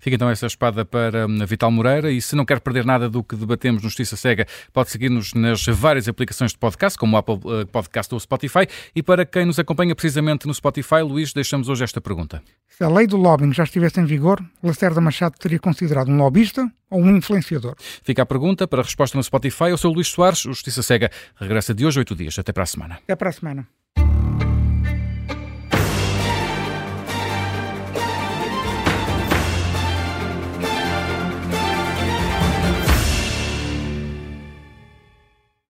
Fica 0.01 0.17
então 0.17 0.31
essa 0.31 0.47
espada 0.47 0.85
para 0.85 1.27
hum, 1.27 1.45
Vital 1.47 1.71
Moreira 1.71 2.11
e 2.11 2.21
se 2.21 2.37
não 2.37 2.45
quer 2.45 2.61
perder 2.61 2.85
nada 2.85 3.09
do 3.09 3.23
que 3.23 3.37
debatemos 3.37 3.83
no 3.83 3.89
Justiça 3.89 4.17
Cega, 4.17 4.47
pode 4.73 4.91
seguir-nos 4.91 5.35
nas 5.35 5.65
várias 5.67 6.09
aplicações 6.09 6.53
de 6.53 6.59
podcast, 6.59 6.99
como 6.99 7.17
o 7.17 7.19
Apple 7.19 7.41
eh, 7.47 7.65
Podcast 7.67 8.13
ou 8.15 8.19
o 8.19 8.21
Spotify. 8.21 8.67
E 8.95 9.03
para 9.03 9.25
quem 9.25 9.45
nos 9.45 9.59
acompanha 9.59 9.95
precisamente 9.95 10.47
no 10.47 10.55
Spotify, 10.55 11.03
Luís, 11.03 11.33
deixamos 11.33 11.69
hoje 11.69 11.85
esta 11.85 12.01
pergunta. 12.01 12.43
Se 12.69 12.85
a 12.85 12.89
lei 12.89 13.07
do 13.07 13.17
lobbying 13.17 13.53
já 13.53 13.65
estivesse 13.65 14.01
em 14.01 14.05
vigor, 14.05 14.43
Lacerda 14.63 15.01
Machado 15.01 15.37
teria 15.39 15.59
considerado 15.59 16.09
um 16.09 16.17
lobista 16.17 16.71
ou 16.91 17.01
um 17.01 17.17
influenciador? 17.17 17.75
Fica 17.79 18.23
a 18.23 18.27
pergunta 18.27 18.67
para 18.67 18.81
a 18.81 18.85
resposta 18.85 19.17
no 19.17 19.23
Spotify. 19.23 19.65
Eu 19.65 19.79
sou 19.79 19.91
o 19.91 19.95
Luís 19.95 20.09
Soares, 20.09 20.45
o 20.45 20.49
Justiça 20.49 20.83
Cega 20.83 21.11
regressa 21.37 21.75
de 21.75 21.87
hoje 21.87 21.99
oito 21.99 22.15
dias. 22.15 22.39
Até 22.39 22.53
para 22.53 22.65
a 22.65 22.67
semana. 22.67 22.99
Até 23.05 23.15
para 23.15 23.29
a 23.29 23.33
semana. 23.33 23.80